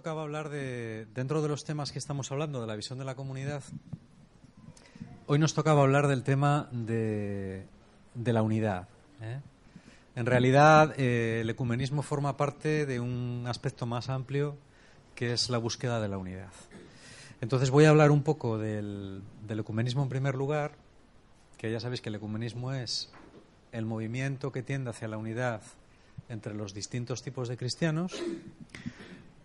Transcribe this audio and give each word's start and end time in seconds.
Tocaba 0.00 0.22
hablar 0.22 0.48
de, 0.48 1.06
dentro 1.14 1.42
de 1.42 1.48
los 1.48 1.64
temas 1.64 1.92
que 1.92 1.98
estamos 1.98 2.32
hablando, 2.32 2.62
de 2.62 2.66
la 2.66 2.74
visión 2.74 2.98
de 2.98 3.04
la 3.04 3.14
comunidad, 3.14 3.62
hoy 5.26 5.38
nos 5.38 5.52
tocaba 5.52 5.82
hablar 5.82 6.08
del 6.08 6.22
tema 6.22 6.70
de, 6.72 7.66
de 8.14 8.32
la 8.32 8.40
unidad. 8.40 8.88
¿eh? 9.20 9.40
En 10.16 10.24
realidad, 10.24 10.94
eh, 10.96 11.40
el 11.42 11.50
ecumenismo 11.50 12.00
forma 12.00 12.38
parte 12.38 12.86
de 12.86 12.98
un 12.98 13.44
aspecto 13.46 13.84
más 13.84 14.08
amplio 14.08 14.56
que 15.14 15.34
es 15.34 15.50
la 15.50 15.58
búsqueda 15.58 16.00
de 16.00 16.08
la 16.08 16.16
unidad. 16.16 16.52
Entonces 17.42 17.68
voy 17.68 17.84
a 17.84 17.90
hablar 17.90 18.10
un 18.10 18.22
poco 18.22 18.56
del, 18.56 19.20
del 19.46 19.58
ecumenismo 19.58 20.02
en 20.02 20.08
primer 20.08 20.34
lugar, 20.34 20.72
que 21.58 21.70
ya 21.70 21.78
sabéis 21.78 22.00
que 22.00 22.08
el 22.08 22.14
ecumenismo 22.14 22.72
es 22.72 23.12
el 23.70 23.84
movimiento 23.84 24.50
que 24.50 24.62
tiende 24.62 24.88
hacia 24.88 25.08
la 25.08 25.18
unidad 25.18 25.60
entre 26.30 26.54
los 26.54 26.72
distintos 26.72 27.22
tipos 27.22 27.50
de 27.50 27.58
cristianos, 27.58 28.14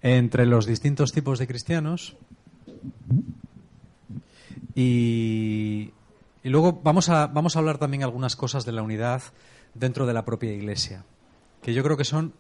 entre 0.08 0.46
los 0.46 0.68
distintos 0.68 1.12
tipos 1.12 1.40
de 1.40 1.48
cristianos, 1.48 2.16
y, 4.76 5.92
y 6.44 6.50
luego 6.50 6.80
vamos 6.84 7.10
a, 7.10 7.26
vamos 7.26 7.56
a 7.56 7.60
hablar 7.60 7.80
también 7.80 8.04
algunas 8.04 8.36
cosas 8.36 8.66
de 8.66 8.72
la 8.72 8.84
unidad 8.84 9.24
dentro 9.74 10.06
de 10.06 10.14
la 10.14 10.24
propia 10.24 10.54
Iglesia, 10.54 11.04
que 11.64 11.74
yo 11.74 11.82
creo 11.82 11.98
que 11.98 12.06
son 12.06 12.34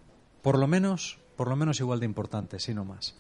por 0.44 0.60
lo 0.60 0.68
menos, 0.68 1.18
por 1.36 1.48
lo 1.48 1.56
menos 1.56 1.80
igual 1.80 2.00
de 2.00 2.06
importantes, 2.06 2.62
si 2.62 2.76
no 2.76 2.86
más. 2.86 3.16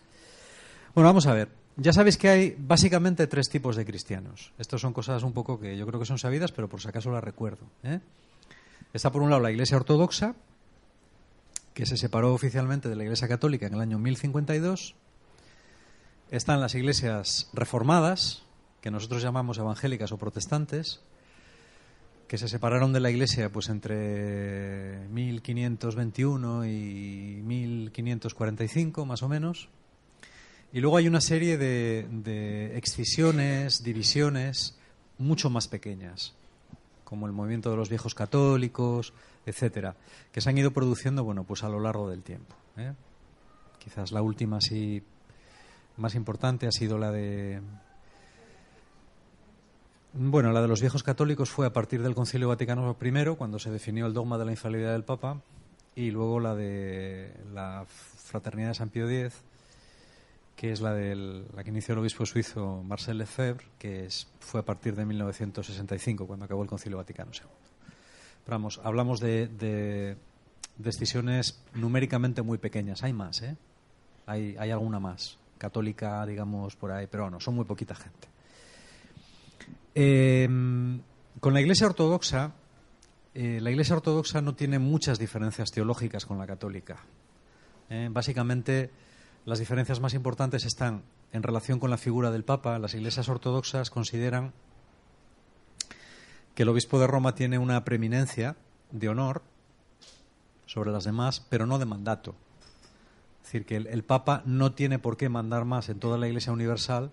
Bueno, 0.93 1.09
vamos 1.09 1.25
a 1.25 1.33
ver. 1.33 1.49
Ya 1.77 1.91
sabéis 1.91 2.15
que 2.15 2.29
hay 2.29 2.55
básicamente 2.55 3.25
tres 3.25 3.49
tipos 3.49 3.75
de 3.75 3.83
cristianos. 3.83 4.53
Estas 4.59 4.79
son 4.79 4.93
cosas 4.93 5.23
un 5.23 5.33
poco 5.33 5.59
que 5.59 5.75
yo 5.75 5.87
creo 5.87 5.99
que 5.99 6.05
son 6.05 6.19
sabidas, 6.19 6.51
pero 6.51 6.69
por 6.69 6.81
si 6.81 6.87
acaso 6.87 7.09
las 7.09 7.23
recuerdo. 7.23 7.65
¿eh? 7.83 7.99
Está 8.93 9.11
por 9.11 9.23
un 9.23 9.31
lado 9.31 9.41
la 9.41 9.49
Iglesia 9.49 9.75
Ortodoxa, 9.75 10.35
que 11.75 11.85
se 11.85 11.97
separó 11.97 12.33
oficialmente 12.33 12.87
de 12.87 12.95
la 12.95 13.03
Iglesia 13.03 13.27
Católica 13.27 13.67
en 13.67 13.73
el 13.73 13.81
año 13.81 13.99
1052. 13.99 14.95
Están 16.31 16.61
las 16.61 16.73
iglesias 16.73 17.49
reformadas, 17.51 18.43
que 18.79 18.91
nosotros 18.91 19.21
llamamos 19.21 19.57
evangélicas 19.57 20.13
o 20.13 20.17
protestantes, 20.17 21.01
que 22.29 22.37
se 22.37 22.47
separaron 22.47 22.93
de 22.93 23.01
la 23.01 23.11
Iglesia 23.11 23.51
pues 23.51 23.67
entre 23.67 25.05
1521 25.09 26.65
y 26.65 27.41
1545 27.43 29.05
más 29.05 29.21
o 29.21 29.27
menos. 29.27 29.67
Y 30.71 30.79
luego 30.79 30.95
hay 30.95 31.09
una 31.09 31.21
serie 31.21 31.57
de, 31.57 32.07
de 32.09 32.77
excisiones, 32.77 33.83
divisiones 33.83 34.77
mucho 35.17 35.49
más 35.49 35.67
pequeñas, 35.67 36.35
como 37.03 37.27
el 37.27 37.33
movimiento 37.33 37.69
de 37.69 37.75
los 37.75 37.89
viejos 37.89 38.15
católicos, 38.15 39.13
etcétera, 39.45 39.95
que 40.31 40.41
se 40.41 40.49
han 40.49 40.57
ido 40.57 40.71
produciendo 40.71 41.23
bueno 41.23 41.43
pues 41.43 41.63
a 41.63 41.69
lo 41.69 41.79
largo 41.79 42.09
del 42.09 42.23
tiempo. 42.23 42.55
¿eh? 42.77 42.93
Quizás 43.79 44.11
la 44.11 44.21
última 44.21 44.61
sí 44.61 45.03
más 45.97 46.15
importante 46.15 46.67
ha 46.67 46.71
sido 46.71 46.97
la 46.97 47.11
de 47.11 47.61
bueno, 50.17 50.53
la 50.53 50.61
de 50.61 50.69
los 50.69 50.79
viejos 50.79 51.03
católicos 51.03 51.49
fue 51.49 51.65
a 51.65 51.73
partir 51.73 52.01
del 52.01 52.15
Concilio 52.15 52.47
Vaticano 52.47 52.95
I, 53.01 53.35
cuando 53.35 53.59
se 53.59 53.69
definió 53.69 54.05
el 54.05 54.13
dogma 54.13 54.37
de 54.37 54.45
la 54.45 54.51
infalibilidad 54.51 54.93
del 54.93 55.03
Papa, 55.03 55.41
y 55.93 56.11
luego 56.11 56.39
la 56.39 56.55
de 56.55 57.33
la 57.53 57.85
Fraternidad 57.87 58.69
de 58.69 58.73
San 58.75 58.89
Pío 58.89 59.09
X, 59.09 59.33
que 60.55 60.71
es 60.71 60.79
la, 60.79 60.93
del, 60.93 61.45
la 61.53 61.65
que 61.65 61.69
inició 61.69 61.93
el 61.93 61.99
obispo 61.99 62.25
suizo 62.25 62.81
Marcel 62.83 63.17
Lefebvre, 63.17 63.65
que 63.77 64.07
fue 64.39 64.61
a 64.61 64.63
partir 64.63 64.95
de 64.95 65.05
1965, 65.05 66.27
cuando 66.27 66.45
acabó 66.45 66.63
el 66.63 66.69
Concilio 66.69 66.97
Vaticano 66.97 67.31
II. 67.33 67.74
Hablamos 68.47 69.19
de, 69.19 69.47
de 69.47 70.17
decisiones 70.77 71.61
numéricamente 71.73 72.41
muy 72.41 72.57
pequeñas. 72.57 73.03
Hay 73.03 73.13
más, 73.13 73.41
¿eh? 73.41 73.55
Hay, 74.25 74.55
hay 74.57 74.71
alguna 74.71 74.99
más, 74.99 75.37
católica, 75.57 76.25
digamos, 76.25 76.75
por 76.75 76.91
ahí, 76.91 77.07
pero 77.07 77.29
no, 77.29 77.39
son 77.39 77.55
muy 77.55 77.65
poquita 77.65 77.95
gente. 77.95 78.27
Eh, 79.93 80.47
con 81.39 81.53
la 81.53 81.61
Iglesia 81.61 81.87
Ortodoxa, 81.87 82.53
eh, 83.33 83.59
la 83.61 83.71
Iglesia 83.71 83.95
Ortodoxa 83.95 84.41
no 84.41 84.55
tiene 84.55 84.79
muchas 84.79 85.19
diferencias 85.19 85.71
teológicas 85.71 86.25
con 86.25 86.37
la 86.37 86.47
católica. 86.47 86.97
Eh, 87.89 88.09
básicamente, 88.11 88.89
las 89.45 89.59
diferencias 89.59 89.99
más 89.99 90.13
importantes 90.13 90.65
están 90.65 91.03
en 91.31 91.43
relación 91.43 91.79
con 91.79 91.89
la 91.89 91.97
figura 91.97 92.31
del 92.31 92.43
Papa. 92.43 92.79
Las 92.79 92.95
iglesias 92.95 93.29
ortodoxas 93.29 93.89
consideran 93.89 94.53
que 96.55 96.63
el 96.63 96.69
obispo 96.69 96.99
de 96.99 97.07
Roma 97.07 97.35
tiene 97.35 97.59
una 97.59 97.83
preeminencia 97.83 98.55
de 98.91 99.09
honor 99.09 99.43
sobre 100.65 100.91
las 100.91 101.03
demás, 101.03 101.45
pero 101.49 101.65
no 101.65 101.77
de 101.77 101.85
mandato. 101.85 102.35
Es 103.41 103.47
decir, 103.51 103.65
que 103.65 103.75
el, 103.75 104.03
Papa 104.03 104.41
no 104.45 104.71
tiene 104.71 104.97
por 104.97 105.17
qué 105.17 105.29
mandar 105.29 105.65
más 105.65 105.89
en 105.89 105.99
toda 105.99 106.17
la 106.17 106.27
Iglesia 106.27 106.51
universal 106.51 107.11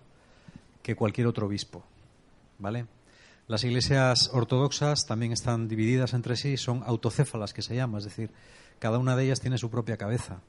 que 0.81 0.95
cualquier 0.95 1.27
otro 1.27 1.45
obispo. 1.45 1.83
¿vale? 2.57 2.87
Las 3.47 3.63
iglesias 3.63 4.29
ortodoxas 4.33 5.05
también 5.05 5.33
están 5.33 5.67
divididas 5.67 6.13
entre 6.13 6.37
sí, 6.37 6.57
son 6.57 6.81
autocéfalas 6.85 7.53
que 7.53 7.61
se 7.61 7.75
llama, 7.75 7.97
es 7.97 8.05
decir, 8.05 8.31
cada 8.79 8.97
una 8.97 9.15
de 9.15 9.25
ellas 9.25 9.41
tiene 9.41 9.57
su 9.57 9.69
propia 9.69 9.97
cabeza. 9.97 10.39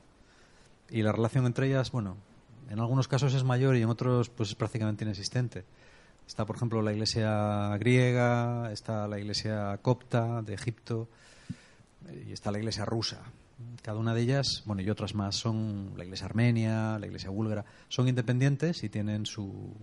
Y 0.88 1.03
la 1.03 1.12
relación 1.12 1.47
entre 1.47 1.66
ellas, 1.66 1.91
bueno, 1.91 2.16
en 2.71 2.78
algunos 2.78 3.09
casos 3.09 3.34
es 3.34 3.44
mayor 3.44 3.77
y 3.77 3.83
en 3.83 3.88
otros 3.88 4.31
pues 4.31 4.50
es 4.50 4.54
prácticamente 4.54 5.04
inexistente. 5.04 5.65
Está, 6.27 6.47
por 6.47 6.57
ejemplo, 6.57 6.83
la 6.83 6.93
iglesia 6.93 7.77
griega, 7.79 8.73
está 8.73 9.07
la 9.07 9.19
iglesia 9.19 9.79
copta 9.83 10.43
de 10.43 10.55
Egipto 10.55 11.09
y 12.27 12.33
está 12.33 12.51
la 12.51 12.59
iglesia 12.59 12.85
rusa. 12.85 13.23
Cada 13.83 13.99
una 13.99 14.15
de 14.15 14.23
ellas, 14.23 14.63
bueno, 14.65 14.83
y 14.83 14.91
otras 14.91 15.15
más, 15.15 15.37
son 15.37 15.93
la 15.97 16.05
iglesia 16.05 16.27
armenia, 16.27 16.99
la 16.99 17.07
iglesia 17.07 17.31
búlgara, 17.31 17.65
son 17.89 18.09
independientes 18.09 18.83
y 18.83 18.89
tienen 18.89 19.27
su, 19.27 19.75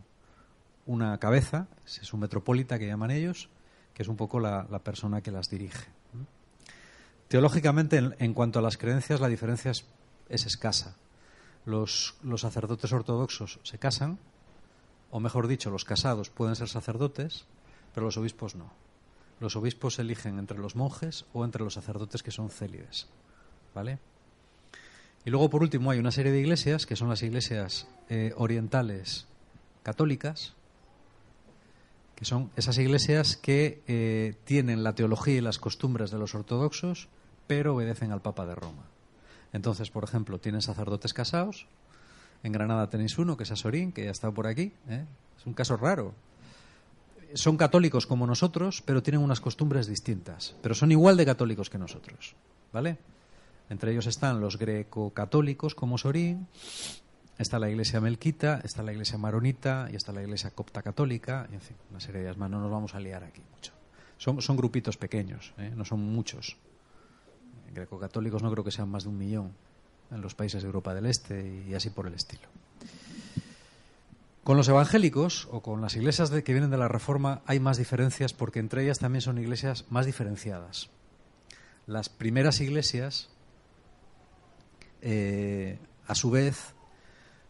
una 0.86 1.18
cabeza, 1.20 1.68
es 1.86 2.14
un 2.14 2.20
metropolita 2.20 2.80
que 2.80 2.88
llaman 2.88 3.12
ellos, 3.12 3.50
que 3.94 4.04
es 4.04 4.10
un 4.10 4.18
poco 4.18 4.40
la, 4.40 4.68
la 4.70 4.80
persona 4.80 5.22
que 5.22 5.32
las 5.32 5.50
dirige. 5.50 5.88
Teológicamente, 7.28 7.98
en, 7.98 8.16
en, 8.20 8.34
cuanto 8.34 8.60
a 8.60 8.62
las 8.62 8.78
creencias, 8.78 9.22
la 9.22 9.30
diferencia 9.30 9.72
es, 9.72 9.86
es 10.28 10.46
escasa. 10.46 10.98
Los, 11.66 12.16
los, 12.24 12.42
sacerdotes 12.42 12.92
ortodoxos 12.92 13.60
se 13.64 13.78
casan, 13.78 14.20
o 15.12 15.20
mejor 15.20 15.48
dicho, 15.48 15.70
los 15.70 15.86
casados 15.86 16.30
pueden 16.30 16.56
ser 16.56 16.70
sacerdotes, 16.70 17.46
pero 17.94 18.06
los 18.06 18.18
obispos 18.18 18.56
no. 18.56 18.72
Los 19.40 19.56
obispos 19.56 20.00
eligen 20.00 20.40
entre 20.40 20.58
los 20.58 20.76
monjes 20.76 21.26
o 21.34 21.46
entre 21.46 21.64
los 21.64 21.74
sacerdotes 21.74 22.24
que 22.24 22.32
son 22.32 22.50
célides. 22.50 23.08
¿Vale? 23.76 24.00
Y 25.26 25.30
luego, 25.30 25.50
por 25.50 25.62
último, 25.62 25.92
hay 25.92 26.00
una 26.00 26.12
serie 26.12 26.32
de 26.32 26.40
iglesias, 26.40 26.86
que 26.86 26.96
son 26.96 27.10
las 27.10 27.22
iglesias 27.22 27.88
eh, 28.10 28.34
orientales 28.38 29.28
católicas, 29.84 30.54
que 32.16 32.26
son 32.26 32.52
esas 32.56 32.78
iglesias 32.78 33.36
que 33.36 33.82
eh, 33.88 34.36
tienen 34.46 34.84
la 34.84 34.94
teología 34.94 35.36
y 35.36 35.42
las 35.42 35.60
costumbres 35.60 36.12
de 36.12 36.20
los 36.20 36.36
ortodoxos, 36.36 37.08
pero 37.48 37.76
obedecen 37.76 38.12
al 38.12 38.22
Papa 38.22 38.46
de 38.46 38.56
Roma. 38.56 38.86
Entonces, 39.54 39.90
por 39.90 40.04
ejemplo, 40.04 40.40
tienen 40.40 40.62
sacerdotes 40.62 41.14
casados. 41.14 41.68
En 42.44 42.52
Granada 42.52 42.90
tenéis 42.90 43.18
uno, 43.18 43.38
que 43.38 43.44
es 43.44 43.52
Asorín, 43.52 43.92
que 43.92 44.06
ya 44.06 44.12
está 44.12 44.32
por 44.32 44.48
aquí. 44.48 44.74
¿eh? 44.90 45.06
Es 45.38 45.46
un 45.46 45.54
caso 45.54 45.78
raro. 45.78 46.14
Son 47.34 47.56
católicos 47.56 48.08
como 48.08 48.28
nosotros, 48.28 48.82
pero 48.86 49.04
tienen 49.04 49.22
unas 49.22 49.40
costumbres 49.40 49.88
distintas. 49.88 50.56
Pero 50.62 50.76
son 50.76 50.92
igual 50.92 51.18
de 51.18 51.26
católicos 51.26 51.70
que 51.70 51.78
nosotros. 51.78 52.36
¿Vale? 52.74 52.98
Entre 53.70 53.92
ellos 53.92 54.08
están 54.08 54.42
los 54.42 54.58
greco-católicos 54.58 55.76
como 55.76 55.98
Sorín, 55.98 56.48
Está 57.38 57.58
la 57.58 57.72
iglesia 57.72 58.00
melquita, 58.00 58.62
está 58.64 58.84
la 58.84 58.92
iglesia 58.92 59.18
maronita 59.18 59.88
y 59.92 59.96
está 59.96 60.12
la 60.12 60.22
iglesia 60.22 60.52
copta 60.52 60.84
católica, 60.84 61.48
y 61.50 61.56
en 61.56 61.62
fin, 61.62 61.76
una 61.90 62.00
serie 62.00 62.22
de 62.22 62.28
ellas 62.28 62.38
más. 62.38 62.52
No 62.52 62.60
nos 62.60 62.70
vamos 62.70 62.94
a 62.94 63.00
liar 63.00 63.24
aquí 63.24 63.42
mucho. 63.52 63.74
Son, 64.20 64.40
son 64.44 64.58
grupitos 64.58 64.96
pequeños, 64.96 65.52
¿eh? 65.58 65.72
no 65.76 65.84
son 65.84 66.02
muchos. 66.02 66.58
Greco-católicos 67.74 68.44
no 68.44 68.52
creo 68.52 68.64
que 68.64 68.70
sean 68.70 68.90
más 68.90 69.04
de 69.04 69.10
un 69.10 69.18
millón 69.18 69.54
en 70.12 70.22
los 70.22 70.36
países 70.36 70.62
de 70.62 70.68
Europa 70.68 70.94
del 70.94 71.06
Este 71.06 71.64
y 71.68 71.74
así 71.74 71.90
por 71.90 72.08
el 72.08 72.14
estilo. 72.14 72.48
Con 74.44 74.58
los 74.58 74.68
evangélicos 74.68 75.48
o 75.52 75.62
con 75.62 75.82
las 75.82 75.96
iglesias 75.96 76.32
que 76.32 76.52
vienen 76.52 76.72
de 76.72 76.78
la 76.78 76.88
Reforma 76.88 77.42
hay 77.46 77.60
más 77.60 77.78
diferencias 77.78 78.34
porque 78.34 78.60
entre 78.60 78.84
ellas 78.84 79.00
también 79.00 79.22
son 79.22 79.38
iglesias 79.38 79.86
más 79.90 80.06
diferenciadas. 80.06 80.90
Las 81.86 82.10
primeras 82.10 82.60
iglesias, 82.60 83.30
eh, 85.02 85.78
a 86.08 86.16
su 86.16 86.32
vez, 86.32 86.74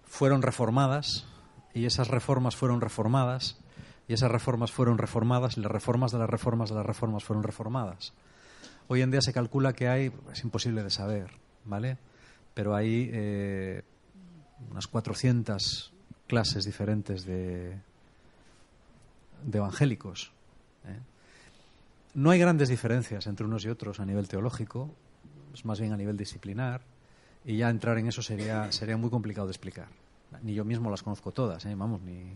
fueron 0.04 0.42
reformadas 0.42 1.25
y 1.74 1.86
esas 1.86 2.10
reformas 2.10 2.58
fueron 2.58 2.81
reformadas 2.81 3.58
y 4.10 4.13
esas 4.13 4.30
reformas 4.30 4.72
fueron 4.72 4.98
reformadas 4.98 5.56
y 5.56 5.62
las 5.62 5.72
reformas 5.72 6.12
de 6.12 6.19
las 6.19 6.30
reformas 6.30 6.69
de 6.69 6.75
las 6.75 6.86
reformas 6.86 7.24
fueron 7.24 7.44
reformadas. 7.44 8.12
Hoy 8.90 9.02
en 9.02 9.12
día 9.12 9.22
se 9.22 9.31
calcula 9.31 9.72
que 9.72 9.88
hay, 9.88 10.12
es 10.34 10.44
imposible 10.44 10.84
de 10.84 10.90
saber, 10.90 11.31
¿vale? 11.63 11.98
Pero 12.53 12.75
hay 12.75 13.09
eh, 13.13 13.83
unas 14.69 14.88
400 14.88 15.94
clases 16.27 16.65
diferentes 16.65 17.25
de, 17.25 17.77
de 19.44 19.57
evangélicos. 19.57 20.31
¿eh? 20.86 21.00
No 22.13 22.30
hay 22.30 22.39
grandes 22.39 22.69
diferencias 22.69 23.27
entre 23.27 23.45
unos 23.45 23.65
y 23.65 23.69
otros 23.69 24.00
a 24.00 24.06
nivel 24.06 24.27
teológico, 24.27 24.89
es 25.53 25.65
más 25.65 25.80
bien 25.80 25.94
a 25.94 25.98
nivel 25.98 26.18
disciplinar, 26.18 26.81
y 27.45 27.57
ya 27.57 27.69
entrar 27.69 27.98
en 27.98 28.07
eso 28.07 28.21
sería, 28.21 28.71
sería 28.71 28.98
muy 28.98 29.09
complicado 29.09 29.48
de 29.48 29.51
explicar. 29.51 29.88
Ni 30.44 30.53
yo 30.53 30.63
mismo 30.63 30.89
las 30.89 31.03
conozco 31.03 31.31
todas, 31.31 31.65
¿eh? 31.65 31.75
vamos, 31.75 32.01
ni 32.01 32.36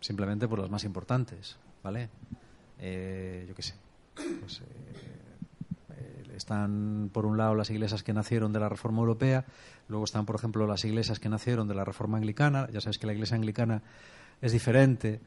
simplemente 0.00 0.48
por 0.48 0.58
las 0.58 0.70
más 0.70 0.84
importantes, 0.84 1.56
¿vale? 1.82 2.08
Eh, 2.78 3.44
yo 3.48 3.54
qué 3.54 3.62
sé. 3.62 3.74
Pues, 4.14 4.60
eh, 4.60 4.64
están, 6.40 7.10
por 7.12 7.26
un 7.26 7.36
lado, 7.38 7.54
las 7.54 7.70
iglesias 7.70 8.02
que 8.02 8.12
nacieron 8.12 8.52
de 8.52 8.60
la 8.60 8.68
Reforma 8.68 8.98
Europea, 8.98 9.44
luego 9.88 10.04
están, 10.04 10.26
por 10.26 10.36
ejemplo, 10.36 10.66
las 10.66 10.84
iglesias 10.84 11.20
que 11.20 11.28
nacieron 11.28 11.68
de 11.68 11.74
la 11.74 11.84
Reforma 11.84 12.18
Anglicana. 12.18 12.68
Ya 12.72 12.80
sabes 12.80 12.98
que 12.98 13.06
la 13.06 13.12
iglesia 13.12 13.36
anglicana 13.36 13.82
es 14.40 14.52
diferente, 14.52 15.20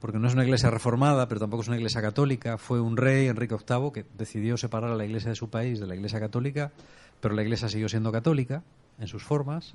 porque 0.00 0.18
no 0.18 0.26
es 0.26 0.34
una 0.34 0.44
iglesia 0.44 0.70
reformada, 0.70 1.28
pero 1.28 1.40
tampoco 1.40 1.62
es 1.62 1.68
una 1.68 1.76
iglesia 1.76 2.00
católica. 2.00 2.56
Fue 2.56 2.80
un 2.80 2.96
rey, 2.96 3.28
Enrique 3.28 3.54
VIII, 3.54 3.92
que 3.92 4.06
decidió 4.16 4.56
separar 4.56 4.90
a 4.90 4.96
la 4.96 5.04
iglesia 5.04 5.30
de 5.30 5.36
su 5.36 5.50
país 5.50 5.78
de 5.80 5.86
la 5.86 5.94
iglesia 5.94 6.18
católica, 6.18 6.72
pero 7.20 7.34
la 7.34 7.42
iglesia 7.42 7.68
siguió 7.68 7.88
siendo 7.88 8.10
católica 8.10 8.62
en 8.98 9.06
sus 9.06 9.22
formas, 9.22 9.74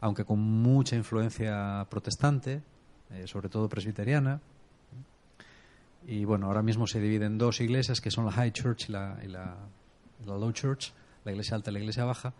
aunque 0.00 0.24
con 0.24 0.40
mucha 0.40 0.96
influencia 0.96 1.86
protestante, 1.88 2.62
eh, 3.10 3.26
sobre 3.26 3.48
todo 3.48 3.68
presbiteriana. 3.68 4.40
Y 6.06 6.24
bueno, 6.24 6.46
ahora 6.46 6.62
mismo 6.62 6.86
se 6.86 7.00
divide 7.00 7.26
en 7.26 7.38
dos 7.38 7.60
iglesias, 7.60 8.00
que 8.00 8.10
son 8.10 8.24
la 8.24 8.32
High 8.32 8.52
Church 8.52 8.88
y 8.88 8.92
la, 8.92 9.56
Low 10.24 10.52
Church, 10.52 10.92
la 11.24 11.32
iglesia 11.32 11.56
alta 11.56 11.70
y 11.70 11.74
la 11.74 11.80
iglesia 11.80 12.04
baja. 12.04 12.34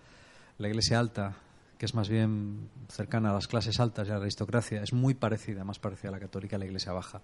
La 0.59 0.69
iglesia 0.69 0.99
alta, 0.99 1.37
que 1.79 1.87
es 1.87 1.95
más 1.95 2.09
bien 2.09 2.69
cercana 2.89 3.31
a 3.31 3.35
las 3.35 3.47
clases 3.47 3.79
altas 3.81 4.09
y 4.09 4.11
a 4.11 4.15
la 4.15 4.23
aristocracia, 4.23 4.83
es 4.83 4.93
muy 4.93 5.15
parecida, 5.15 5.65
más 5.65 5.79
parecida 5.79 6.09
a 6.09 6.13
la 6.13 6.21
católica, 6.21 6.57
a 6.57 6.59
la 6.59 6.67
iglesia 6.67 6.93
baja. 6.93 7.21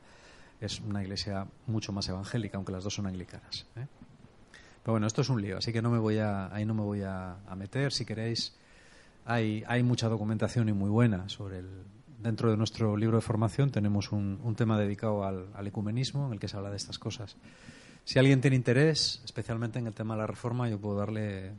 Es 0.60 0.80
una 0.80 1.02
iglesia 1.02 1.46
mucho 1.66 1.92
más 1.92 2.08
evangélica, 2.08 2.56
aunque 2.56 2.72
las 2.72 2.84
dos 2.84 2.94
son 2.94 3.06
anglicanas. 3.06 3.66
¿eh? 3.76 3.86
Pero 4.82 4.92
bueno, 4.92 5.06
esto 5.06 5.22
es 5.22 5.28
un 5.28 5.40
lío, 5.40 5.58
así 5.58 5.72
que 5.72 5.82
no 5.82 5.90
me 5.90 5.98
voy 5.98 6.18
a, 6.18 6.52
ahí 6.54 6.64
no 6.64 6.74
me 6.74 6.82
voy 6.82 7.02
a, 7.02 7.36
a 7.46 7.56
meter. 7.56 7.92
Si 7.92 8.04
queréis, 8.04 8.56
hay, 9.24 9.62
hay 9.66 9.82
mucha 9.82 10.08
documentación 10.08 10.68
y 10.68 10.72
muy 10.72 10.88
buena 10.88 11.28
sobre 11.28 11.58
el, 11.58 11.68
dentro 12.18 12.50
de 12.50 12.56
nuestro 12.56 12.96
libro 12.96 13.16
de 13.16 13.22
formación 13.22 13.70
tenemos 13.70 14.12
un, 14.12 14.54
tema 14.56 14.78
dedicado 14.78 15.24
al, 15.24 15.66
ecumenismo 15.66 16.26
en 16.26 16.34
el 16.34 16.40
que 16.40 16.48
se 16.48 16.56
habla 16.56 16.70
de 16.70 16.76
estas 16.76 16.98
cosas. 16.98 17.36
Si 18.04 18.18
alguien 18.18 18.40
tiene 18.40 18.56
interés, 18.56 19.20
especialmente 19.24 19.78
en 19.78 19.86
el 19.86 19.92
tema 19.92 20.14
de 20.14 20.20
la 20.20 20.26
reforma, 20.26 20.68
yo 20.68 20.78
puedo 20.78 20.98
darle 20.98 21.52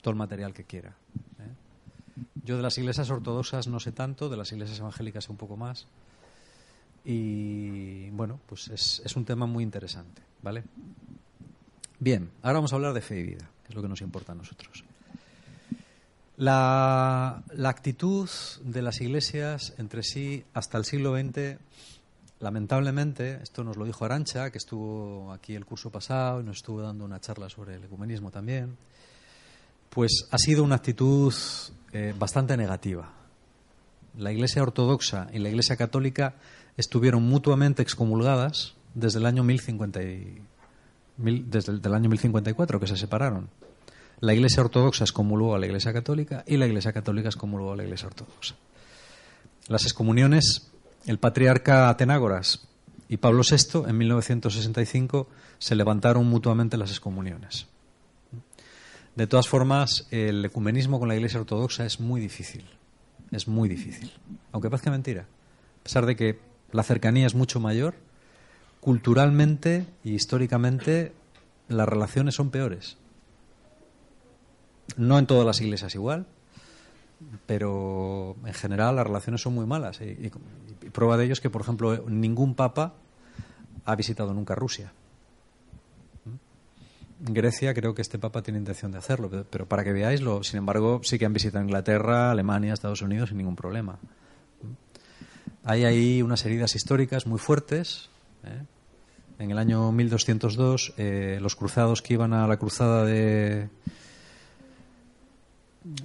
todo 0.00 0.10
el 0.10 0.16
material 0.16 0.52
que 0.52 0.64
quiera. 0.64 0.96
¿eh? 1.38 2.22
Yo 2.44 2.56
de 2.56 2.62
las 2.62 2.76
iglesias 2.78 3.08
ortodoxas 3.10 3.68
no 3.68 3.80
sé 3.80 3.92
tanto, 3.92 4.28
de 4.28 4.36
las 4.36 4.52
iglesias 4.52 4.78
evangélicas 4.80 5.28
un 5.28 5.36
poco 5.36 5.56
más. 5.56 5.86
Y 7.04 8.10
bueno, 8.10 8.40
pues 8.46 8.68
es, 8.68 9.02
es 9.04 9.16
un 9.16 9.24
tema 9.24 9.46
muy 9.46 9.62
interesante, 9.62 10.22
¿vale? 10.42 10.64
Bien, 12.00 12.30
ahora 12.42 12.58
vamos 12.58 12.72
a 12.72 12.76
hablar 12.76 12.92
de 12.92 13.00
fe 13.00 13.20
y 13.20 13.22
vida, 13.22 13.48
que 13.62 13.68
es 13.68 13.74
lo 13.74 13.82
que 13.82 13.88
nos 13.88 14.00
importa 14.00 14.32
a 14.32 14.34
nosotros. 14.34 14.84
La, 16.36 17.44
actitud 17.64 18.28
de 18.62 18.82
las 18.82 19.00
iglesias 19.00 19.74
entre 19.78 20.02
sí 20.02 20.44
hasta 20.52 20.78
el 20.78 20.84
siglo 20.84 21.16
XX, 21.16 21.58
lamentablemente, 22.40 23.40
esto 23.42 23.62
nos 23.62 23.76
lo 23.76 23.84
dijo 23.84 24.04
Arancha, 24.04 24.50
que 24.50 24.58
estuvo 24.58 25.32
aquí 25.32 25.54
el 25.54 25.64
curso 25.64 25.90
pasado 25.90 26.40
y 26.40 26.44
nos 26.44 26.56
estuvo 26.56 26.82
dando 26.82 27.04
una 27.04 27.20
charla 27.20 27.48
sobre 27.48 27.76
el 27.76 27.84
ecumenismo 27.84 28.32
también, 28.32 28.76
pues 29.90 30.26
ha 30.32 30.38
sido 30.38 30.64
una 30.64 30.74
actitud 30.74 31.32
eh, 31.92 32.14
bastante 32.18 32.56
negativa. 32.56 33.12
La 34.18 34.32
iglesia 34.32 34.62
ortodoxa 34.62 35.28
y 35.32 35.38
la 35.38 35.50
iglesia 35.50 35.76
católica 35.76 36.34
estuvieron 36.76 37.22
mutuamente 37.22 37.82
excomulgadas 37.82 38.74
desde 38.94 39.20
el 39.20 39.26
año 39.26 39.44
1050 39.44 40.02
y, 40.02 40.42
mil, 41.18 41.48
desde 41.48 41.72
el 41.72 41.80
del 41.80 41.94
año 41.94 42.08
1054, 42.08 42.80
que 42.80 42.86
se 42.88 42.96
separaron. 42.96 43.48
La 44.24 44.32
Iglesia 44.32 44.62
Ortodoxa 44.62 45.04
excomulgó 45.04 45.54
a 45.54 45.58
la 45.58 45.66
Iglesia 45.66 45.92
Católica 45.92 46.44
y 46.46 46.56
la 46.56 46.66
Iglesia 46.66 46.94
Católica 46.94 47.28
excomulgó 47.28 47.74
a 47.74 47.76
la 47.76 47.84
Iglesia 47.84 48.08
Ortodoxa. 48.08 48.54
Las 49.68 49.82
excomuniones, 49.82 50.70
el 51.04 51.18
patriarca 51.18 51.90
Atenágoras 51.90 52.66
y 53.10 53.18
Pablo 53.18 53.42
VI 53.42 53.86
en 53.86 53.98
1965 53.98 55.28
se 55.58 55.74
levantaron 55.74 56.26
mutuamente 56.26 56.78
las 56.78 56.88
excomuniones. 56.88 57.66
De 59.14 59.26
todas 59.26 59.46
formas, 59.46 60.06
el 60.10 60.42
ecumenismo 60.42 60.98
con 60.98 61.08
la 61.08 61.16
Iglesia 61.16 61.40
Ortodoxa 61.40 61.84
es 61.84 62.00
muy 62.00 62.18
difícil. 62.18 62.64
Es 63.30 63.46
muy 63.46 63.68
difícil. 63.68 64.10
Aunque 64.52 64.70
parezca 64.70 64.90
mentira. 64.90 65.26
A 65.80 65.82
pesar 65.82 66.06
de 66.06 66.16
que 66.16 66.38
la 66.72 66.82
cercanía 66.82 67.26
es 67.26 67.34
mucho 67.34 67.60
mayor, 67.60 67.94
culturalmente 68.80 69.84
y 70.02 70.14
históricamente 70.14 71.12
las 71.68 71.86
relaciones 71.86 72.36
son 72.36 72.48
peores. 72.48 72.96
No 74.96 75.18
en 75.18 75.26
todas 75.26 75.46
las 75.46 75.60
iglesias 75.60 75.94
igual, 75.94 76.26
pero 77.46 78.36
en 78.44 78.54
general 78.54 78.96
las 78.96 79.06
relaciones 79.06 79.40
son 79.40 79.54
muy 79.54 79.66
malas. 79.66 80.00
Y, 80.00 80.30
prueba 80.90 81.16
de 81.16 81.24
ello 81.24 81.32
es 81.32 81.40
que, 81.40 81.50
por 81.50 81.62
ejemplo, 81.62 82.04
ningún 82.08 82.54
papa 82.54 82.94
ha 83.84 83.96
visitado 83.96 84.32
nunca 84.32 84.54
Rusia. 84.54 84.92
En 87.26 87.32
Grecia 87.32 87.72
creo 87.72 87.94
que 87.94 88.02
este 88.02 88.18
papa 88.18 88.42
tiene 88.42 88.58
intención 88.58 88.92
de 88.92 88.98
hacerlo, 88.98 89.30
pero, 89.50 89.66
para 89.66 89.82
que 89.82 89.92
veáislo, 89.92 90.42
sin 90.42 90.58
embargo, 90.58 91.00
sí 91.02 91.18
que 91.18 91.24
han 91.24 91.32
visitado 91.32 91.64
Inglaterra, 91.64 92.30
Alemania, 92.30 92.74
Estados 92.74 93.02
Unidos 93.02 93.30
sin 93.30 93.38
ningún 93.38 93.56
problema. 93.56 93.98
Hay 95.64 95.84
ahí 95.84 96.20
unas 96.20 96.44
heridas 96.44 96.74
históricas 96.74 97.26
muy 97.26 97.38
fuertes. 97.38 98.10
¿eh? 98.44 98.62
En 99.38 99.50
el 99.50 99.58
año 99.58 99.90
1202, 99.90 100.94
eh, 100.98 101.38
los 101.40 101.56
cruzados 101.56 102.02
que 102.02 102.14
iban 102.14 102.34
a 102.34 102.46
la 102.46 102.58
cruzada 102.58 103.06
de, 103.06 103.70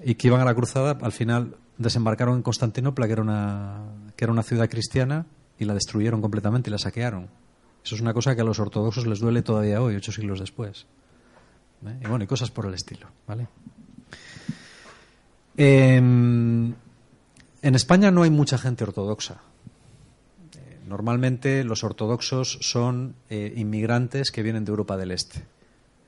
y 0.03 0.15
que 0.15 0.27
iban 0.27 0.41
a 0.41 0.45
la 0.45 0.53
cruzada, 0.53 0.97
al 1.01 1.11
final 1.11 1.55
desembarcaron 1.77 2.35
en 2.37 2.41
Constantinopla, 2.43 3.07
que 3.07 3.13
era 3.13 3.21
una, 3.21 3.81
que 4.15 4.25
era 4.25 4.31
una 4.31 4.43
ciudad 4.43 4.69
cristiana, 4.69 5.25
y 5.57 5.65
la 5.65 5.73
destruyeron 5.73 6.21
completamente 6.21 6.69
y 6.69 6.71
la 6.71 6.77
saquearon. 6.77 7.29
Eso 7.83 7.95
es 7.95 8.01
una 8.01 8.13
cosa 8.13 8.35
que 8.35 8.41
a 8.41 8.43
los 8.43 8.59
ortodoxos 8.59 9.07
les 9.07 9.19
duele 9.19 9.41
todavía 9.41 9.81
hoy, 9.81 9.95
ocho 9.95 10.11
siglos 10.11 10.39
después. 10.39 10.85
¿Eh? 11.85 11.99
Y 12.03 12.07
bueno, 12.07 12.23
y 12.23 12.27
cosas 12.27 12.51
por 12.51 12.65
el 12.65 12.73
estilo, 12.73 13.07
¿vale? 13.25 13.47
Eh, 15.57 15.95
en 17.61 17.75
España 17.75 18.11
no 18.11 18.23
hay 18.23 18.29
mucha 18.29 18.57
gente 18.57 18.83
ortodoxa. 18.83 19.41
Eh, 20.55 20.79
normalmente 20.87 21.63
los 21.63 21.83
ortodoxos 21.83 22.57
son 22.61 23.15
eh, 23.29 23.53
inmigrantes 23.55 24.31
que 24.31 24.43
vienen 24.43 24.63
de 24.65 24.71
Europa 24.71 24.97
del 24.97 25.11
Este. 25.11 25.43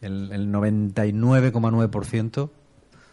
El, 0.02 0.32
el 0.32 0.52
99,9% 0.52 2.50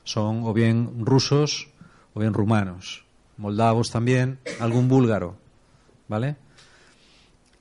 son 0.08 0.42
o 0.44 0.54
bien 0.54 1.04
rusos 1.04 1.68
o 2.14 2.20
bien 2.20 2.32
rumanos, 2.32 3.04
moldavos 3.36 3.90
también, 3.90 4.38
algún 4.58 4.88
búlgaro, 4.88 5.36
¿vale? 6.08 6.36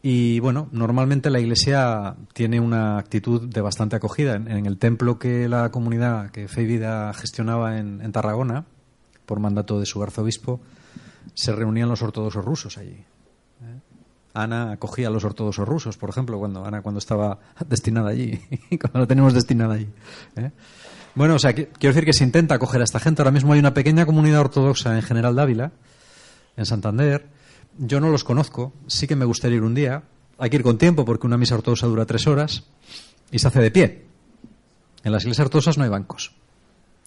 Y 0.01 0.39
bueno, 0.39 0.69
normalmente 0.71 1.29
la 1.29 1.41
Iglesia 1.41 2.15
tiene 2.33 2.61
una 2.61 2.97
actitud 2.97 3.49
de 3.49 3.59
bastante 3.59 3.97
acogida. 3.97 4.35
En, 4.35 4.65
el 4.65 4.77
templo 4.77 5.19
que 5.19 5.49
la 5.49 5.69
comunidad 5.69 6.31
que 6.31 6.47
Fe 6.47 6.65
gestionaba 7.13 7.77
en, 7.77 8.11
Tarragona, 8.13 8.63
por 9.25 9.41
mandato 9.41 9.77
de 9.81 9.85
su 9.85 10.01
arzobispo, 10.01 10.61
se 11.33 11.51
reunían 11.51 11.89
los 11.89 12.01
ortodoxos 12.01 12.45
rusos 12.45 12.77
allí. 12.77 12.91
¿eh? 12.91 13.79
Ana 14.33 14.71
acogía 14.71 15.09
a 15.09 15.11
los 15.11 15.25
ortodoxos 15.25 15.67
rusos, 15.67 15.97
por 15.97 16.09
ejemplo, 16.09 16.39
cuando 16.39 16.63
Ana 16.63 16.81
cuando 16.81 16.99
estaba 16.99 17.39
destinada 17.67 18.11
allí, 18.11 18.39
cuando 18.79 18.99
la 18.99 19.07
tenemos 19.07 19.33
destinada 19.33 19.73
allí. 19.73 19.89
¿eh? 20.37 20.51
Bueno, 21.17 21.33
o 21.33 21.39
sea, 21.39 21.53
quiero 21.53 21.71
decir 21.79 22.05
que 22.05 22.13
se 22.13 22.23
intenta 22.23 22.53
acoger 22.53 22.79
a 22.79 22.83
esta 22.83 22.99
gente. 22.99 23.23
Ahora 23.23 23.31
mismo 23.31 23.51
hay 23.53 23.59
una 23.59 23.73
pequeña 23.73 24.05
comunidad 24.05 24.39
ortodoxa 24.41 24.95
en 24.95 25.01
General 25.01 25.35
Dávila, 25.35 25.71
en 26.55 26.65
Santander. 26.67 27.25
Yo 27.79 27.99
no 27.99 28.11
los 28.11 28.23
conozco, 28.23 28.71
sí 28.85 29.07
que 29.07 29.15
me 29.15 29.25
gustaría 29.25 29.57
ir 29.57 29.63
un 29.63 29.73
día. 29.73 30.03
Hay 30.37 30.51
que 30.51 30.57
ir 30.57 30.61
con 30.61 30.77
tiempo 30.77 31.05
porque 31.05 31.25
una 31.25 31.35
misa 31.35 31.55
ortodoxa 31.55 31.87
dura 31.87 32.05
tres 32.05 32.27
horas 32.27 32.65
y 33.31 33.39
se 33.39 33.47
hace 33.47 33.61
de 33.61 33.71
pie. 33.71 34.05
En 35.03 35.11
las 35.11 35.23
iglesias 35.23 35.45
ortodoxas 35.45 35.79
no 35.79 35.85
hay 35.85 35.89
bancos. 35.89 36.33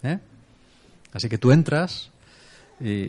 ¿eh? 0.03 0.19
Así 1.13 1.29
que 1.29 1.39
tú 1.39 1.53
entras 1.53 2.11
y, 2.81 3.07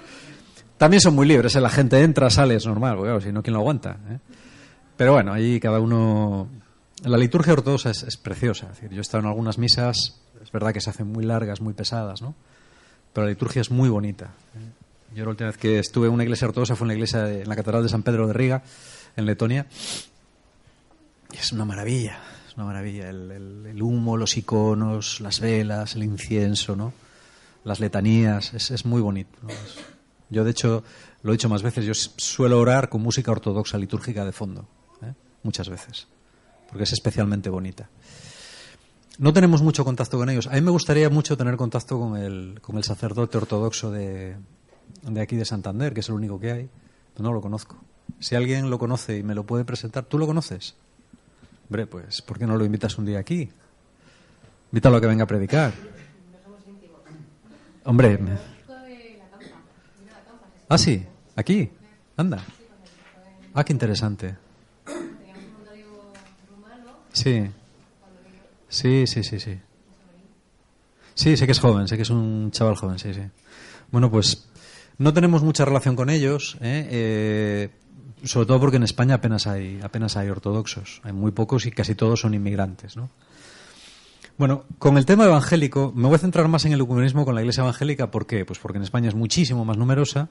También 0.76 1.02
son 1.02 1.14
muy 1.14 1.28
libres, 1.28 1.54
¿eh? 1.54 1.60
la 1.60 1.70
gente 1.70 2.02
entra, 2.02 2.30
sale, 2.30 2.56
es 2.56 2.66
normal, 2.66 2.98
claro, 2.98 3.20
si 3.20 3.30
no, 3.30 3.44
¿quién 3.44 3.54
lo 3.54 3.60
aguanta? 3.60 3.96
¿eh? 4.10 4.18
Pero 4.96 5.12
bueno, 5.12 5.32
ahí 5.32 5.60
cada 5.60 5.78
uno... 5.78 6.48
La 7.02 7.18
liturgia 7.18 7.52
ortodoxa 7.52 7.90
es, 7.90 8.16
preciosa. 8.16 8.72
Yo 8.90 8.98
he 8.98 9.00
estado 9.00 9.22
en 9.22 9.28
algunas 9.28 9.58
misas, 9.58 10.20
es 10.42 10.52
verdad 10.52 10.72
que 10.72 10.80
se 10.80 10.90
hacen 10.90 11.08
muy 11.08 11.24
largas, 11.24 11.60
muy 11.60 11.74
pesadas, 11.74 12.22
¿no? 12.22 12.34
Pero 13.12 13.26
la 13.26 13.30
liturgia 13.30 13.60
es 13.60 13.70
muy 13.70 13.88
bonita. 13.88 14.26
¿eh? 14.54 15.14
Yo 15.14 15.24
la 15.24 15.30
última 15.30 15.48
vez 15.48 15.58
que 15.58 15.78
estuve 15.78 16.06
en 16.06 16.14
una 16.14 16.24
iglesia 16.24 16.48
ortodoxa 16.48 16.76
fue 16.76 16.86
en 16.86 16.88
la 16.88 16.94
iglesia 16.94 17.30
en 17.30 17.48
la 17.48 17.56
Catedral 17.56 17.82
de 17.82 17.88
San 17.88 18.02
Pedro 18.02 18.26
de 18.26 18.32
Riga, 18.32 18.62
en 19.16 19.26
Letonia. 19.26 19.66
Y 21.32 21.36
es 21.36 21.52
una 21.52 21.64
maravilla, 21.64 22.18
es 22.48 22.56
una 22.56 22.66
maravilla. 22.66 23.10
El, 23.10 23.82
humo, 23.82 24.16
los 24.16 24.36
iconos, 24.36 25.20
las 25.20 25.40
velas, 25.40 25.94
el 25.96 26.04
incienso, 26.04 26.74
¿no? 26.74 26.92
Las 27.64 27.80
letanías, 27.80 28.54
es, 28.54 28.70
es 28.70 28.84
muy 28.84 29.00
bonito. 29.00 29.38
yo, 30.30 30.44
de 30.44 30.50
hecho, 30.50 30.84
lo 31.24 31.32
he 31.32 31.36
dicho 31.36 31.48
más 31.48 31.62
veces, 31.62 31.86
yo 31.86 31.94
suelo 31.94 32.60
orar 32.60 32.90
con 32.90 33.00
música 33.00 33.32
ortodoxa 33.32 33.78
litúrgica 33.78 34.26
de 34.26 34.32
fondo, 34.32 34.68
¿eh? 35.02 35.14
muchas 35.42 35.70
veces, 35.70 36.06
porque 36.68 36.84
es 36.84 36.92
especialmente 36.92 37.50
bonita. 37.50 37.88
No 39.18 39.32
tenemos 39.32 39.62
mucho 39.62 39.84
contacto 39.84 40.18
con 40.18 40.28
ellos. 40.28 40.48
A 40.48 40.52
mí 40.52 40.60
me 40.60 40.70
gustaría 40.70 41.08
mucho 41.08 41.36
tener 41.36 41.56
contacto 41.56 41.98
con 41.98 42.16
el, 42.16 42.58
con 42.60 42.76
el 42.76 42.84
sacerdote 42.84 43.38
ortodoxo 43.38 43.90
de, 43.92 44.36
de 45.02 45.20
aquí 45.20 45.36
de 45.36 45.44
Santander, 45.44 45.94
que 45.94 46.00
es 46.00 46.08
el 46.08 46.16
único 46.16 46.40
que 46.40 46.50
hay. 46.50 46.70
No 47.18 47.32
lo 47.32 47.40
conozco. 47.40 47.76
Si 48.18 48.34
alguien 48.34 48.70
lo 48.70 48.78
conoce 48.78 49.18
y 49.18 49.22
me 49.22 49.34
lo 49.34 49.44
puede 49.44 49.64
presentar, 49.64 50.04
¿tú 50.04 50.18
lo 50.18 50.26
conoces? 50.26 50.74
Hombre, 51.68 51.86
pues, 51.86 52.22
¿por 52.22 52.38
qué 52.38 52.46
no 52.46 52.56
lo 52.56 52.64
invitas 52.64 52.98
un 52.98 53.06
día 53.06 53.20
aquí? 53.20 53.48
Invítalo 54.72 54.96
a 54.96 55.00
que 55.00 55.06
venga 55.06 55.24
a 55.24 55.26
predicar. 55.26 55.72
Hombre. 57.84 58.18
Ah, 60.68 60.78
sí, 60.78 61.06
aquí. 61.36 61.70
Anda. 62.16 62.42
Ah, 63.54 63.64
qué 63.64 63.72
interesante. 63.72 64.36
Sí. 67.14 67.48
Sí, 68.68 69.06
sí, 69.06 69.22
sí, 69.22 69.40
sí. 69.40 69.58
Sí, 71.14 71.36
sé 71.36 71.46
que 71.46 71.52
es 71.52 71.60
joven, 71.60 71.86
sé 71.86 71.96
que 71.96 72.02
es 72.02 72.10
un 72.10 72.50
chaval 72.50 72.74
joven, 72.74 72.98
sí, 72.98 73.14
sí. 73.14 73.22
Bueno, 73.90 74.10
pues 74.10 74.48
no 74.98 75.14
tenemos 75.14 75.42
mucha 75.42 75.64
relación 75.64 75.94
con 75.94 76.10
ellos, 76.10 76.56
¿eh? 76.60 76.88
Eh, 76.90 77.70
sobre 78.24 78.46
todo 78.46 78.58
porque 78.58 78.78
en 78.78 78.82
España 78.82 79.14
apenas 79.16 79.46
hay, 79.46 79.80
apenas 79.82 80.16
hay 80.16 80.28
ortodoxos. 80.28 81.00
Hay 81.04 81.12
muy 81.12 81.30
pocos 81.30 81.66
y 81.66 81.70
casi 81.70 81.94
todos 81.94 82.20
son 82.20 82.34
inmigrantes, 82.34 82.96
¿no? 82.96 83.10
Bueno, 84.36 84.64
con 84.80 84.98
el 84.98 85.06
tema 85.06 85.26
evangélico, 85.26 85.92
me 85.94 86.08
voy 86.08 86.16
a 86.16 86.18
centrar 86.18 86.48
más 86.48 86.64
en 86.64 86.72
el 86.72 86.80
ecumenismo 86.80 87.24
con 87.24 87.36
la 87.36 87.42
iglesia 87.42 87.62
evangélica. 87.62 88.10
¿Por 88.10 88.26
qué? 88.26 88.44
Pues 88.44 88.58
porque 88.58 88.78
en 88.78 88.82
España 88.82 89.08
es 89.08 89.14
muchísimo 89.14 89.64
más 89.64 89.76
numerosa 89.76 90.28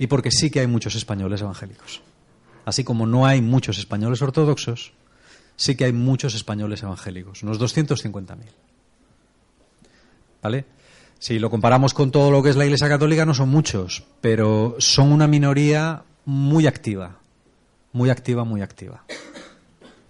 y 0.00 0.08
porque 0.08 0.32
sí 0.32 0.50
que 0.50 0.58
hay 0.58 0.66
muchos 0.66 0.96
españoles 0.96 1.40
evangélicos. 1.40 2.02
Así 2.64 2.82
como 2.82 3.06
no 3.06 3.26
hay 3.26 3.42
muchos 3.42 3.78
españoles 3.78 4.20
ortodoxos, 4.20 4.92
sí 5.56 5.74
que 5.74 5.86
hay 5.86 5.92
muchos 5.92 6.34
españoles 6.34 6.82
evangélicos, 6.82 7.42
unos 7.42 7.60
250.000. 7.60 8.36
¿Vale? 10.42 10.64
Si 11.18 11.38
lo 11.38 11.50
comparamos 11.50 11.94
con 11.94 12.10
todo 12.10 12.30
lo 12.30 12.42
que 12.42 12.50
es 12.50 12.56
la 12.56 12.64
Iglesia 12.64 12.88
Católica, 12.88 13.24
no 13.24 13.34
son 13.34 13.48
muchos, 13.48 14.04
pero 14.20 14.76
son 14.78 15.12
una 15.12 15.26
minoría 15.26 16.04
muy 16.24 16.66
activa. 16.66 17.18
Muy 17.92 18.10
activa, 18.10 18.44
muy 18.44 18.60
activa. 18.60 19.04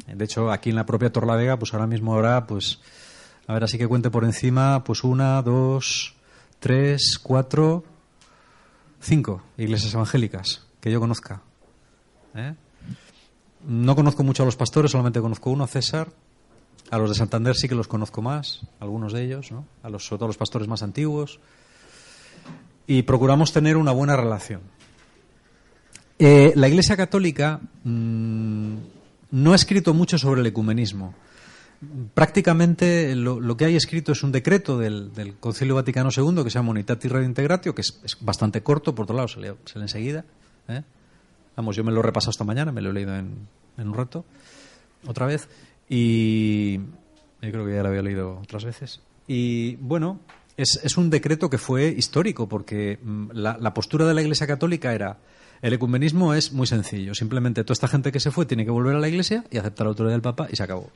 De 0.07 0.25
hecho, 0.25 0.51
aquí 0.51 0.71
en 0.71 0.77
la 0.77 0.87
propia 0.87 1.13
Torlavega, 1.13 1.59
pues 1.59 1.73
ahora 1.73 1.87
mismo 1.87 2.15
habrá, 2.15 2.47
pues, 2.47 2.81
a 3.47 3.55
ver, 3.55 3.65
así 3.65 3.79
que 3.79 3.87
cuente 3.87 4.11
por 4.11 4.25
encima, 4.25 4.83
pues 4.85 5.05
una, 5.05 5.41
dos, 5.43 6.15
tres, 6.59 7.19
cuatro, 7.23 7.85
cinco 9.01 9.43
iglesias 9.57 9.95
evangélicas 9.95 10.67
que 10.81 10.91
yo 10.91 11.01
conozca. 11.01 11.43
¿Eh? 12.35 12.55
No 13.67 13.97
conozco 13.97 14.23
mucho 14.23 14.45
a 14.45 14.47
los 14.47 14.55
pastores, 14.55 14.93
solamente 14.93 15.21
conozco 15.21 15.51
uno, 15.51 15.67
César. 15.67 16.09
A 16.91 16.99
los 16.99 17.09
de 17.09 17.17
Santander 17.17 17.57
sí 17.57 17.69
que 17.69 17.75
los 17.75 17.89
conozco 17.89 18.23
más, 18.23 18.63
algunos 18.79 19.13
de 19.13 19.25
ellos, 19.25 19.51
¿no? 19.51 19.67
A 19.83 19.91
los, 19.91 20.07
sobre 20.07 20.19
todo 20.19 20.27
a 20.27 20.29
los 20.29 20.37
pastores 20.37 20.69
más 20.69 20.85
antiguos. 20.85 21.41
Y 22.87 23.03
procuramos 23.03 23.53
tener 23.53 23.77
una 23.77 23.91
buena 23.91 24.17
relación. 24.17 24.61
Eh, 26.21 26.53
la 26.55 26.69
Iglesia 26.69 26.97
Católica 26.97 27.61
mm, 27.83 28.77
no 29.33 29.53
ha 29.53 29.57
escrito 29.57 29.93
mucho 29.95 30.17
sobre 30.17 30.43
el 30.43 30.47
ecumenismo. 30.47 31.15
Prácticamente 32.15 33.17
lo, 33.17 33.57
que 33.57 33.65
hay 33.65 33.75
escrito 33.75 34.13
es 34.13 34.23
un 34.23 34.31
decreto 34.31 34.79
del, 34.79 35.13
del 35.13 35.35
Concilio 35.35 35.75
Vaticano 35.75 36.11
II 36.17 36.45
que 36.45 36.51
se 36.51 36.59
llama 36.59 36.71
Unitatis 36.71 37.11
Redintegratio, 37.11 37.75
que 37.75 37.83
es, 37.83 38.01
es 38.05 38.17
bastante 38.21 38.63
corto, 38.63 38.95
por 38.95 39.03
otro 39.03 39.17
lado 39.17 39.29
se 39.29 39.41
lee, 39.41 39.53
se 39.65 39.79
lee 39.79 39.83
enseguida. 39.83 40.25
¿eh? 40.69 40.83
Vamos, 41.57 41.77
yo 41.77 41.85
me 41.85 41.93
lo 41.93 42.01
he 42.01 42.03
repasado 42.03 42.31
esta 42.31 42.45
mañana, 42.45 42.73
me 42.73 42.81
lo 42.81 42.91
he 42.91 42.93
leído 42.93 43.17
en, 43.17 43.49
un 43.79 43.95
rato, 43.95 44.25
otra 45.07 45.27
vez, 45.27 45.49
y 45.89 46.77
yo 46.77 47.51
creo 47.51 47.67
que 47.67 47.75
ya 47.75 47.83
lo 47.83 47.89
había 47.89 48.03
leído 48.03 48.39
otras 48.41 48.65
veces. 48.65 49.01
Y 49.27 49.77
bueno, 49.77 50.21
es, 50.57 50.81
es 50.83 50.97
un 50.97 51.11
decreto 51.11 51.49
que 51.49 51.59
fue 51.59 51.89
histórico, 51.89 52.49
porque 52.49 52.99
mm, 53.03 53.31
la, 53.33 53.57
la 53.59 53.75
postura 53.75 54.07
de 54.07 54.15
la 54.15 54.23
Iglesia 54.23 54.47
Católica 54.47 54.95
era, 54.95 55.19
el 55.63 55.73
ecumenismo 55.73 56.35
es 56.35 56.53
muy 56.53 56.67
sencillo, 56.67 57.15
simplemente 57.15 57.65
toda 57.65 57.75
esta 57.75 57.89
gente 57.89 58.13
que 58.13 58.21
se 58.21 58.31
fue 58.31 58.47
tiene 58.47 58.65
que 58.65 58.71
volver 58.71 58.97
a 58.97 59.01
la 59.01 59.09
Iglesia 59.09 59.45
y 59.51 59.59
aceptar 59.59 59.87
la 59.87 59.91
autoridad 59.91 60.13
del 60.15 60.23
Papa 60.23 60.49
y 60.51 60.57
se 60.57 60.63
acabó. 60.63 60.91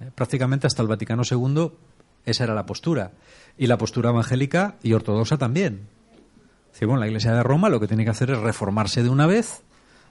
Eh, 0.00 0.10
Prácticamente 0.14 0.66
hasta 0.66 0.82
el 0.82 0.88
Vaticano 0.88 1.22
II 1.30 1.70
esa 2.26 2.44
era 2.44 2.54
la 2.54 2.66
postura. 2.66 3.12
Y 3.58 3.66
la 3.66 3.78
postura 3.78 4.10
evangélica 4.10 4.76
y 4.82 4.92
ortodoxa 4.92 5.38
también. 5.38 5.88
Bueno, 6.80 6.96
la 6.98 7.06
Iglesia 7.06 7.32
de 7.32 7.42
Roma 7.42 7.68
lo 7.68 7.80
que 7.80 7.86
tiene 7.86 8.04
que 8.04 8.10
hacer 8.10 8.30
es 8.30 8.38
reformarse 8.38 9.02
de 9.02 9.08
una 9.08 9.26
vez, 9.26 9.62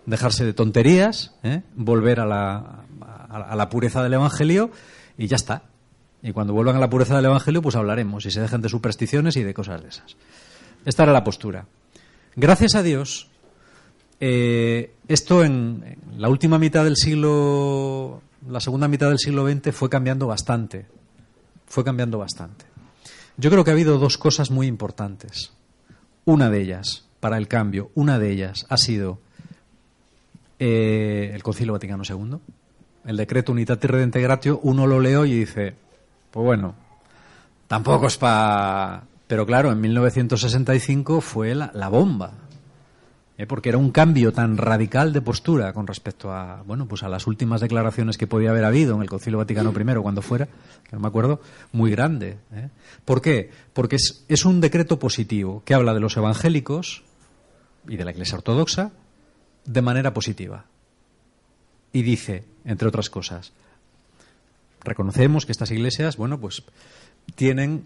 dejarse 0.06 0.44
de 0.44 0.54
tonterías, 0.54 1.36
¿eh? 1.44 1.62
volver 1.76 2.20
a 2.20 2.26
la, 2.26 2.86
a 3.30 3.56
la 3.56 3.70
pureza 3.70 4.02
del 4.02 4.14
Evangelio 4.14 4.72
y 5.18 5.28
ya 5.28 5.36
está. 5.36 5.64
Y 6.24 6.32
cuando 6.32 6.54
vuelvan 6.54 6.78
a 6.78 6.80
la 6.80 6.90
pureza 6.90 7.16
del 7.16 7.26
Evangelio, 7.26 7.62
pues 7.62 7.76
hablaremos 7.76 8.26
y 8.26 8.32
se 8.32 8.42
dejen 8.42 8.62
de 8.62 8.70
supersticiones 8.70 9.36
y 9.36 9.44
de 9.44 9.54
cosas 9.54 9.84
de 9.84 9.90
esas. 9.90 10.16
Esta 10.86 11.04
era 11.04 11.14
la 11.14 11.24
postura. 11.24 11.66
Gracias 12.36 12.76
a 12.76 12.82
Dios, 12.82 13.30
eh, 14.20 14.96
esto 15.08 15.44
en, 15.44 15.84
en 15.86 16.22
la 16.22 16.30
última 16.30 16.58
mitad 16.58 16.86
del 16.86 16.96
siglo, 16.96 18.22
la 18.50 18.60
segunda 18.60 18.88
mitad 18.88 19.10
del 19.10 19.20
siglo 19.20 19.48
XX 19.48 19.76
fue 19.76 19.90
cambiando 19.90 20.28
bastante. 20.28 20.88
Fue 21.68 21.84
cambiando 21.84 22.18
bastante. 22.18 22.66
Yo 23.38 23.52
creo 23.52 23.64
que 23.64 23.72
ha 23.72 23.74
habido 23.74 24.00
dos 24.00 24.18
cosas 24.18 24.50
muy 24.50 24.68
importantes. 24.68 25.52
Una 26.26 26.50
de 26.50 26.62
ellas, 26.62 27.06
para 27.20 27.38
el 27.38 27.48
cambio, 27.48 27.92
una 27.96 28.20
de 28.20 28.32
ellas 28.32 28.66
ha 28.70 28.78
sido 28.78 29.20
eh, 30.60 31.32
el 31.34 31.44
Concilio 31.44 31.74
Vaticano 31.74 32.04
II. 32.08 32.38
El 33.06 33.18
decreto 33.18 33.52
Unitatis 33.52 33.90
Redintegratio, 33.90 34.60
uno 34.64 34.88
lo 34.88 35.00
leo 35.00 35.26
y 35.26 35.40
dice, 35.40 35.76
pues 36.32 36.46
bueno, 36.46 36.76
tampoco 37.68 38.08
es 38.08 38.18
para... 38.18 39.04
Pero 39.28 39.46
claro, 39.46 39.72
en 39.72 39.82
1965 39.82 41.22
fue 41.22 41.56
la 41.56 41.90
bomba. 41.90 42.43
¿Eh? 43.38 43.46
Porque 43.46 43.70
era 43.70 43.78
un 43.78 43.92
cambio 43.92 44.32
tan 44.32 44.58
radical 44.58 45.14
de 45.14 45.22
postura 45.22 45.74
con 45.74 45.88
respecto 45.88 46.32
a, 46.32 46.64
bueno, 46.64 46.88
pues 46.88 47.04
a 47.04 47.10
las 47.10 47.28
últimas 47.28 47.62
declaraciones 47.62 48.18
que 48.18 48.28
podía 48.28 48.52
haber 48.52 48.66
habido 48.66 48.96
en 48.96 49.02
el 49.02 49.10
Concilio 49.10 49.40
Vaticano 49.40 49.72
I, 49.72 50.02
cuando 50.02 50.22
fuera, 50.22 50.48
que 50.48 50.96
no 50.96 51.00
me 51.00 51.08
acuerdo, 51.08 51.42
muy 51.72 51.92
grande. 51.92 52.38
¿eh? 52.54 52.70
¿Por 53.06 53.22
qué? 53.22 53.52
Porque 53.74 53.96
es, 53.98 54.26
es 54.28 54.46
un 54.46 54.62
decreto 54.62 55.00
positivo 55.00 55.64
que 55.66 55.74
habla 55.74 55.94
de 55.94 56.00
los 56.00 56.18
evangélicos 56.18 57.04
y 57.88 57.98
de 57.98 58.06
la 58.06 58.12
Iglesia 58.12 58.38
Ortodoxa 58.38 58.92
de 59.66 59.82
manera 59.82 60.14
positiva. 60.14 60.66
Y 61.92 62.02
dice, 62.02 62.44
entre 62.66 62.88
otras 62.88 63.10
cosas, 63.10 63.54
reconocemos 64.84 65.46
que 65.46 65.52
estas 65.52 65.72
iglesias, 65.72 66.18
bueno, 66.18 66.40
pues 66.40 66.64
tienen 67.36 67.86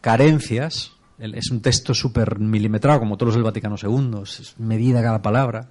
carencias. 0.00 0.92
Es 1.18 1.50
un 1.50 1.60
texto 1.62 1.94
súper 1.94 2.38
milimetrado, 2.38 3.00
como 3.00 3.16
todos 3.16 3.28
los 3.28 3.34
del 3.36 3.44
Vaticano 3.44 3.76
II, 3.82 4.20
es 4.22 4.54
medida 4.58 5.02
cada 5.02 5.22
palabra. 5.22 5.68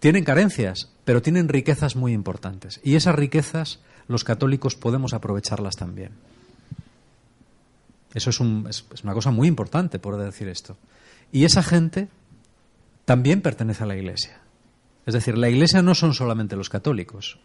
Tienen 0.00 0.24
carencias, 0.24 0.90
pero 1.04 1.22
tienen 1.22 1.48
riquezas 1.48 1.94
muy 1.94 2.12
importantes. 2.12 2.80
Y 2.82 2.94
esas 2.96 3.14
riquezas 3.14 3.78
los 4.08 4.24
católicos 4.24 4.74
podemos 4.74 5.12
aprovecharlas 5.14 5.76
también. 5.76 6.12
Eso 8.12 8.30
es, 8.30 8.40
un- 8.40 8.66
es 8.68 8.84
una 9.04 9.14
cosa 9.14 9.30
muy 9.30 9.46
importante, 9.46 10.00
por 10.00 10.16
decir 10.16 10.48
esto. 10.48 10.76
Y 11.30 11.44
esa 11.44 11.62
gente 11.62 12.08
también 13.04 13.40
pertenece 13.42 13.84
a 13.84 13.86
la 13.86 13.96
Iglesia. 13.96 14.40
Es 15.06 15.14
decir, 15.14 15.38
la 15.38 15.48
Iglesia 15.48 15.80
no 15.82 15.94
son 15.94 16.12
solamente 16.12 16.56
los 16.56 16.68
católicos. 16.70 17.38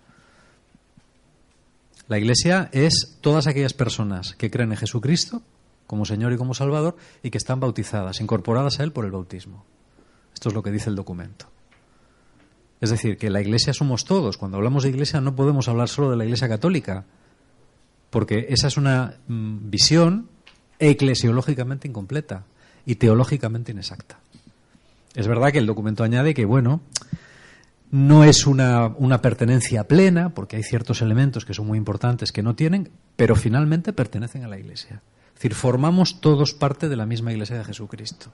La 2.07 2.17
Iglesia 2.17 2.69
es 2.71 3.17
todas 3.21 3.45
aquellas 3.47 3.73
personas 3.73 4.33
que 4.35 4.49
creen 4.49 4.71
en 4.71 4.77
Jesucristo 4.77 5.41
como 5.87 6.05
Señor 6.05 6.33
y 6.33 6.37
como 6.37 6.53
Salvador 6.53 6.95
y 7.23 7.29
que 7.29 7.37
están 7.37 7.59
bautizadas, 7.59 8.21
incorporadas 8.21 8.79
a 8.79 8.83
Él 8.83 8.91
por 8.91 9.05
el 9.05 9.11
bautismo. 9.11 9.65
Esto 10.33 10.49
es 10.49 10.55
lo 10.55 10.63
que 10.63 10.71
dice 10.71 10.89
el 10.89 10.95
documento. 10.95 11.47
Es 12.81 12.89
decir, 12.89 13.17
que 13.17 13.29
la 13.29 13.41
Iglesia 13.41 13.73
somos 13.73 14.05
todos. 14.05 14.37
Cuando 14.37 14.57
hablamos 14.57 14.83
de 14.83 14.89
Iglesia 14.89 15.21
no 15.21 15.35
podemos 15.35 15.67
hablar 15.67 15.89
solo 15.89 16.11
de 16.11 16.17
la 16.17 16.25
Iglesia 16.25 16.49
católica, 16.49 17.05
porque 18.09 18.47
esa 18.49 18.67
es 18.67 18.77
una 18.77 19.15
mm, 19.27 19.69
visión 19.69 20.29
eclesiológicamente 20.79 21.87
incompleta 21.87 22.43
y 22.85 22.95
teológicamente 22.95 23.71
inexacta. 23.71 24.19
Es 25.15 25.27
verdad 25.27 25.51
que 25.51 25.59
el 25.59 25.65
documento 25.65 26.03
añade 26.03 26.33
que, 26.33 26.45
bueno, 26.45 26.81
no 27.91 28.25
es 28.25 28.45
una, 28.45 28.87
una, 28.97 29.21
pertenencia 29.21 29.85
plena, 29.85 30.33
porque 30.33 30.57
hay 30.57 30.63
ciertos 30.63 31.01
elementos 31.01 31.45
que 31.45 31.53
son 31.53 31.67
muy 31.67 31.77
importantes 31.77 32.33
que 32.33 32.43
no 32.43 32.55
tienen, 32.55 32.91
pero 33.15 33.35
finalmente 33.35 33.93
pertenecen 33.93 34.43
a 34.43 34.49
la 34.49 34.59
Iglesia. 34.59 35.01
Es 35.35 35.39
decir, 35.39 35.53
formamos 35.53 36.21
todos 36.21 36.53
parte 36.53 36.87
de 36.87 36.95
la 36.95 37.05
misma 37.05 37.33
Iglesia 37.33 37.57
de 37.57 37.65
Jesucristo. 37.65 38.31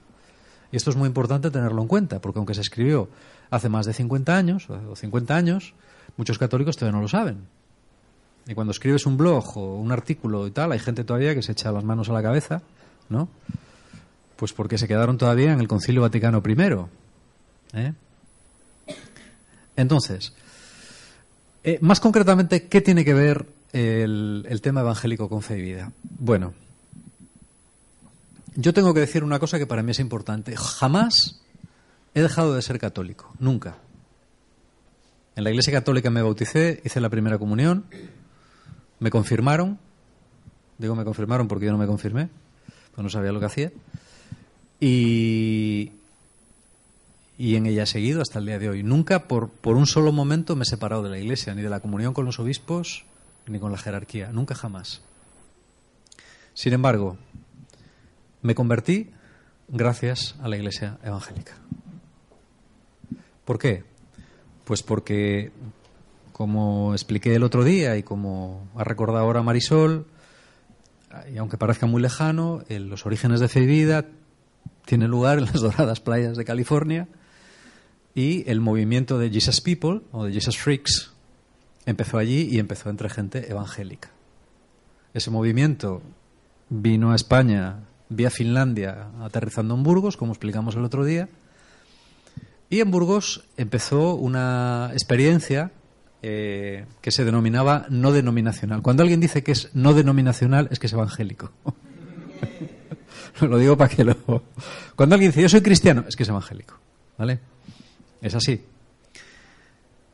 Y 0.70 0.76
esto 0.76 0.90
es 0.90 0.96
muy 0.96 1.08
importante 1.08 1.50
tenerlo 1.50 1.82
en 1.82 1.88
cuenta, 1.88 2.20
porque 2.20 2.38
aunque 2.38 2.54
se 2.54 2.60
escribió 2.60 3.08
hace 3.50 3.68
más 3.68 3.86
de 3.86 3.92
50 3.92 4.36
años, 4.36 4.70
o 4.70 4.94
50 4.94 5.36
años, 5.36 5.74
muchos 6.16 6.38
católicos 6.38 6.76
todavía 6.76 6.96
no 6.96 7.02
lo 7.02 7.08
saben. 7.08 7.46
Y 8.46 8.54
cuando 8.54 8.70
escribes 8.70 9.04
un 9.04 9.16
blog 9.16 9.58
o 9.58 9.76
un 9.76 9.90
artículo 9.90 10.46
y 10.46 10.52
tal, 10.52 10.72
hay 10.72 10.78
gente 10.78 11.04
todavía 11.04 11.34
que 11.34 11.42
se 11.42 11.52
echa 11.52 11.72
las 11.72 11.84
manos 11.84 12.08
a 12.08 12.12
la 12.12 12.22
cabeza, 12.22 12.62
¿no? 13.08 13.28
Pues 14.36 14.52
porque 14.52 14.78
se 14.78 14.88
quedaron 14.88 15.18
todavía 15.18 15.52
en 15.52 15.60
el 15.60 15.68
Concilio 15.68 16.02
Vaticano 16.02 16.42
I. 16.44 16.56
¿eh? 17.74 17.94
Entonces, 19.76 20.34
eh, 21.64 21.78
más 21.80 22.00
concretamente, 22.00 22.68
¿qué 22.68 22.80
tiene 22.80 23.04
que 23.04 23.14
ver 23.14 23.46
el, 23.72 24.46
el 24.48 24.60
tema 24.60 24.80
evangélico 24.80 25.28
con 25.28 25.42
fe 25.42 25.58
y 25.58 25.62
vida? 25.62 25.92
Bueno, 26.02 26.54
yo 28.54 28.74
tengo 28.74 28.94
que 28.94 29.00
decir 29.00 29.24
una 29.24 29.38
cosa 29.38 29.58
que 29.58 29.66
para 29.66 29.82
mí 29.82 29.92
es 29.92 30.00
importante. 30.00 30.56
Jamás 30.56 31.40
he 32.14 32.20
dejado 32.20 32.54
de 32.54 32.62
ser 32.62 32.78
católico, 32.78 33.32
nunca. 33.38 33.76
En 35.34 35.44
la 35.44 35.50
Iglesia 35.50 35.72
Católica 35.72 36.10
me 36.10 36.20
bauticé, 36.20 36.82
hice 36.84 37.00
la 37.00 37.08
primera 37.08 37.38
comunión, 37.38 37.86
me 38.98 39.10
confirmaron, 39.10 39.78
digo 40.76 40.94
me 40.94 41.04
confirmaron 41.04 41.48
porque 41.48 41.66
yo 41.66 41.72
no 41.72 41.78
me 41.78 41.86
confirmé, 41.86 42.28
pues 42.94 43.02
no 43.02 43.08
sabía 43.08 43.32
lo 43.32 43.40
que 43.40 43.46
hacía, 43.46 43.72
y, 44.78 45.92
en 47.38 47.66
ella 47.66 47.84
he 47.84 47.86
seguido 47.86 48.20
hasta 48.20 48.40
el 48.40 48.46
día 48.46 48.58
de 48.58 48.68
hoy. 48.68 48.82
Nunca 48.82 49.26
por 49.26 49.50
un 49.64 49.86
solo 49.86 50.12
momento 50.12 50.54
me 50.54 50.64
he 50.64 50.66
separado 50.66 51.02
de 51.02 51.10
la 51.10 51.18
Iglesia, 51.18 51.54
ni 51.54 51.62
de 51.62 51.70
la 51.70 51.80
comunión 51.80 52.12
con 52.12 52.26
los 52.26 52.38
obispos, 52.38 53.06
ni 53.46 53.58
con 53.58 53.72
la 53.72 53.78
jerarquía, 53.78 54.30
nunca 54.32 54.54
jamás. 54.54 55.00
Sin 56.54 56.74
embargo, 56.74 57.16
me 58.42 58.54
convertí 58.54 59.10
gracias 59.68 60.36
a 60.42 60.48
la 60.48 60.56
Iglesia 60.56 60.98
Evangélica. 61.02 61.52
¿Por 63.44 63.58
qué? 63.58 63.84
Pues 64.64 64.82
porque, 64.82 65.50
como 66.32 66.92
expliqué 66.92 67.34
el 67.34 67.42
otro 67.42 67.64
día 67.64 67.96
y 67.96 68.02
como 68.02 68.68
ha 68.76 68.84
recordado 68.84 69.24
ahora 69.24 69.42
Marisol, 69.42 70.06
y 71.32 71.38
aunque 71.38 71.58
parezca 71.58 71.86
muy 71.86 72.02
lejano, 72.02 72.62
los 72.68 73.06
orígenes 73.06 73.40
de 73.40 73.48
fe 73.48 73.60
vida 73.60 74.06
tienen 74.84 75.10
lugar 75.10 75.38
en 75.38 75.44
las 75.46 75.60
doradas 75.60 76.00
playas 76.00 76.36
de 76.36 76.44
California 76.44 77.08
y 78.14 78.48
el 78.50 78.60
movimiento 78.60 79.18
de 79.18 79.30
Jesus 79.30 79.60
People 79.60 80.02
o 80.10 80.24
de 80.24 80.32
Jesus 80.32 80.58
Freaks 80.58 81.12
empezó 81.86 82.18
allí 82.18 82.48
y 82.50 82.58
empezó 82.58 82.90
entre 82.90 83.08
gente 83.08 83.50
evangélica. 83.50 84.10
Ese 85.14 85.30
movimiento 85.30 86.02
vino 86.70 87.12
a 87.12 87.16
España 87.16 87.80
vía 88.12 88.30
Finlandia 88.30 89.08
aterrizando 89.20 89.74
en 89.74 89.82
Burgos, 89.82 90.16
como 90.16 90.32
explicamos 90.32 90.76
el 90.76 90.84
otro 90.84 91.04
día. 91.04 91.28
Y 92.70 92.80
en 92.80 92.90
Burgos 92.90 93.44
empezó 93.56 94.14
una 94.14 94.90
experiencia 94.92 95.72
eh, 96.22 96.86
que 97.00 97.10
se 97.10 97.24
denominaba 97.24 97.86
no 97.90 98.12
denominacional. 98.12 98.80
Cuando 98.80 99.02
alguien 99.02 99.20
dice 99.20 99.42
que 99.42 99.52
es 99.52 99.70
no 99.74 99.92
denominacional, 99.92 100.68
es 100.70 100.78
que 100.78 100.86
es 100.86 100.92
evangélico. 100.92 101.52
lo 103.40 103.58
digo 103.58 103.76
para 103.76 103.94
que 103.94 104.04
lo. 104.04 104.16
Cuando 104.96 105.14
alguien 105.14 105.30
dice 105.30 105.42
yo 105.42 105.48
soy 105.48 105.62
cristiano, 105.62 106.04
es 106.08 106.16
que 106.16 106.22
es 106.22 106.28
evangélico. 106.28 106.78
¿Vale? 107.18 107.40
Es 108.20 108.34
así. 108.34 108.64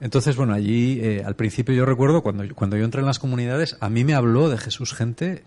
Entonces, 0.00 0.37
bueno, 0.37 0.55
allí 0.55 1.00
eh, 1.00 1.23
al 1.25 1.37
principio 1.37 1.75
yo 1.75 1.85
recuerdo 1.85 2.23
cuando, 2.23 2.44
cuando 2.55 2.77
yo 2.77 2.85
entré 2.85 3.01
en 3.01 3.07
las 3.07 3.18
comunidades, 3.18 3.77
a 3.81 3.88
mí 3.88 4.05
me 4.05 4.14
habló 4.14 4.49
de 4.49 4.59
Jesús 4.59 4.94
gente 4.94 5.44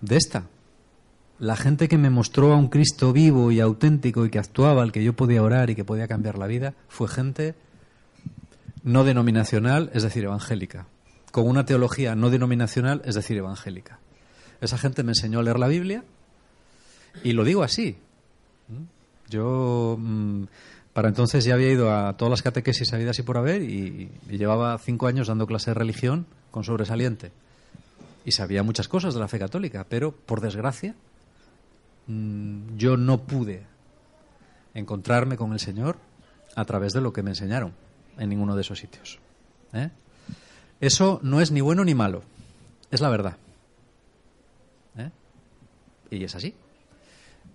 de 0.00 0.16
esta, 0.16 0.44
la 1.38 1.56
gente 1.56 1.88
que 1.88 1.98
me 1.98 2.10
mostró 2.10 2.52
a 2.52 2.56
un 2.56 2.68
Cristo 2.68 3.12
vivo 3.12 3.50
y 3.50 3.60
auténtico 3.60 4.24
y 4.24 4.30
que 4.30 4.38
actuaba, 4.38 4.82
al 4.82 4.92
que 4.92 5.02
yo 5.02 5.14
podía 5.14 5.42
orar 5.42 5.70
y 5.70 5.74
que 5.74 5.84
podía 5.84 6.06
cambiar 6.06 6.38
la 6.38 6.46
vida, 6.46 6.74
fue 6.88 7.08
gente 7.08 7.54
no 8.82 9.04
denominacional, 9.04 9.90
es 9.94 10.02
decir, 10.02 10.24
evangélica, 10.24 10.86
con 11.32 11.48
una 11.48 11.64
teología 11.64 12.14
no 12.14 12.30
denominacional, 12.30 13.02
es 13.04 13.14
decir, 13.14 13.36
evangélica. 13.36 13.98
Esa 14.60 14.78
gente 14.78 15.02
me 15.02 15.12
enseñó 15.12 15.40
a 15.40 15.42
leer 15.42 15.58
la 15.58 15.68
Biblia 15.68 16.04
y 17.24 17.32
lo 17.32 17.44
digo 17.44 17.62
así. 17.62 17.98
Yo, 19.28 19.96
mm, 19.98 20.44
para 20.92 21.08
entonces 21.08 21.44
ya 21.44 21.54
había 21.54 21.72
ido 21.72 21.92
a 21.92 22.16
todas 22.16 22.30
las 22.30 22.42
catequesis 22.42 22.92
habidas 22.92 23.18
y 23.18 23.22
por 23.22 23.38
haber 23.38 23.62
y, 23.62 24.10
y 24.30 24.38
llevaba 24.38 24.78
cinco 24.78 25.06
años 25.08 25.26
dando 25.26 25.46
clase 25.46 25.70
de 25.70 25.74
religión 25.74 26.26
con 26.50 26.62
sobresaliente. 26.62 27.32
Y 28.24 28.32
sabía 28.32 28.62
muchas 28.62 28.86
cosas 28.86 29.14
de 29.14 29.20
la 29.20 29.28
fe 29.28 29.38
católica, 29.38 29.84
pero 29.88 30.12
por 30.12 30.40
desgracia 30.40 30.94
Mm, 32.06 32.76
yo 32.76 32.96
no 32.96 33.26
pude 33.26 33.66
encontrarme 34.74 35.36
con 35.36 35.52
el 35.52 35.60
Señor 35.60 35.98
a 36.54 36.64
través 36.64 36.92
de 36.92 37.00
lo 37.00 37.12
que 37.12 37.22
me 37.22 37.30
enseñaron 37.30 37.72
en 38.18 38.28
ninguno 38.28 38.54
de 38.54 38.62
esos 38.62 38.78
sitios. 38.78 39.18
¿eh? 39.72 39.90
Eso 40.80 41.20
no 41.22 41.40
es 41.40 41.50
ni 41.50 41.60
bueno 41.60 41.84
ni 41.84 41.94
malo, 41.94 42.22
es 42.90 43.00
la 43.00 43.08
verdad. 43.08 43.36
¿eh? 44.98 45.10
Y 46.10 46.24
es 46.24 46.34
así. 46.34 46.54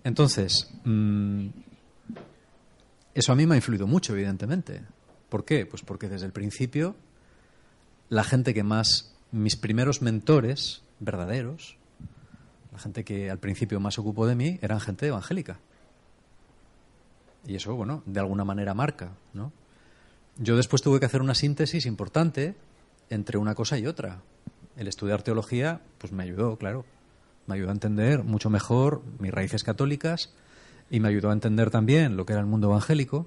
Entonces, 0.04 0.70
mm, 0.84 1.48
eso 3.14 3.32
a 3.32 3.36
mí 3.36 3.46
me 3.46 3.54
ha 3.54 3.58
influido 3.58 3.86
mucho, 3.86 4.14
evidentemente. 4.14 4.82
¿Por 5.28 5.44
qué? 5.44 5.66
Pues 5.66 5.82
porque 5.82 6.08
desde 6.08 6.26
el 6.26 6.32
principio 6.32 6.96
la 8.08 8.24
gente 8.24 8.54
que 8.54 8.64
más, 8.64 9.14
mis 9.30 9.56
primeros 9.56 10.02
mentores 10.02 10.82
verdaderos, 10.98 11.76
gente 12.80 13.04
que 13.04 13.30
al 13.30 13.38
principio 13.38 13.78
más 13.78 13.98
ocupó 13.98 14.26
de 14.26 14.34
mí 14.34 14.58
eran 14.62 14.80
gente 14.80 15.06
evangélica. 15.06 15.58
Y 17.46 17.54
eso, 17.54 17.74
bueno, 17.74 18.02
de 18.06 18.20
alguna 18.20 18.44
manera 18.44 18.74
marca, 18.74 19.12
¿no? 19.32 19.52
Yo 20.36 20.56
después 20.56 20.82
tuve 20.82 21.00
que 21.00 21.06
hacer 21.06 21.22
una 21.22 21.34
síntesis 21.34 21.86
importante 21.86 22.54
entre 23.10 23.38
una 23.38 23.54
cosa 23.54 23.78
y 23.78 23.86
otra. 23.86 24.22
El 24.76 24.88
estudiar 24.88 25.22
teología, 25.22 25.80
pues 25.98 26.12
me 26.12 26.22
ayudó, 26.22 26.56
claro. 26.56 26.84
Me 27.46 27.56
ayudó 27.56 27.70
a 27.70 27.72
entender 27.72 28.24
mucho 28.24 28.50
mejor 28.50 29.02
mis 29.18 29.32
raíces 29.32 29.64
católicas 29.64 30.32
y 30.90 31.00
me 31.00 31.08
ayudó 31.08 31.30
a 31.30 31.32
entender 31.32 31.70
también 31.70 32.16
lo 32.16 32.24
que 32.24 32.32
era 32.32 32.40
el 32.40 32.46
mundo 32.46 32.68
evangélico. 32.68 33.26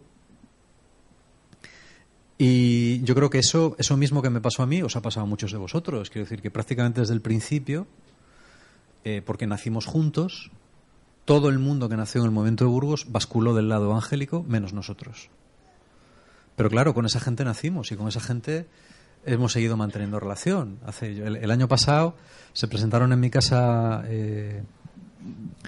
Y 2.38 3.02
yo 3.04 3.16
creo 3.16 3.30
que 3.30 3.40
eso, 3.40 3.76
eso 3.78 3.96
mismo 3.96 4.22
que 4.22 4.30
me 4.30 4.42
pasó 4.42 4.64
a 4.64 4.66
mí 4.66 4.82
os 4.82 4.96
ha 4.96 5.02
pasado 5.02 5.26
a 5.26 5.30
muchos 5.30 5.52
de 5.52 5.58
vosotros. 5.58 6.10
Quiero 6.10 6.26
decir 6.26 6.42
que 6.42 6.52
prácticamente 6.52 7.02
desde 7.02 7.14
el 7.14 7.22
principio 7.22 7.88
eh, 9.04 9.22
porque 9.26 9.48
nacimos 9.48 9.86
juntos, 9.86 10.52
todo 11.26 11.50
el 11.50 11.60
mundo 11.60 11.90
que 11.90 11.98
nació 11.98 12.22
en 12.22 12.26
el 12.26 12.32
momento 12.32 12.66
de 12.66 12.72
Burgos 12.72 13.06
basculó 13.10 13.54
del 13.54 13.70
lado 13.70 13.86
evangélico, 13.86 14.44
menos 14.44 14.74
nosotros. 14.74 15.30
Pero 16.56 16.70
claro, 16.70 16.94
con 16.94 17.06
esa 17.06 17.20
gente 17.20 17.44
nacimos 17.46 17.92
y 17.92 17.96
con 17.96 18.08
esa 18.08 18.20
gente 18.20 18.68
hemos 19.26 19.54
seguido 19.54 19.78
manteniendo 19.78 20.20
relación. 20.20 20.80
Hace, 20.86 21.12
el, 21.12 21.52
año 21.52 21.68
pasado 21.68 22.16
se 22.54 22.68
presentaron 22.68 23.12
en 23.14 23.20
mi 23.20 23.30
casa 23.30 24.04
eh, 24.06 24.64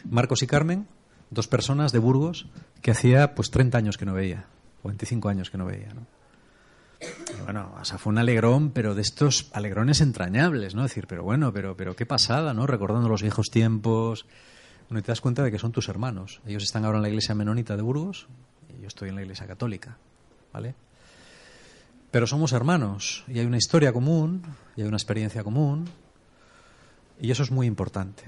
Marcos 0.10 0.43
y 0.43 0.48
Carmen, 0.48 0.88
dos 1.30 1.48
personas 1.48 1.91
de 1.91 2.00
Burgos 2.00 2.48
que 2.82 2.91
hacía 2.91 3.34
pues 3.34 3.50
30 3.50 3.78
años 3.78 3.98
que 3.98 4.06
no 4.06 4.13
veía, 4.13 4.45
o 4.84 4.89
25 4.89 5.30
años 5.30 5.50
que 5.50 5.58
no 5.58 5.65
veía. 5.65 5.89
Bueno, 7.45 7.71
o 7.79 7.86
sea, 7.86 7.99
fue 7.99 8.12
un 8.12 8.17
alegrón, 8.17 8.71
pero 8.71 8.95
de 8.95 9.03
estos 9.03 9.49
alegrones 9.53 10.01
entrañables, 10.01 10.73
¿no? 10.73 10.81
decir, 10.81 11.05
pero 11.08 11.23
bueno, 11.23 11.53
pero, 11.53 11.77
pero 11.77 11.95
qué 11.95 12.08
pasada, 12.08 12.55
¿no? 12.55 12.65
Recordando 12.65 13.08
los 13.08 13.21
viejos 13.21 13.51
tiempos. 13.51 14.25
Bueno, 14.89 14.99
y 14.99 15.03
te 15.03 15.12
das 15.12 15.21
cuenta 15.21 15.43
de 15.43 15.51
que 15.51 15.60
son 15.60 15.71
tus 15.71 15.88
hermanos. 15.88 16.41
Ellos 16.47 16.63
están 16.63 16.86
ahora 16.86 16.97
en 16.97 17.03
la 17.03 17.10
iglesia 17.10 17.36
menonita 17.36 17.75
de 17.75 17.84
Burgos 17.84 18.27
y 18.75 18.81
yo 18.81 18.88
estoy 18.88 19.10
en 19.10 19.15
la 19.15 19.21
iglesia 19.21 19.45
católica, 19.45 19.97
¿vale? 20.51 20.73
Pero 22.10 22.25
somos 22.25 22.51
hermanos 22.51 23.23
y 23.27 23.38
hay 23.38 23.45
una 23.45 23.58
historia 23.58 23.93
común 23.93 24.41
y 24.75 24.81
hay 24.81 24.88
una 24.88 24.97
experiencia 24.97 25.43
común 25.43 25.86
y 27.21 27.29
eso 27.29 27.43
es 27.43 27.51
muy 27.51 27.67
importante. 27.67 28.23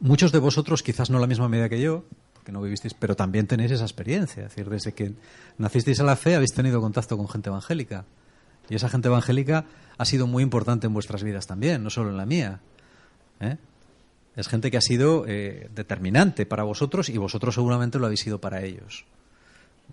Muchos 0.00 0.32
de 0.32 0.40
vosotros, 0.40 0.82
quizás 0.82 1.08
no 1.08 1.20
la 1.20 1.28
misma 1.28 1.48
medida 1.48 1.68
que 1.68 1.80
yo, 1.80 2.04
que 2.44 2.52
no 2.52 2.60
vivisteis, 2.62 2.94
pero 2.94 3.16
también 3.16 3.46
tenéis 3.46 3.72
esa 3.72 3.84
experiencia. 3.84 4.44
Es 4.44 4.50
decir, 4.50 4.68
desde 4.68 4.92
que 4.92 5.14
nacisteis 5.58 6.00
a 6.00 6.04
la 6.04 6.16
fe 6.16 6.34
habéis 6.34 6.52
tenido 6.52 6.80
contacto 6.80 7.16
con 7.16 7.28
gente 7.28 7.48
evangélica. 7.48 8.04
Y 8.68 8.74
esa 8.74 8.88
gente 8.88 9.08
evangélica 9.08 9.64
ha 9.98 10.04
sido 10.04 10.26
muy 10.26 10.42
importante 10.42 10.86
en 10.86 10.94
vuestras 10.94 11.22
vidas 11.22 11.46
también, 11.46 11.82
no 11.82 11.90
solo 11.90 12.10
en 12.10 12.16
la 12.16 12.26
mía. 12.26 12.60
¿eh? 13.40 13.56
Es 14.36 14.48
gente 14.48 14.70
que 14.70 14.76
ha 14.76 14.82
sido 14.82 15.24
eh, 15.26 15.68
determinante 15.74 16.46
para 16.46 16.64
vosotros 16.64 17.08
y 17.08 17.18
vosotros 17.18 17.54
seguramente 17.54 17.98
lo 17.98 18.06
habéis 18.06 18.20
sido 18.20 18.40
para 18.40 18.62
ellos. 18.62 19.04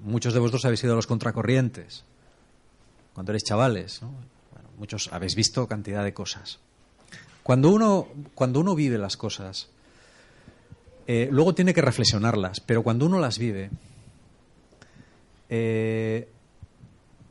Muchos 0.04 0.34
de 0.34 0.40
vosotros 0.40 0.66
habéis 0.66 0.80
sido 0.80 0.96
los 0.96 1.08
contracorrientes 1.08 2.06
cuando 3.14 3.32
eres 3.32 3.44
chavales. 3.44 4.02
muchos 4.78 5.10
habéis 5.12 5.36
visto 5.36 5.68
cantidad 5.68 6.04
de 6.04 6.14
cosas. 6.14 6.60
Cuando 7.44 7.70
uno, 7.70 8.08
cuando 8.36 8.60
uno 8.60 8.76
vive 8.76 8.98
las 8.98 9.18
cosas, 9.18 9.70
eh, 11.14 11.28
luego 11.30 11.54
tiene 11.54 11.74
que 11.74 11.82
reflexionarlas, 11.82 12.62
pero 12.62 12.84
cuando 12.84 13.06
uno 13.06 13.20
las 13.20 13.38
vive, 13.38 13.70
eh, 15.50 16.30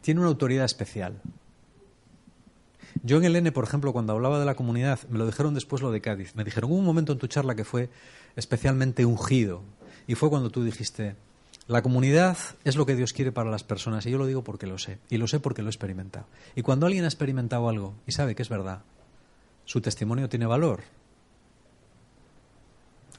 tiene 0.02 0.20
una 0.20 0.28
autoridad 0.28 0.66
especial. 0.66 1.18
Yo 3.02 3.16
en 3.16 3.24
el 3.24 3.36
N, 3.36 3.50
por 3.52 3.64
ejemplo, 3.64 3.94
cuando 3.94 4.12
hablaba 4.12 4.38
de 4.38 4.44
la 4.44 4.54
comunidad, 4.54 5.00
me 5.08 5.16
lo 5.16 5.24
dijeron 5.24 5.54
después 5.54 5.80
lo 5.80 5.90
de 5.92 6.02
Cádiz. 6.02 6.34
Me 6.34 6.44
dijeron, 6.44 6.70
hubo 6.70 6.78
un 6.78 6.84
momento 6.84 7.14
en 7.14 7.18
tu 7.20 7.26
charla 7.26 7.54
que 7.54 7.64
fue 7.64 7.88
especialmente 8.36 9.06
ungido. 9.06 9.62
Y 10.06 10.14
fue 10.14 10.28
cuando 10.28 10.50
tú 10.50 10.62
dijiste, 10.62 11.16
la 11.66 11.80
comunidad 11.80 12.36
es 12.64 12.76
lo 12.76 12.84
que 12.84 12.96
Dios 12.96 13.14
quiere 13.14 13.32
para 13.32 13.50
las 13.50 13.64
personas. 13.64 14.04
Y 14.04 14.10
yo 14.10 14.18
lo 14.18 14.26
digo 14.26 14.44
porque 14.44 14.66
lo 14.66 14.76
sé. 14.76 14.98
Y 15.08 15.16
lo 15.16 15.26
sé 15.26 15.40
porque 15.40 15.62
lo 15.62 15.68
he 15.68 15.70
experimentado. 15.70 16.26
Y 16.54 16.60
cuando 16.60 16.84
alguien 16.84 17.04
ha 17.04 17.08
experimentado 17.08 17.66
algo 17.66 17.94
y 18.06 18.12
sabe 18.12 18.34
que 18.34 18.42
es 18.42 18.50
verdad, 18.50 18.82
su 19.64 19.80
testimonio 19.80 20.28
tiene 20.28 20.44
valor. 20.44 20.82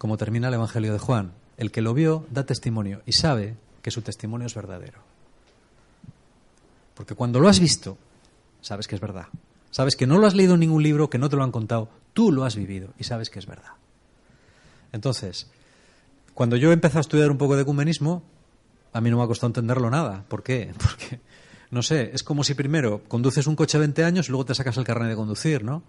Como 0.01 0.17
termina 0.17 0.47
el 0.47 0.55
Evangelio 0.55 0.93
de 0.93 0.97
Juan. 0.97 1.31
El 1.57 1.69
que 1.69 1.83
lo 1.83 1.93
vio 1.93 2.25
da 2.31 2.43
testimonio 2.43 3.03
y 3.05 3.11
sabe 3.11 3.55
que 3.83 3.91
su 3.91 4.01
testimonio 4.01 4.47
es 4.47 4.55
verdadero. 4.55 4.97
Porque 6.95 7.13
cuando 7.13 7.39
lo 7.39 7.47
has 7.47 7.59
visto, 7.59 7.99
sabes 8.61 8.87
que 8.87 8.95
es 8.95 9.01
verdad. 9.01 9.27
Sabes 9.69 9.95
que 9.95 10.07
no 10.07 10.17
lo 10.17 10.25
has 10.25 10.33
leído 10.33 10.55
en 10.55 10.61
ningún 10.61 10.81
libro, 10.81 11.11
que 11.11 11.19
no 11.19 11.29
te 11.29 11.35
lo 11.35 11.43
han 11.43 11.51
contado, 11.51 11.87
tú 12.13 12.31
lo 12.31 12.45
has 12.45 12.55
vivido 12.55 12.95
y 12.97 13.03
sabes 13.03 13.29
que 13.29 13.37
es 13.37 13.45
verdad. 13.45 13.73
Entonces, 14.91 15.51
cuando 16.33 16.55
yo 16.55 16.71
empecé 16.71 16.97
a 16.97 17.01
estudiar 17.01 17.29
un 17.29 17.37
poco 17.37 17.55
de 17.55 17.61
ecumenismo, 17.61 18.23
a 18.93 19.01
mí 19.01 19.11
no 19.11 19.17
me 19.17 19.23
ha 19.23 19.27
costado 19.27 19.49
entenderlo 19.49 19.91
nada. 19.91 20.25
¿Por 20.27 20.41
qué? 20.41 20.73
Porque, 20.81 21.19
no 21.69 21.83
sé, 21.83 22.09
es 22.11 22.23
como 22.23 22.43
si 22.43 22.55
primero 22.55 23.03
conduces 23.07 23.45
un 23.45 23.55
coche 23.55 23.77
20 23.77 24.03
años 24.03 24.29
y 24.29 24.31
luego 24.31 24.45
te 24.45 24.55
sacas 24.55 24.77
el 24.77 24.83
carnet 24.83 25.09
de 25.09 25.15
conducir, 25.15 25.63
¿no? 25.63 25.83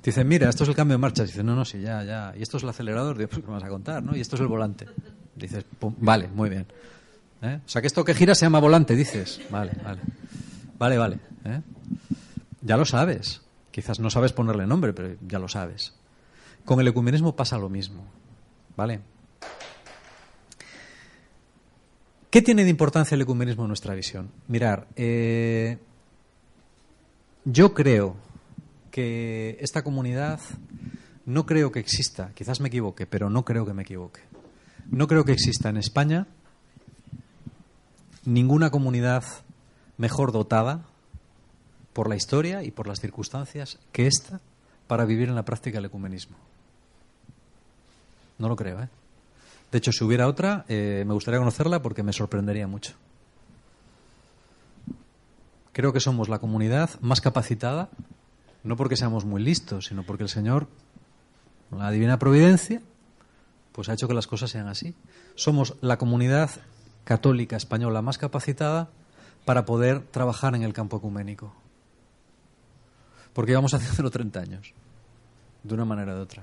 Te 0.00 0.10
dicen, 0.10 0.28
mira, 0.28 0.48
esto 0.48 0.62
es 0.62 0.68
el 0.68 0.76
cambio 0.76 0.94
de 0.94 0.98
marcha. 0.98 1.24
Dices, 1.24 1.44
no, 1.44 1.56
no, 1.56 1.64
sí, 1.64 1.80
ya, 1.80 2.04
ya. 2.04 2.32
Y 2.36 2.42
esto 2.42 2.56
es 2.56 2.62
el 2.62 2.68
acelerador. 2.68 3.16
Dices, 3.16 3.30
pues, 3.30 3.40
¿qué 3.42 3.48
me 3.48 3.54
vas 3.54 3.64
a 3.64 3.68
contar, 3.68 4.02
no? 4.02 4.16
Y 4.16 4.20
esto 4.20 4.36
es 4.36 4.42
el 4.42 4.46
volante. 4.46 4.86
Dices, 5.34 5.64
vale, 5.80 6.28
muy 6.28 6.48
bien. 6.50 6.66
¿Eh? 7.42 7.60
O 7.64 7.68
sea, 7.68 7.80
que 7.80 7.86
esto 7.86 8.04
que 8.04 8.14
gira 8.14 8.34
se 8.34 8.46
llama 8.46 8.60
volante, 8.60 8.94
dices. 8.94 9.40
Vale, 9.50 9.72
vale. 9.82 10.00
Vale, 10.78 10.98
vale. 10.98 11.18
¿eh? 11.44 11.60
Ya 12.62 12.76
lo 12.76 12.84
sabes. 12.84 13.42
Quizás 13.70 14.00
no 14.00 14.10
sabes 14.10 14.32
ponerle 14.32 14.66
nombre, 14.66 14.92
pero 14.92 15.16
ya 15.26 15.38
lo 15.38 15.48
sabes. 15.48 15.94
Con 16.64 16.80
el 16.80 16.88
ecumenismo 16.88 17.34
pasa 17.34 17.58
lo 17.58 17.68
mismo. 17.68 18.04
¿Vale? 18.76 19.00
¿Qué 22.30 22.42
tiene 22.42 22.64
de 22.64 22.70
importancia 22.70 23.14
el 23.14 23.22
ecumenismo 23.22 23.64
en 23.64 23.68
nuestra 23.68 23.94
visión? 23.94 24.30
Mirar, 24.48 24.86
eh, 24.96 25.78
yo 27.44 27.72
creo 27.72 28.16
que 28.90 29.56
esta 29.60 29.82
comunidad 29.82 30.40
no 31.26 31.46
creo 31.46 31.72
que 31.72 31.80
exista, 31.80 32.30
quizás 32.34 32.60
me 32.60 32.68
equivoque, 32.68 33.06
pero 33.06 33.30
no 33.30 33.44
creo 33.44 33.66
que 33.66 33.74
me 33.74 33.82
equivoque. 33.82 34.20
No 34.90 35.06
creo 35.06 35.24
que 35.24 35.32
exista 35.32 35.68
en 35.68 35.76
España 35.76 36.26
ninguna 38.24 38.70
comunidad 38.70 39.24
mejor 39.96 40.32
dotada 40.32 40.84
por 41.92 42.08
la 42.08 42.16
historia 42.16 42.62
y 42.62 42.70
por 42.70 42.86
las 42.86 43.00
circunstancias 43.00 43.78
que 43.92 44.06
esta 44.06 44.40
para 44.86 45.04
vivir 45.04 45.28
en 45.28 45.34
la 45.34 45.44
práctica 45.44 45.78
del 45.78 45.86
ecumenismo. 45.86 46.36
No 48.38 48.48
lo 48.48 48.56
creo, 48.56 48.82
¿eh? 48.82 48.88
De 49.70 49.78
hecho, 49.78 49.92
si 49.92 50.02
hubiera 50.02 50.28
otra, 50.28 50.64
eh, 50.68 51.04
me 51.06 51.12
gustaría 51.12 51.38
conocerla 51.38 51.82
porque 51.82 52.02
me 52.02 52.12
sorprendería 52.12 52.66
mucho. 52.66 52.94
Creo 55.72 55.92
que 55.92 56.00
somos 56.00 56.28
la 56.28 56.38
comunidad 56.38 56.90
más 57.00 57.20
capacitada, 57.20 57.90
no 58.64 58.76
porque 58.76 58.96
seamos 58.96 59.24
muy 59.24 59.42
listos, 59.42 59.86
sino 59.86 60.02
porque 60.02 60.24
el 60.24 60.28
Señor, 60.28 60.68
la 61.70 61.90
divina 61.90 62.18
providencia, 62.18 62.82
pues 63.72 63.88
ha 63.88 63.92
hecho 63.92 64.08
que 64.08 64.14
las 64.14 64.26
cosas 64.26 64.50
sean 64.50 64.68
así. 64.68 64.94
Somos 65.34 65.76
la 65.80 65.98
comunidad 65.98 66.50
católica 67.04 67.56
española 67.56 68.02
más 68.02 68.18
capacitada 68.18 68.90
para 69.44 69.64
poder 69.64 70.02
trabajar 70.02 70.54
en 70.54 70.62
el 70.62 70.72
campo 70.72 70.98
ecuménico. 70.98 71.54
Porque 73.32 73.52
llevamos 73.52 73.72
haciéndolo 73.74 74.10
30 74.10 74.40
años, 74.40 74.72
de 75.62 75.74
una 75.74 75.84
manera 75.84 76.12
o 76.12 76.16
de 76.16 76.22
otra. 76.22 76.42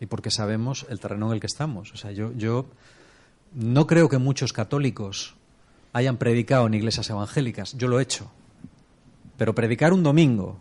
Y 0.00 0.06
porque 0.06 0.30
sabemos 0.30 0.84
el 0.90 1.00
terreno 1.00 1.28
en 1.28 1.34
el 1.34 1.40
que 1.40 1.46
estamos. 1.46 1.92
O 1.92 1.96
sea, 1.96 2.12
yo, 2.12 2.32
yo 2.32 2.66
no 3.54 3.86
creo 3.86 4.08
que 4.08 4.18
muchos 4.18 4.52
católicos 4.52 5.34
hayan 5.92 6.18
predicado 6.18 6.66
en 6.66 6.74
iglesias 6.74 7.08
evangélicas. 7.08 7.72
Yo 7.78 7.88
lo 7.88 7.98
he 7.98 8.02
hecho. 8.02 8.30
Pero 9.38 9.54
predicar 9.54 9.92
un 9.94 10.02
domingo, 10.02 10.60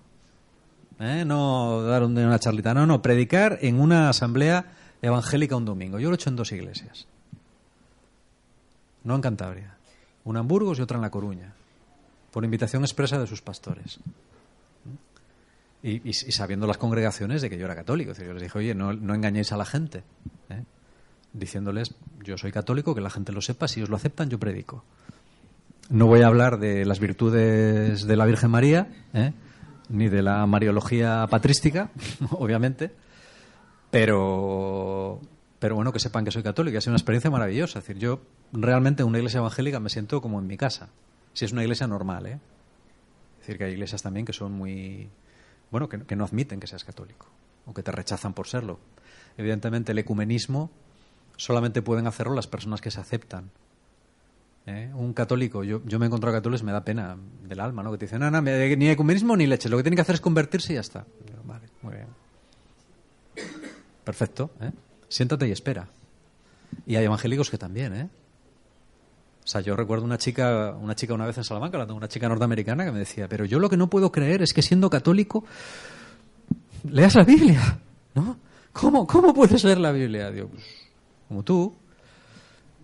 ¿eh? 1.00 1.24
no 1.26 1.84
dar 1.84 2.04
una 2.04 2.40
charlita, 2.40 2.74
no, 2.74 2.86
no, 2.86 3.02
predicar 3.02 3.60
en 3.62 3.80
una 3.80 4.10
asamblea 4.10 4.74
evangélica 5.02 5.56
un 5.56 5.66
domingo. 5.66 6.00
Yo 6.00 6.10
lo 6.10 6.16
he 6.16 6.18
hecho 6.18 6.30
en 6.30 6.36
dos 6.36 6.52
iglesias. 6.52 7.08
No 9.04 9.16
en 9.16 9.22
Cantabria. 9.22 9.78
Una 10.24 10.40
en 10.40 10.48
Burgos 10.48 10.80
y 10.80 10.82
otra 10.82 10.98
en 10.98 11.02
La 11.02 11.12
Coruña. 11.12 11.54
Por 12.32 12.44
invitación 12.44 12.84
expresa 12.84 13.20
de 13.20 13.28
sus 13.28 13.42
pastores 13.42 14.00
y, 15.86 16.14
sabiendo 16.14 16.66
las 16.66 16.78
congregaciones 16.78 17.44
de 17.44 17.50
que 17.50 17.58
yo 17.60 17.66
era 17.66 17.76
católico. 17.76 18.14
yo 18.14 18.34
les 18.34 18.42
dije, 18.42 18.58
oye, 18.58 18.74
no, 18.74 18.92
engañéis 18.92 19.52
a 19.52 19.58
la 19.58 19.66
gente, 19.66 20.04
¿eh? 20.50 20.64
diciéndoles, 21.34 21.94
yo 22.24 22.38
soy 22.40 22.52
católico, 22.52 22.96
que 22.96 23.02
la 23.02 23.12
gente 23.12 23.32
lo 23.32 23.42
sepa, 23.42 23.68
si 23.68 23.84
os 23.84 23.90
lo 23.90 23.96
aceptan, 23.96 24.30
yo 24.30 24.40
predico. 24.40 24.84
No 25.90 26.08
voy 26.08 26.22
a 26.22 26.28
hablar 26.28 26.58
de 26.58 26.86
las 26.86 27.00
virtudes 27.00 28.08
de 28.08 28.16
la 28.16 28.26
Virgen 28.26 28.50
María, 28.50 28.88
¿eh? 29.14 29.34
Ni 29.90 30.10
de 30.10 30.22
la 30.22 30.46
mariología 30.46 31.28
patrística, 31.30 31.90
obviamente, 32.32 32.92
pero, 33.92 35.20
pero 35.60 35.76
bueno, 35.76 35.94
que 35.94 36.00
sepan 36.00 36.26
que 36.26 36.32
soy 36.32 36.44
católico. 36.44 36.78
Ha 36.78 36.82
sido 36.82 36.92
una 36.92 36.98
experiencia 36.98 37.30
maravillosa. 37.30 37.80
Es 37.80 37.86
decir, 37.86 38.02
yo 38.02 38.22
realmente 38.52 39.04
en 39.04 39.10
una 39.10 39.20
iglesia 39.20 39.38
evangélica 39.38 39.80
me 39.80 39.90
siento 39.90 40.22
como 40.22 40.40
en 40.40 40.48
mi 40.48 40.58
casa, 40.58 40.90
si 41.34 41.46
es 41.46 41.52
una 41.52 41.64
iglesia 41.64 41.88
normal. 41.88 42.26
¿eh? 42.26 42.40
Es 43.36 43.40
decir, 43.40 43.58
que 43.58 43.66
hay 43.66 43.74
iglesias 43.74 44.02
también 44.02 44.26
que 44.26 44.34
son 44.34 44.52
muy 44.52 45.10
bueno, 45.72 45.90
que, 45.90 46.16
no 46.16 46.26
admiten 46.26 46.60
que 46.60 46.68
seas 46.68 46.84
católico 46.84 47.28
o 47.66 47.74
que 47.74 47.84
te 47.84 47.92
rechazan 47.92 48.34
por 48.34 48.48
serlo. 48.48 48.80
Evidentemente, 49.38 49.92
el 49.92 50.00
ecumenismo 50.00 50.70
solamente 51.38 51.82
pueden 51.82 52.08
hacerlo 52.08 52.34
las 52.34 52.48
personas 52.48 52.82
que 52.82 52.92
se 52.92 53.02
aceptan. 53.02 53.52
¿Eh? 54.68 54.92
Un 54.96 55.14
católico, 55.14 55.64
yo, 55.64 55.82
yo 55.86 56.00
me 56.00 56.06
he 56.06 56.08
encontrado 56.08 56.36
católicos, 56.36 56.64
me 56.64 56.72
da 56.72 56.84
pena 56.84 57.16
del 57.44 57.60
alma, 57.60 57.84
¿no? 57.84 57.92
Que 57.92 58.00
te 58.00 58.06
dicen, 58.06 58.20
no, 58.20 58.32
no, 58.32 58.42
ni 58.42 58.90
ecumenismo 58.90 59.38
ni 59.38 59.46
leche, 59.46 59.70
lo 59.70 59.78
que 59.78 59.84
tienen 59.84 59.96
que 59.96 60.02
hacer 60.02 60.16
es 60.16 60.22
convertirse 60.22 60.74
y 60.74 60.76
ya 60.76 60.82
está. 60.82 61.06
vale, 61.44 61.68
muy 61.84 61.94
bien. 61.94 62.08
Perfecto, 64.04 64.52
¿eh? 64.62 64.72
Siéntate 65.08 65.48
y 65.48 65.52
espera. 65.52 65.88
Y 66.88 66.96
hay 66.96 67.06
evangélicos 67.06 67.50
que 67.50 67.58
también, 67.58 67.96
¿eh? 67.96 68.10
O 69.44 69.48
sea, 69.48 69.62
yo 69.62 69.76
recuerdo 69.76 70.04
una 70.04 70.18
chica, 70.18 70.76
una 70.80 70.96
chica 70.96 71.14
una 71.14 71.28
vez 71.28 71.38
en 71.38 71.44
Salamanca, 71.44 71.78
una 71.94 72.08
chica 72.08 72.28
norteamericana 72.28 72.84
que 72.86 72.92
me 72.92 72.98
decía, 72.98 73.28
pero 73.28 73.46
yo 73.46 73.60
lo 73.60 73.70
que 73.70 73.78
no 73.78 73.92
puedo 73.92 74.12
creer 74.12 74.42
es 74.42 74.54
que 74.54 74.64
siendo 74.64 74.90
católico 74.90 75.46
leas 76.90 77.14
la 77.14 77.24
Biblia, 77.24 77.80
¿no? 78.16 78.38
¿Cómo, 78.74 79.06
cómo 79.06 79.34
puedes 79.34 79.64
leer 79.64 79.78
la 79.78 79.92
Biblia? 79.92 80.32
Dios, 80.32 80.50
pues, 80.52 80.66
como 81.28 81.44
tú. 81.44 81.76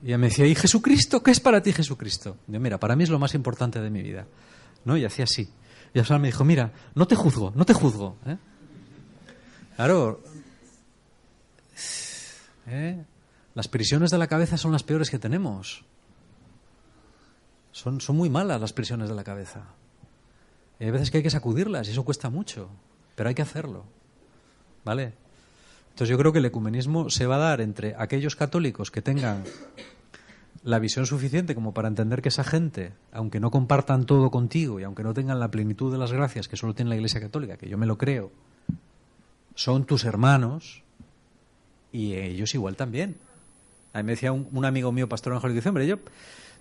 Y 0.03 0.07
ella 0.07 0.17
me 0.17 0.27
decía, 0.27 0.47
¿y 0.47 0.55
Jesucristo? 0.55 1.21
¿Qué 1.21 1.31
es 1.31 1.39
para 1.39 1.61
ti 1.61 1.73
Jesucristo? 1.73 2.37
Yo, 2.47 2.59
mira, 2.59 2.79
para 2.79 2.95
mí 2.95 3.03
es 3.03 3.09
lo 3.09 3.19
más 3.19 3.35
importante 3.35 3.79
de 3.79 3.89
mi 3.89 4.01
vida. 4.01 4.25
¿No? 4.83 4.97
Y 4.97 5.05
hacía 5.05 5.25
así. 5.25 5.49
Y 5.93 5.99
al 5.99 6.19
me 6.19 6.29
dijo, 6.29 6.43
mira, 6.43 6.71
no 6.95 7.07
te 7.07 7.15
juzgo, 7.15 7.51
no 7.55 7.65
te 7.65 7.73
juzgo. 7.73 8.17
¿eh? 8.25 8.37
Claro, 9.75 10.21
¿eh? 12.67 13.03
las 13.53 13.67
prisiones 13.67 14.09
de 14.11 14.17
la 14.17 14.27
cabeza 14.27 14.57
son 14.57 14.71
las 14.71 14.83
peores 14.83 15.09
que 15.09 15.19
tenemos. 15.19 15.83
Son, 17.71 18.01
son 18.01 18.15
muy 18.15 18.29
malas 18.29 18.59
las 18.59 18.73
prisiones 18.73 19.09
de 19.09 19.15
la 19.15 19.23
cabeza. 19.23 19.65
Y 20.79 20.85
hay 20.85 20.91
veces 20.91 21.11
que 21.11 21.17
hay 21.17 21.23
que 21.23 21.29
sacudirlas 21.29 21.87
y 21.87 21.91
eso 21.91 22.03
cuesta 22.03 22.29
mucho, 22.29 22.69
pero 23.15 23.29
hay 23.29 23.35
que 23.35 23.41
hacerlo. 23.41 23.85
¿Vale? 24.83 25.13
Entonces 25.91 26.09
yo 26.09 26.17
creo 26.17 26.33
que 26.33 26.39
el 26.39 26.45
ecumenismo 26.45 27.09
se 27.09 27.27
va 27.27 27.35
a 27.35 27.39
dar 27.39 27.61
entre 27.61 27.95
aquellos 27.97 28.35
católicos 28.35 28.91
que 28.91 29.01
tengan 29.01 29.43
la 30.63 30.79
visión 30.79 31.05
suficiente 31.05 31.55
como 31.55 31.73
para 31.73 31.87
entender 31.87 32.21
que 32.21 32.29
esa 32.29 32.43
gente, 32.43 32.93
aunque 33.11 33.39
no 33.39 33.51
compartan 33.51 34.05
todo 34.05 34.31
contigo 34.31 34.79
y 34.79 34.83
aunque 34.83 35.03
no 35.03 35.13
tengan 35.13 35.39
la 35.39 35.49
plenitud 35.49 35.91
de 35.91 35.97
las 35.97 36.11
gracias 36.11 36.47
que 36.47 36.57
solo 36.57 36.73
tiene 36.73 36.89
la 36.89 36.95
Iglesia 36.95 37.19
Católica, 37.19 37.57
que 37.57 37.69
yo 37.69 37.77
me 37.77 37.85
lo 37.85 37.97
creo, 37.97 38.31
son 39.55 39.85
tus 39.85 40.05
hermanos 40.05 40.83
y 41.91 42.13
ellos 42.13 42.53
igual 42.55 42.75
también. 42.75 43.15
A 43.93 43.99
mí 43.99 44.03
me 44.03 44.11
decía 44.13 44.31
un, 44.31 44.65
amigo 44.65 44.91
mío, 44.91 45.09
pastor 45.09 45.33
evangélico, 45.33 45.55
dice, 45.55 45.69
hombre, 45.69 45.87
yo 45.87 45.99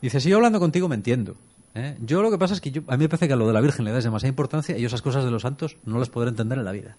Dice, 0.03 0.21
si 0.21 0.31
yo 0.31 0.37
hablando 0.37 0.61
contigo 0.61 0.89
me 0.89 0.95
entiendo. 0.95 1.37
¿eh? 1.75 1.97
Yo 2.01 2.23
lo 2.23 2.31
que 2.31 2.39
pasa 2.39 2.55
es 2.55 2.61
que 2.61 2.71
a 2.87 2.97
mí 2.97 3.05
me 3.05 3.09
parece 3.09 3.29
que 3.29 3.35
a 3.35 3.37
lo 3.37 3.47
de 3.47 3.53
la 3.53 3.61
Virgen 3.61 3.85
le 3.85 3.93
das 3.93 4.05
demasiada 4.05 4.31
importancia 4.31 4.79
y 4.79 4.85
esas 4.85 5.03
cosas 5.03 5.25
de 5.25 5.31
los 5.31 5.43
santos 5.43 5.77
no 5.85 5.99
las 5.99 6.09
podré 6.09 6.31
entender 6.31 6.59
en 6.59 6.65
la 6.65 6.73
vida. 6.73 6.97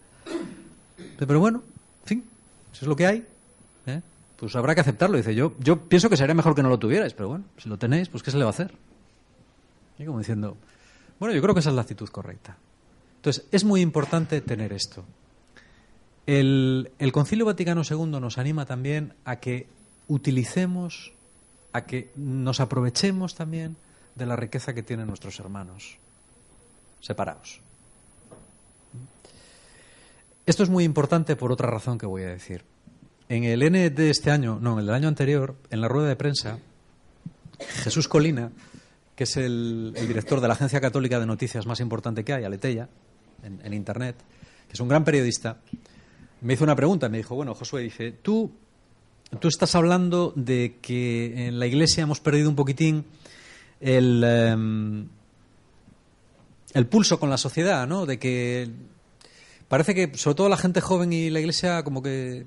Pero 1.18 1.40
bueno, 1.40 1.64
en 1.64 1.81
fin, 2.06 2.24
eso 2.72 2.86
es 2.86 2.88
lo 2.88 2.96
que 2.96 3.06
hay. 3.06 3.28
¿eh? 3.88 4.02
Pues 4.38 4.56
habrá 4.56 4.76
que 4.76 4.82
aceptarlo. 4.82 5.18
Dice, 5.18 5.36
yo, 5.36 5.54
yo 5.60 5.80
pienso 5.80 6.10
que 6.10 6.18
sería 6.18 6.36
mejor 6.36 6.56
que 6.56 6.64
no 6.64 6.70
lo 6.70 6.80
tuvierais, 6.80 7.14
pero 7.14 7.30
bueno, 7.30 7.46
si 7.58 7.70
lo 7.70 7.78
tenéis, 7.78 8.10
pues 8.10 8.24
¿qué 8.24 8.32
se 8.32 8.38
le 8.38 8.44
va 8.44 8.50
a 8.50 8.54
hacer? 8.54 8.74
Y 10.00 10.06
como 10.06 10.20
diciendo, 10.20 10.58
bueno, 11.20 11.36
yo 11.36 11.42
creo 11.42 11.54
que 11.54 11.60
esa 11.60 11.70
es 11.70 11.76
la 11.76 11.82
actitud 11.82 12.10
correcta. 12.10 12.58
Entonces, 13.18 13.46
es 13.52 13.64
muy 13.64 13.82
importante 13.82 14.42
tener 14.42 14.74
esto. 14.74 15.06
El, 16.26 16.92
el 16.98 17.12
Concilio 17.12 17.46
Vaticano 17.46 17.82
II 17.88 18.20
nos 18.20 18.38
anima 18.38 18.66
también 18.66 19.14
a 19.26 19.38
que 19.38 19.68
utilicemos 20.08 21.14
a 21.74 21.86
que 21.86 22.12
nos 22.16 22.60
aprovechemos 22.60 23.36
también 23.36 23.78
de 24.16 24.26
la 24.26 24.36
riqueza 24.36 24.74
que 24.74 24.84
tienen 24.84 25.08
nuestros 25.08 25.40
hermanos 25.40 25.98
separados. 27.00 27.62
Esto 30.52 30.64
es 30.64 30.70
muy 30.70 30.84
importante 30.84 31.38
por 31.38 31.54
otra 31.54 31.70
razón 31.70 31.98
que 31.98 32.06
voy 32.06 32.24
a 32.24 32.28
decir. 32.28 32.66
En 33.30 33.46
el 33.46 33.64
N 33.64 33.90
de 33.90 34.10
este 34.10 34.32
año, 34.32 34.60
no, 34.60 34.74
en 34.74 34.80
el 34.80 34.86
del 34.86 34.96
año 34.96 35.08
anterior, 35.08 35.56
en 35.70 35.80
la 35.80 35.88
rueda 35.88 36.10
de 36.10 36.18
prensa, 36.18 36.60
Jesús 37.86 38.10
Colina, 38.10 38.52
que 39.16 39.24
es 39.24 39.38
el, 39.38 39.94
director 39.94 40.42
de 40.42 40.50
la 40.50 40.56
agencia 40.56 40.82
católica 40.82 41.22
de 41.22 41.26
noticias 41.26 41.66
más 41.66 41.80
importante 41.80 42.26
que 42.26 42.34
hay, 42.34 42.44
Aleteya, 42.44 42.90
en, 43.44 43.62
en 43.64 43.74
Internet, 43.74 44.18
que 44.68 44.74
es 44.74 44.80
un 44.82 44.90
gran 44.90 45.06
periodista, 45.06 45.62
me 46.42 46.56
hizo 46.56 46.66
una 46.66 46.76
pregunta. 46.76 47.08
Me 47.08 47.20
dijo, 47.20 47.34
bueno, 47.34 47.56
Josué, 47.56 47.84
dice, 47.84 48.12
tú, 48.12 48.52
tú 49.40 49.48
estás 49.48 49.74
hablando 49.76 50.34
de 50.36 50.80
que 50.82 51.48
en 51.48 51.60
la 51.60 51.66
iglesia 51.66 52.04
hemos 52.04 52.20
perdido 52.20 52.50
un 52.50 52.58
poquitín 52.58 53.06
el, 53.80 54.22
em, 54.22 55.08
el 56.74 56.88
pulso 56.88 57.22
con 57.22 57.30
la 57.30 57.38
sociedad, 57.38 57.88
¿no? 57.88 58.06
De 58.06 58.20
que 58.20 58.70
parece 59.72 59.96
que, 59.96 60.18
sobre 60.18 60.36
todo 60.36 60.50
la 60.50 60.58
gente 60.58 60.82
joven 60.82 61.14
y 61.14 61.30
la 61.30 61.40
iglesia, 61.40 61.82
como 61.84 62.04
que... 62.04 62.46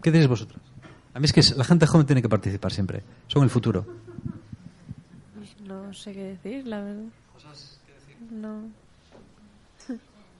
¿Qué 0.00 0.12
tenéis 0.12 0.28
vosotros? 0.28 0.62
A 1.12 1.18
mí 1.18 1.24
es 1.24 1.32
que 1.32 1.42
la 1.56 1.64
gente 1.64 1.84
joven 1.84 2.06
tiene 2.06 2.22
que 2.22 2.28
participar 2.28 2.70
siempre. 2.70 3.02
Son 3.26 3.42
el 3.42 3.50
futuro. 3.50 3.84
No 5.66 5.92
sé 5.92 6.12
qué 6.12 6.22
decir, 6.22 6.64
la 6.64 6.80
verdad. 6.80 7.08
¿Cosas 7.32 7.80
que 7.84 7.92
decir? 7.92 8.16
No. 8.30 8.62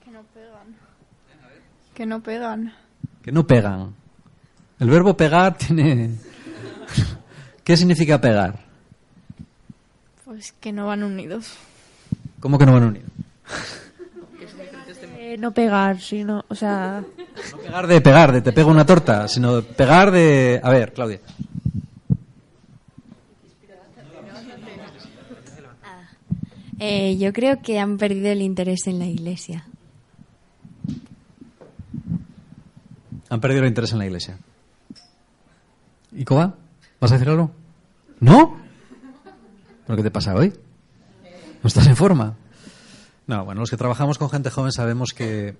que 0.05 0.09
no 0.09 0.23
pegan. 0.33 0.75
Que 1.93 2.05
no 2.05 2.23
pegan. 2.23 2.73
Que 3.23 3.31
no 3.33 3.45
pegan. 3.45 3.93
El 4.79 4.89
verbo 4.89 5.17
pegar 5.17 5.57
tiene... 5.57 6.15
¿Qué 7.65 7.75
significa 7.75 8.21
pegar? 8.21 8.57
Pues 10.23 10.53
que 10.53 10.71
no 10.71 10.87
van 10.87 11.03
unidos. 11.03 11.57
¿Cómo 12.39 12.57
que 12.57 12.65
no 12.65 12.71
van 12.71 12.83
unidos? 12.83 13.11
No 15.37 15.53
pegar, 15.53 15.99
sino, 15.99 16.43
o 16.47 16.55
sea... 16.55 17.03
No 17.51 17.57
pegar 17.57 17.87
de 17.87 18.01
pegar, 18.01 18.31
de 18.31 18.41
te 18.41 18.51
pego 18.51 18.69
una 18.69 18.85
torta, 18.85 19.27
sino 19.27 19.61
pegar 19.61 20.11
de... 20.11 20.59
A 20.61 20.69
ver, 20.69 20.93
Claudia. 20.93 21.19
Eh, 26.79 27.17
yo 27.17 27.31
creo 27.31 27.61
que 27.61 27.79
han 27.79 27.97
perdido 27.97 28.29
el 28.29 28.41
interés 28.41 28.87
en 28.87 28.97
la 28.97 29.05
iglesia. 29.05 29.67
Han 33.29 33.39
perdido 33.39 33.61
el 33.61 33.67
interés 33.67 33.91
en 33.91 33.99
la 33.99 34.05
iglesia. 34.05 34.39
¿Y 36.11 36.25
Coba? 36.25 36.55
¿Vas 36.99 37.11
a 37.11 37.15
decir 37.15 37.29
algo? 37.29 37.51
¿No? 38.19 38.57
¿Pero 39.85 39.95
qué 39.95 40.03
te 40.03 40.11
pasa 40.11 40.35
hoy? 40.35 40.51
¿No 41.61 41.67
estás 41.67 41.85
en 41.85 41.95
forma? 41.95 42.35
No, 43.31 43.45
bueno, 43.45 43.61
los 43.61 43.69
que 43.69 43.77
trabajamos 43.77 44.17
con 44.17 44.29
gente 44.29 44.49
joven 44.49 44.73
sabemos 44.73 45.13
que. 45.13 45.55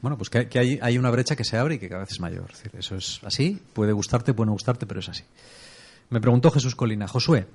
Bueno, 0.00 0.16
pues 0.16 0.30
que, 0.30 0.48
hay, 0.80 0.96
una 0.96 1.10
brecha 1.10 1.36
que 1.36 1.44
se 1.44 1.58
abre 1.58 1.74
y 1.74 1.78
que 1.78 1.90
cada 1.90 2.00
vez 2.00 2.12
es 2.12 2.18
mayor. 2.18 2.50
Eso 2.72 2.96
es 2.96 3.20
así, 3.24 3.60
puede 3.74 3.92
gustarte, 3.92 4.32
puede 4.32 4.46
no 4.46 4.52
gustarte, 4.52 4.86
pero 4.86 5.00
es 5.00 5.08
así. 5.10 5.24
Me 6.08 6.18
preguntó 6.18 6.50
Jesús 6.50 6.74
Colina, 6.74 7.08
Josué, 7.08 7.46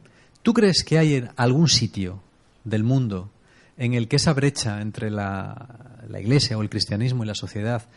¿tú 0.44 0.54
crees 0.54 0.84
que 0.84 1.00
hay 1.00 1.16
en 1.16 1.32
algún 1.36 1.68
sitio 1.68 2.22
del 2.64 2.84
mundo 2.84 3.32
en 3.76 3.96
el 3.96 4.08
que 4.08 4.18
esa 4.18 4.34
brecha 4.34 4.82
entre 4.82 5.10
la, 5.10 5.90
iglesia 6.20 6.56
o 6.56 6.62
el 6.62 6.70
cristianismo 6.70 7.24
y 7.24 7.28
la 7.28 7.34
sociedad 7.34 7.88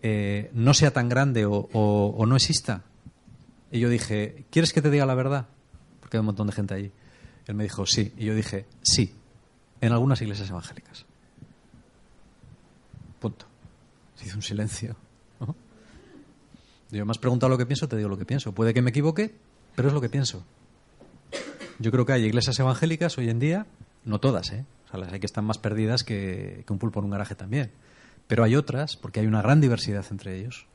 eh, 0.00 0.48
no 0.54 0.72
sea 0.72 0.92
tan 0.92 1.10
grande 1.10 1.44
o, 1.44 2.24
no 2.26 2.34
exista. 2.34 2.82
Y 3.70 3.78
yo 3.80 3.90
dije, 3.90 4.46
¿quieres 4.50 4.72
que 4.72 4.80
te 4.80 4.90
diga 4.90 5.04
la 5.04 5.14
verdad? 5.14 5.48
Porque 6.00 6.16
hay 6.16 6.20
un 6.20 6.26
montón 6.26 6.46
de 6.46 6.54
gente 6.54 6.72
allí. 6.72 6.90
Él 7.46 7.56
me 7.56 7.64
dijo, 7.64 7.84
sí. 7.84 8.14
Y 8.16 8.24
yo 8.24 8.34
dije, 8.34 8.64
sí, 8.80 9.16
en 9.82 9.92
algunas 9.92 10.22
iglesias 10.22 10.48
evangélicas. 10.48 11.04
Punto. 13.20 13.44
Se 14.14 14.26
hizo 14.26 14.36
un 14.36 14.42
silencio. 14.42 14.96
Yo 16.90 17.04
me 17.04 17.10
has 17.10 17.18
preguntado 17.18 17.50
lo 17.50 17.58
que 17.58 17.66
pienso, 17.66 17.88
te 17.88 17.96
digo 17.96 18.08
lo 18.08 18.16
que 18.16 18.24
pienso. 18.24 18.52
Puede 18.52 18.72
que 18.72 18.80
me 18.80 18.90
equivoque, 18.90 19.34
pero 19.74 19.88
es 19.88 19.94
lo 19.94 20.00
que 20.00 20.08
pienso. 20.08 20.44
Yo 21.78 21.90
creo 21.90 22.06
que 22.06 22.12
hay 22.12 22.24
iglesias 22.24 22.58
evangélicas 22.58 23.18
hoy 23.18 23.28
en 23.28 23.38
día, 23.38 23.66
no 24.04 24.20
todas, 24.20 24.52
¿eh? 24.52 24.64
O 24.86 24.90
sea, 24.90 25.00
las 25.00 25.12
hay 25.12 25.20
que 25.20 25.26
están 25.26 25.44
más 25.44 25.58
perdidas 25.58 26.04
que, 26.04 26.64
un 26.68 26.78
pulpo 26.78 27.00
en 27.00 27.06
un 27.06 27.10
garaje 27.10 27.34
también 27.34 27.70
pero 28.32 28.44
hay 28.44 28.56
otras, 28.56 28.96
porque 28.96 29.20
hay 29.20 29.26
una 29.26 29.42
gran 29.42 29.60
diversidad 29.60 30.06
entre 30.10 30.38
ellos. 30.38 30.66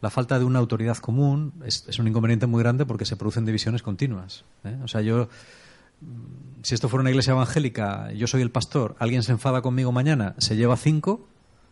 La 0.00 0.08
falta 0.08 0.38
de 0.38 0.44
una 0.44 0.60
autoridad 0.60 0.96
común 0.96 1.52
es, 1.64 1.98
un 1.98 2.06
inconveniente 2.06 2.46
muy 2.46 2.62
grande 2.62 2.86
porque 2.86 3.04
se 3.04 3.16
producen 3.16 3.44
divisiones 3.44 3.82
continuas. 3.82 4.44
¿eh? 4.64 4.78
O 4.82 4.88
sea, 4.88 5.00
yo, 5.00 5.28
si 6.62 6.74
esto 6.74 6.88
fuera 6.88 7.02
una 7.02 7.10
iglesia 7.10 7.32
evangélica, 7.32 8.12
yo 8.12 8.26
soy 8.26 8.42
el 8.42 8.50
pastor, 8.50 8.96
alguien 8.98 9.22
se 9.22 9.32
enfada 9.32 9.62
conmigo 9.62 9.92
mañana, 9.92 10.34
se 10.38 10.56
lleva 10.56 10.76
cinco 10.76 11.28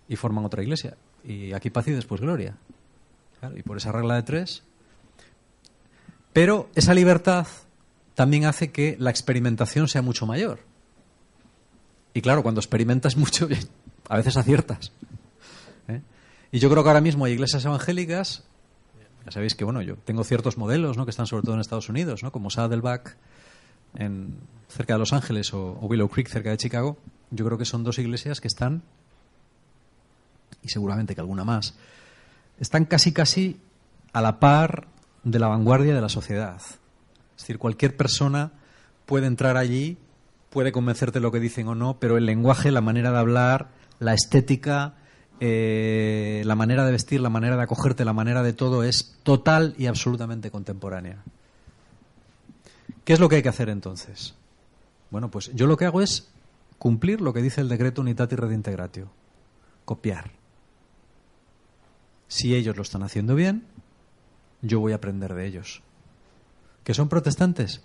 y 0.08 0.16
forman 0.16 0.44
otra 0.44 0.62
iglesia. 0.62 0.96
Y 1.24 1.52
aquí 1.52 1.70
paz 1.70 1.88
y 1.88 1.92
después 1.92 2.20
gloria. 2.20 2.56
y 3.54 3.62
por 3.62 3.76
esa 3.76 3.92
regla 3.92 4.14
de 4.14 4.22
tres. 4.22 4.62
Pero 6.32 6.68
esa 6.74 6.94
libertad 6.94 7.46
también 8.14 8.44
hace 8.44 8.70
que 8.70 8.96
la 8.98 9.10
experimentación 9.10 9.88
sea 9.88 10.02
mucho 10.02 10.26
mayor. 10.26 10.60
Y 12.14 12.22
claro, 12.22 12.42
cuando 12.42 12.60
experimentas 12.60 13.16
mucho, 13.18 13.48
a 14.08 14.16
veces 14.16 14.36
aciertas. 14.36 14.92
¿eh? 15.88 16.00
Y 16.52 16.58
yo 16.58 16.70
creo 16.70 16.82
que 16.82 16.88
ahora 16.88 17.00
mismo 17.00 17.24
hay 17.24 17.32
iglesias 17.32 17.64
evangélicas, 17.64 18.44
ya 19.24 19.32
sabéis 19.32 19.54
que 19.54 19.64
bueno, 19.64 19.82
yo 19.82 19.96
tengo 19.96 20.24
ciertos 20.24 20.56
modelos 20.56 20.96
¿no? 20.96 21.04
que 21.04 21.10
están 21.10 21.26
sobre 21.26 21.42
todo 21.42 21.54
en 21.54 21.60
Estados 21.60 21.88
Unidos, 21.88 22.22
¿no? 22.22 22.30
como 22.30 22.48
Saddleback 22.48 23.16
en, 23.94 24.38
cerca 24.68 24.94
de 24.94 24.98
Los 24.98 25.12
Ángeles 25.12 25.52
o, 25.54 25.72
Willow 25.82 26.08
Creek 26.08 26.28
cerca 26.28 26.50
de 26.50 26.56
Chicago. 26.56 26.96
Yo 27.30 27.44
creo 27.44 27.58
que 27.58 27.64
son 27.64 27.84
dos 27.84 27.98
iglesias 27.98 28.40
que 28.40 28.48
están, 28.48 28.82
y 30.62 30.68
seguramente 30.68 31.14
que 31.14 31.20
alguna 31.20 31.44
más, 31.44 31.74
están 32.58 32.84
casi 32.84 33.12
casi 33.12 33.60
a 34.12 34.20
la 34.20 34.38
par 34.40 34.88
de 35.24 35.38
la 35.38 35.48
vanguardia 35.48 35.94
de 35.94 36.00
la 36.00 36.08
sociedad. 36.08 36.60
Es 37.36 37.42
decir, 37.42 37.58
cualquier 37.58 37.96
persona 37.96 38.52
puede 39.04 39.26
entrar 39.26 39.56
allí, 39.56 39.98
puede 40.50 40.72
convencerte 40.72 41.20
lo 41.20 41.32
que 41.32 41.40
dicen 41.40 41.68
o 41.68 41.74
no, 41.74 41.98
pero 41.98 42.16
el 42.16 42.26
lenguaje, 42.26 42.70
la 42.70 42.80
manera 42.80 43.10
de 43.10 43.18
hablar, 43.18 43.68
la 43.98 44.14
estética, 44.14 44.94
eh, 45.40 46.42
la 46.46 46.54
manera 46.54 46.86
de 46.86 46.92
vestir, 46.92 47.20
la 47.20 47.28
manera 47.28 47.56
de 47.56 47.62
acogerte, 47.62 48.04
la 48.04 48.12
manera 48.12 48.42
de 48.42 48.52
todo 48.52 48.82
es 48.84 49.18
total 49.22 49.74
y 49.76 49.86
absolutamente 49.86 50.50
contemporánea. 50.50 51.24
¿Qué 53.06 53.12
es 53.12 53.20
lo 53.20 53.28
que 53.28 53.36
hay 53.36 53.42
que 53.42 53.48
hacer 53.48 53.68
entonces? 53.68 54.34
Bueno, 55.12 55.30
pues 55.30 55.52
yo 55.54 55.68
lo 55.68 55.76
que 55.76 55.84
hago 55.84 56.02
es 56.02 56.28
cumplir 56.76 57.20
lo 57.20 57.32
que 57.32 57.40
dice 57.40 57.60
el 57.60 57.68
decreto 57.68 58.00
Unitatis 58.00 58.36
Redintegratio, 58.36 59.12
copiar. 59.84 60.32
Si 62.26 62.56
ellos 62.56 62.74
lo 62.74 62.82
están 62.82 63.04
haciendo 63.04 63.36
bien, 63.36 63.62
yo 64.60 64.80
voy 64.80 64.90
a 64.90 64.96
aprender 64.96 65.34
de 65.34 65.46
ellos. 65.46 65.82
¿Que 66.82 66.94
son 66.94 67.08
protestantes? 67.08 67.80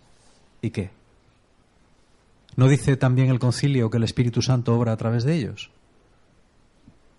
¿Y 0.59 0.71
qué? 0.71 0.89
¿No 2.55 2.67
dice 2.67 2.97
también 2.97 3.29
el 3.29 3.37
concilio 3.37 3.91
que 3.91 3.97
el 3.97 4.03
Espíritu 4.03 4.41
Santo 4.41 4.75
obra 4.75 4.91
a 4.91 4.97
través 4.97 5.23
de 5.23 5.35
ellos? 5.35 5.69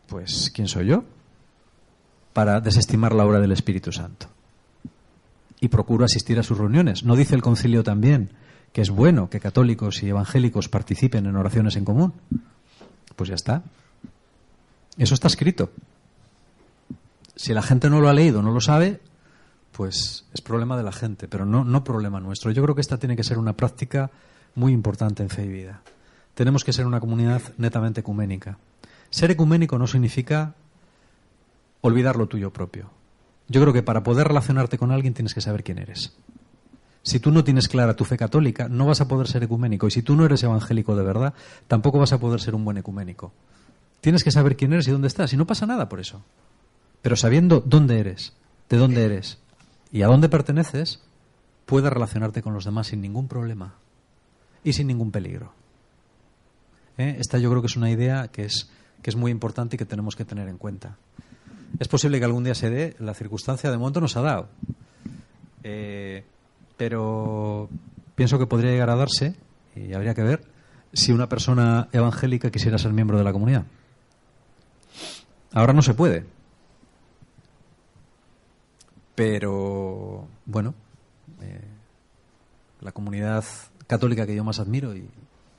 Pues, 0.09 0.51
¿quién 0.53 0.67
soy 0.67 0.87
yo? 0.87 1.05
Para 2.33 2.61
desestimar 2.61 3.15
la 3.15 3.25
obra 3.25 3.39
del 3.39 3.53
Espíritu 3.53 3.93
Santo. 3.93 4.27
Y 5.63 5.69
procuro 5.69 6.05
asistir 6.05 6.39
a 6.41 6.43
sus 6.43 6.59
reuniones. 6.59 7.05
¿No 7.05 7.15
dice 7.17 7.37
el 7.37 7.41
concilio 7.41 7.85
también 7.85 8.31
que 8.73 8.83
es 8.83 8.91
bueno 8.91 9.31
que 9.31 9.39
católicos 9.39 10.03
y 10.03 10.09
evangélicos 10.09 10.69
participen 10.69 11.25
en 11.25 11.37
oraciones 11.37 11.77
en 11.77 11.85
común? 11.85 12.13
Pues 13.15 13.29
ya 13.29 13.37
está. 13.37 13.63
Eso 14.99 15.15
está 15.15 15.29
escrito. 15.29 15.71
Si 17.37 17.55
la 17.55 17.63
gente 17.63 17.89
no 17.89 18.01
lo 18.01 18.09
ha 18.09 18.13
leído, 18.13 18.43
no 18.43 18.51
lo 18.51 18.61
sabe, 18.61 19.01
pues 19.71 20.27
es 20.35 20.41
problema 20.41 20.77
de 20.77 20.83
la 20.83 20.93
gente, 20.93 21.29
pero 21.29 21.47
no, 21.47 21.63
no 21.63 21.85
problema 21.85 22.19
nuestro. 22.19 22.51
Yo 22.51 22.63
creo 22.65 22.75
que 22.75 22.81
esta 22.81 22.99
tiene 22.99 23.15
que 23.15 23.25
ser 23.25 23.39
una 23.39 23.55
práctica 23.55 24.11
muy 24.57 24.73
importante 24.73 25.23
en 25.23 25.31
fe 25.31 25.45
y 25.45 25.49
vida. 25.49 25.83
Tenemos 26.35 26.65
que 26.65 26.73
ser 26.73 26.87
una 26.87 26.99
comunidad 26.99 27.41
netamente 27.57 28.01
ecuménica. 28.01 28.59
Ser 29.11 29.31
ecuménico 29.31 29.79
no 29.79 29.87
significa 29.87 30.55
olvidar 31.83 32.17
lo 32.17 32.27
tuyo 32.27 32.53
propio. 32.53 32.91
Yo 33.53 33.61
creo 33.61 33.75
que 33.75 33.83
para 33.83 34.03
poder 34.03 34.29
relacionarte 34.29 34.79
con 34.79 34.93
alguien 34.93 35.13
tienes 35.13 35.35
que 35.35 35.43
saber 35.43 35.63
quién 35.63 35.79
eres. 35.79 36.15
Si 37.03 37.21
tú 37.21 37.31
no 37.31 37.45
tienes 37.45 37.69
clara 37.69 37.95
tu 37.95 38.07
fe 38.07 38.17
católica, 38.17 38.67
no 38.67 38.87
vas 38.87 39.03
a 39.03 39.09
poder 39.09 39.29
ser 39.29 39.43
ecuménico. 39.43 39.87
Y 39.87 39.91
si 39.91 40.01
tú 40.01 40.17
no 40.17 40.25
eres 40.25 40.43
evangélico 40.43 40.97
de 40.97 41.03
verdad, 41.03 41.35
tampoco 41.69 41.99
vas 41.99 42.15
a 42.15 42.19
poder 42.19 42.41
ser 42.41 42.55
un 42.55 42.65
buen 42.65 42.79
ecuménico. 42.79 43.31
Tienes 44.01 44.25
que 44.25 44.31
saber 44.31 44.57
quién 44.57 44.73
eres 44.73 44.89
y 44.89 44.91
dónde 44.91 45.09
estás. 45.09 45.35
Y 45.35 45.37
no 45.37 45.47
pasa 45.47 45.67
nada 45.67 45.91
por 45.91 46.01
eso. 46.01 46.25
Pero 47.03 47.15
sabiendo 47.15 47.61
dónde 47.61 48.01
eres, 48.01 48.33
de 48.71 48.79
dónde 48.79 49.05
eres 49.05 49.39
y 49.93 50.01
a 50.01 50.07
dónde 50.07 50.31
perteneces, 50.31 51.03
puedes 51.67 51.93
relacionarte 51.93 52.41
con 52.41 52.55
los 52.55 52.65
demás 52.65 52.87
sin 52.87 53.03
ningún 53.03 53.29
problema 53.29 53.75
y 54.65 54.73
sin 54.73 54.87
ningún 54.87 55.11
peligro. 55.11 55.53
¿Eh? 56.97 57.17
Esta 57.19 57.37
yo 57.37 57.51
creo 57.51 57.61
que 57.61 57.67
es 57.67 57.77
una 57.77 57.91
idea 57.91 58.29
que 58.29 58.47
es 58.47 58.71
que 59.03 59.11
es 59.11 59.17
muy 59.17 59.31
importante 59.31 59.77
y 59.77 59.79
que 59.79 59.85
tenemos 59.85 60.17
que 60.17 60.25
tener 60.25 60.49
en 60.49 60.57
cuenta. 60.57 60.97
Es 61.79 61.89
posible 61.89 62.19
que 62.19 62.25
algún 62.25 62.45
día 62.45 62.55
se 62.55 62.71
dé, 62.71 62.97
la 62.99 63.15
circunstancia 63.15 63.71
de 63.71 63.79
momento 63.79 64.01
nos 64.01 64.17
ha 64.17 64.23
dado. 64.23 64.49
Eh, 65.65 66.25
pero 66.77 67.69
pienso 68.15 68.39
que 68.39 68.47
podría 68.47 68.71
llegar 68.71 68.91
a 68.91 68.97
darse, 68.97 69.35
y 69.75 69.93
habría 69.95 70.15
que 70.15 70.23
ver, 70.23 70.45
si 70.93 71.13
una 71.13 71.29
persona 71.29 71.89
evangélica 71.93 72.51
quisiera 72.51 72.79
ser 72.79 72.93
miembro 72.93 73.19
de 73.19 73.25
la 73.25 73.33
comunidad. 73.33 73.65
Ahora 75.53 75.73
no 75.73 75.83
se 75.83 75.95
puede. 75.95 76.27
Pero, 79.15 80.27
bueno, 80.47 80.75
eh, 81.41 81.61
la 82.81 82.93
comunidad 82.93 83.45
católica 83.87 84.27
que 84.27 84.35
yo 84.35 84.45
más 84.45 84.59
admiro 84.59 84.95
y 84.97 85.09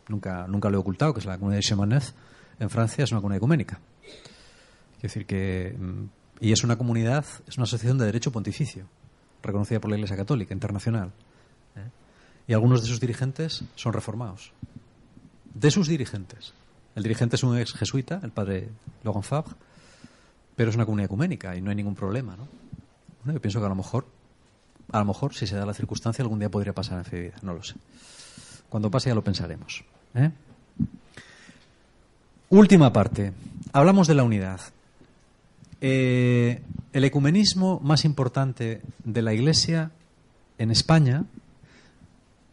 nunca, 0.08 0.48
nunca 0.48 0.70
lo 0.70 0.78
he 0.78 0.82
ocultado, 0.82 1.14
que 1.14 1.20
es 1.20 1.26
la 1.26 1.38
comunidad 1.38 1.60
de 1.60 1.64
Chemonez, 1.64 2.14
en 2.60 2.70
Francia, 2.70 3.04
es 3.04 3.12
una 3.12 3.22
comunidad 3.22 3.38
ecuménica. 3.38 3.80
Es 5.04 5.12
decir, 5.14 5.26
que. 5.28 5.76
mm, 5.78 6.06
Y 6.40 6.52
es 6.52 6.64
una 6.64 6.78
comunidad, 6.78 7.26
es 7.48 7.58
una 7.58 7.66
asociación 7.66 7.98
de 8.00 8.06
derecho 8.06 8.32
pontificio, 8.32 8.86
reconocida 9.44 9.80
por 9.80 9.92
la 9.92 9.98
Iglesia 9.98 10.18
Católica 10.18 10.54
Internacional. 10.54 11.12
¿eh? 11.76 11.90
Y 12.48 12.54
algunos 12.54 12.82
de 12.82 12.88
sus 12.88 13.00
dirigentes 13.00 13.64
son 13.76 13.94
reformados. 13.94 14.52
De 15.54 15.70
sus 15.70 15.88
dirigentes. 15.88 16.54
El 16.96 17.04
dirigente 17.04 17.36
es 17.36 17.44
un 17.44 17.58
ex 17.58 17.74
jesuita, 17.74 18.20
el 18.24 18.32
padre 18.32 18.70
Logan 19.04 19.24
Fabre, 19.24 19.54
pero 20.56 20.70
es 20.70 20.76
una 20.76 20.86
comunidad 20.86 21.06
ecuménica 21.06 21.56
y 21.56 21.62
no 21.62 21.70
hay 21.70 21.76
ningún 21.76 21.96
problema, 21.96 22.36
¿no? 22.36 22.48
Bueno, 23.24 23.38
yo 23.38 23.42
pienso 23.42 23.60
que 23.60 23.66
a 23.66 23.70
lo 23.70 23.76
mejor, 23.76 24.06
a 24.92 25.00
lo 25.00 25.06
mejor, 25.06 25.34
si 25.34 25.48
se 25.48 25.56
da 25.56 25.66
la 25.66 25.74
circunstancia, 25.74 26.24
algún 26.24 26.40
día 26.40 26.50
podría 26.50 26.74
pasar 26.74 26.98
en 26.98 27.06
fe 27.06 27.22
vida, 27.22 27.36
no 27.42 27.54
lo 27.54 27.64
sé. 27.64 27.76
Cuando 28.70 28.90
pase 28.92 29.10
ya 29.10 29.16
lo 29.16 29.24
pensaremos. 29.24 29.84
¿eh? 30.16 30.32
Última 32.50 32.92
parte. 32.92 33.34
Hablamos 33.72 34.08
de 34.08 34.16
la 34.16 34.24
unidad. 34.24 34.60
Eh, 35.86 36.62
el 36.94 37.04
ecumenismo 37.04 37.82
más 37.82 38.06
importante 38.06 38.82
de 39.04 39.22
la 39.22 39.34
Iglesia 39.34 39.92
en 40.58 40.72
España, 40.72 41.26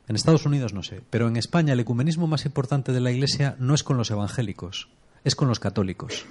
en 0.08 0.16
Estados 0.16 0.46
Unidos 0.46 0.74
no 0.74 0.82
sé, 0.82 1.00
pero 1.10 1.28
en 1.28 1.36
España 1.36 1.74
el 1.74 1.78
ecumenismo 1.78 2.26
más 2.26 2.44
importante 2.44 2.90
de 2.90 2.98
la 2.98 3.12
Iglesia 3.12 3.54
no 3.60 3.74
es 3.74 3.84
con 3.84 3.96
los 3.96 4.10
evangélicos, 4.10 4.88
es 5.22 5.36
con 5.36 5.46
los 5.46 5.60
católicos. 5.60 6.26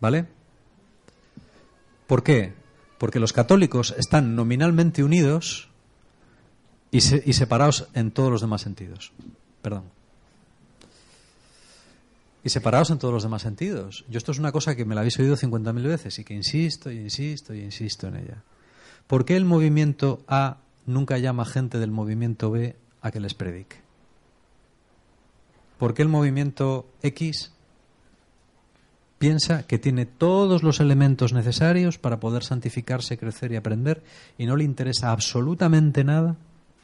¿Vale? 0.00 0.24
¿Por 2.06 2.22
qué? 2.22 2.54
Porque 2.96 3.20
los 3.20 3.34
católicos 3.34 3.94
están 3.98 4.34
nominalmente 4.34 5.04
unidos 5.04 5.68
y, 6.90 6.96
y 6.96 7.34
separados 7.34 7.88
en 7.92 8.10
todos 8.10 8.32
los 8.32 8.40
demás 8.40 8.62
sentidos. 8.62 9.12
Perdón. 9.60 9.99
Y 12.42 12.48
separados 12.48 12.90
en 12.90 12.98
todos 12.98 13.12
los 13.12 13.22
demás 13.22 13.42
sentidos. 13.42 14.04
Yo 14.08 14.18
esto 14.18 14.32
es 14.32 14.38
una 14.38 14.52
cosa 14.52 14.74
que 14.74 14.84
me 14.84 14.94
la 14.94 15.02
habéis 15.02 15.18
oído 15.18 15.36
50.000 15.36 15.82
veces 15.82 16.18
y 16.18 16.24
que 16.24 16.34
insisto 16.34 16.90
y 16.90 16.98
insisto 16.98 17.54
y 17.54 17.60
insisto 17.60 18.06
en 18.08 18.16
ella. 18.16 18.42
¿Por 19.06 19.24
qué 19.24 19.36
el 19.36 19.44
movimiento 19.44 20.22
A 20.26 20.58
nunca 20.86 21.18
llama 21.18 21.44
gente 21.44 21.78
del 21.78 21.90
movimiento 21.90 22.50
B 22.50 22.76
a 23.02 23.10
que 23.10 23.20
les 23.20 23.34
predique? 23.34 23.76
¿Por 25.78 25.94
qué 25.94 26.02
el 26.02 26.08
movimiento 26.08 26.86
X 27.02 27.52
piensa 29.18 29.66
que 29.66 29.78
tiene 29.78 30.06
todos 30.06 30.62
los 30.62 30.80
elementos 30.80 31.34
necesarios 31.34 31.98
para 31.98 32.20
poder 32.20 32.42
santificarse, 32.42 33.18
crecer 33.18 33.52
y 33.52 33.56
aprender 33.56 34.02
y 34.38 34.46
no 34.46 34.56
le 34.56 34.64
interesa 34.64 35.12
absolutamente 35.12 36.04
nada 36.04 36.36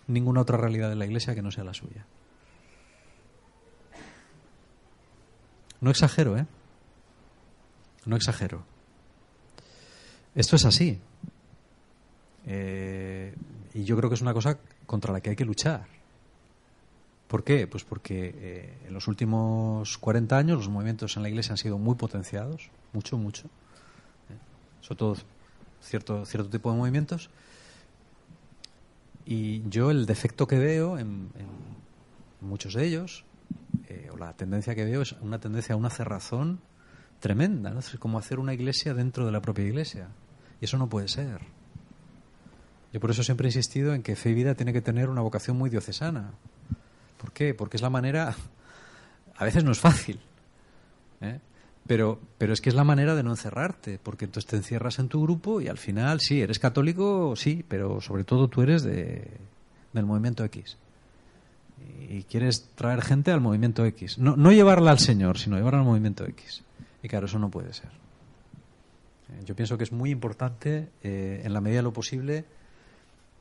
ninguna 0.07 0.43
otra 0.43 0.59
realidad 0.59 0.91
de 0.91 0.97
la 0.97 1.07
Iglesia 1.07 1.35
que 1.35 1.43
no 1.43 1.51
sea 1.51 1.65
la 1.65 1.73
suya? 1.75 2.05
No 5.81 5.91
exagero, 5.91 6.37
¿eh? 6.37 6.47
No 8.05 8.17
exagero. 8.17 8.63
Esto 10.35 10.57
es 10.57 10.65
así. 10.65 10.99
Eh, 12.47 13.35
y 13.75 13.85
yo 13.85 13.97
creo 13.97 14.09
que 14.09 14.15
es 14.15 14.23
una 14.23 14.33
cosa 14.33 14.59
contra 14.87 15.13
la 15.13 15.21
que 15.21 15.31
hay 15.31 15.37
que 15.37 15.45
luchar. 15.45 15.87
¿Por 17.29 17.43
qué? 17.43 17.67
Pues 17.67 17.83
porque 17.83 18.35
eh, 18.37 18.79
en 18.87 18.95
los 18.95 19.09
últimos 19.09 19.99
40 19.99 20.39
años 20.39 20.59
los 20.59 20.69
movimientos 20.69 21.17
en 21.17 21.25
la 21.25 21.29
Iglesia 21.29 21.53
han 21.53 21.59
sido 21.59 21.77
muy 21.77 21.97
potenciados, 21.97 22.71
mucho, 22.93 23.19
mucho. 23.19 23.47
¿eh? 24.31 24.39
Sobre 24.81 24.99
todo 24.99 25.17
cierto, 25.83 26.25
cierto 26.25 26.49
tipo 26.49 26.71
de 26.71 26.79
movimientos. 26.79 27.31
Y 29.25 29.69
yo 29.69 29.91
el 29.91 30.07
defecto 30.07 30.47
que 30.47 30.59
veo 30.59 30.99
en, 30.99 31.31
en 31.35 31.49
muchos 32.41 32.75
de 32.75 32.87
ellos, 32.87 33.25
la 34.17 34.33
tendencia 34.35 34.75
que 34.75 34.85
veo 34.85 35.03
es 35.03 35.13
una 35.13 35.39
tendencia 35.39 35.75
a 35.75 35.79
una 35.79 35.91
cerrazón 35.91 36.61
tremenda. 37.21 37.79
Es 37.79 37.97
como 37.99 38.19
hacer 38.19 38.39
una 38.39 38.55
iglesia 38.55 38.95
dentro 38.95 39.27
de 39.27 39.33
la 39.33 39.41
propia 39.41 39.65
iglesia. 39.65 40.09
Y 40.61 40.65
eso 40.65 40.79
no 40.79 40.89
puede 40.89 41.09
ser. 41.09 41.41
Yo 42.93 43.01
por 43.01 43.11
eso 43.11 43.23
siempre 43.23 43.47
he 43.47 43.51
insistido 43.51 43.95
en 43.95 44.03
que 44.03 44.17
fe 44.17 44.31
y 44.31 44.35
vida 44.35 44.55
tiene 44.55 44.73
que 44.73 44.81
tener 44.81 45.09
una 45.09 45.21
vocación 45.21 45.59
muy 45.59 45.71
diocesana. 45.71 46.33
¿Por 47.19 47.33
qué? 47.33 47.55
Porque 47.55 47.77
es 47.77 47.83
la 47.83 47.91
manera, 47.91 48.35
a 49.37 49.45
veces 49.45 49.65
no 49.65 49.73
es 49.73 49.81
fácil, 49.81 50.21
¿eh? 51.21 51.41
pero, 51.87 52.21
pero 52.39 52.53
es 52.53 52.61
que 52.61 52.69
es 52.69 52.75
la 52.75 52.85
manera 52.85 53.15
de 53.15 53.23
no 53.23 53.31
encerrarte, 53.31 53.99
porque 54.03 54.25
entonces 54.25 54.49
te 54.49 54.57
encierras 54.57 54.99
en 54.99 55.09
tu 55.09 55.23
grupo 55.23 55.61
y 55.61 55.69
al 55.69 55.79
final, 55.79 56.21
sí, 56.21 56.41
eres 56.41 56.59
católico, 56.59 57.35
sí, 57.37 57.65
pero 57.67 58.01
sobre 58.01 58.25
todo 58.25 58.49
tú 58.49 58.63
eres 58.63 58.83
de, 58.83 59.31
del 59.93 60.07
movimiento 60.07 60.45
X. 60.45 60.79
Y 62.09 62.23
quieres 62.25 62.71
traer 62.75 63.03
gente 63.03 63.31
al 63.33 63.41
movimiento 63.41 63.85
X. 63.85 64.19
No, 64.19 64.37
no 64.37 64.53
llevarla 64.53 64.91
al 64.91 64.99
Señor, 64.99 65.39
sino 65.39 65.57
llevarla 65.57 65.81
al 65.81 65.85
movimiento 65.85 66.25
X. 66.25 66.63
Y 67.03 67.09
claro, 67.09 67.27
eso 67.27 67.39
no 67.39 67.51
puede 67.51 67.73
ser. 67.73 67.91
Eh, 69.29 69.43
Yo 69.45 69.55
pienso 69.55 69.77
que 69.77 69.85
es 69.85 69.93
muy 69.93 70.11
importante, 70.11 70.89
eh, 71.03 71.43
en 71.45 71.53
la 71.53 71.61
medida 71.61 71.79
de 71.79 71.83
lo 71.83 71.93
posible, 71.93 72.45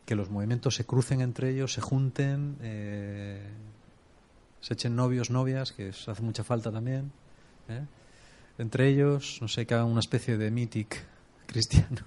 que 0.05 0.15
los 0.15 0.29
movimientos 0.29 0.75
se 0.75 0.85
crucen 0.85 1.21
entre 1.21 1.49
ellos, 1.51 1.73
se 1.73 1.81
junten, 1.81 2.57
eh, 2.61 3.41
se 4.61 4.73
echen 4.73 4.95
novios, 4.95 5.29
novias, 5.29 5.71
que 5.71 5.89
eso 5.89 6.11
hace 6.11 6.21
mucha 6.21 6.43
falta 6.43 6.71
también. 6.71 7.11
Entre 8.57 8.87
ellos, 8.89 9.39
no 9.41 9.47
sé, 9.47 9.65
que 9.65 9.73
hagan 9.73 9.87
una 9.87 9.99
especie 9.99 10.37
de 10.37 10.51
mític 10.51 11.03
cristiano. 11.47 12.01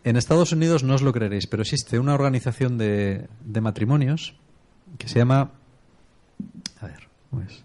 en 0.06 0.18
Estados 0.18 0.52
Unidos 0.52 0.84
no 0.84 0.94
os 0.94 1.02
lo 1.02 1.12
creeréis, 1.12 1.48
pero 1.48 1.64
existe 1.64 1.98
una 1.98 2.14
organización 2.14 2.78
de, 2.78 3.28
de 3.44 3.62
matrimonios 3.62 4.36
que 5.00 5.08
se 5.08 5.18
llama. 5.18 5.52
A 6.80 6.86
ver, 6.86 7.10
¿cómo 7.30 7.42
es? 7.42 7.64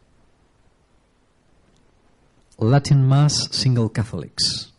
Latin 2.59 3.07
Mass 3.07 3.51
Single 3.53 3.91
Catholics. 3.93 4.73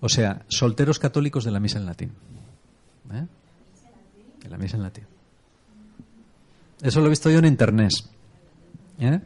O 0.00 0.08
sea, 0.08 0.42
solteros 0.48 1.00
católicos 1.00 1.44
de 1.44 1.50
la 1.50 1.58
misa 1.58 1.78
en 1.78 1.86
latín. 1.86 2.12
¿Eh? 3.12 3.26
De 4.44 4.48
la 4.48 4.56
misa 4.56 4.76
en 4.76 4.82
latín. 4.84 5.04
Eso 6.80 7.00
lo 7.00 7.06
he 7.06 7.10
visto 7.10 7.28
yo 7.28 7.40
en 7.40 7.46
internet. 7.46 7.90
¿Eh? 9.00 9.20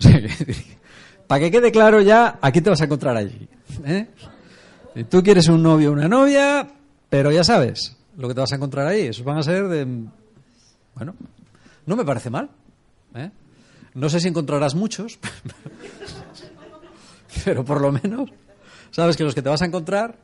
Para 1.28 1.40
que 1.40 1.50
quede 1.52 1.70
claro 1.70 2.00
ya, 2.00 2.40
aquí 2.42 2.60
te 2.60 2.70
vas 2.70 2.80
a 2.80 2.84
encontrar 2.86 3.16
allí. 3.16 3.48
¿eh? 3.84 4.08
Si 4.94 5.04
tú 5.04 5.22
quieres 5.22 5.48
un 5.48 5.62
novio 5.62 5.90
o 5.90 5.92
una 5.92 6.08
novia, 6.08 6.68
pero 7.08 7.30
ya 7.32 7.44
sabes 7.44 7.96
lo 8.16 8.28
que 8.28 8.34
te 8.34 8.40
vas 8.40 8.52
a 8.52 8.56
encontrar 8.56 8.86
ahí. 8.86 9.02
Esos 9.06 9.24
van 9.24 9.38
a 9.38 9.42
ser 9.42 9.68
de... 9.68 9.86
Bueno, 10.94 11.14
no 11.86 11.96
me 11.96 12.04
parece 12.04 12.28
mal. 12.30 12.50
¿eh? 13.14 13.30
No 13.94 14.08
sé 14.10 14.20
si 14.20 14.28
encontrarás 14.28 14.74
muchos, 14.74 15.18
pero 17.44 17.64
por 17.64 17.80
lo 17.80 17.92
menos 17.92 18.30
sabes 18.90 19.16
que 19.16 19.24
los 19.24 19.34
que 19.34 19.42
te 19.42 19.48
vas 19.48 19.62
a 19.62 19.66
encontrar 19.66 20.16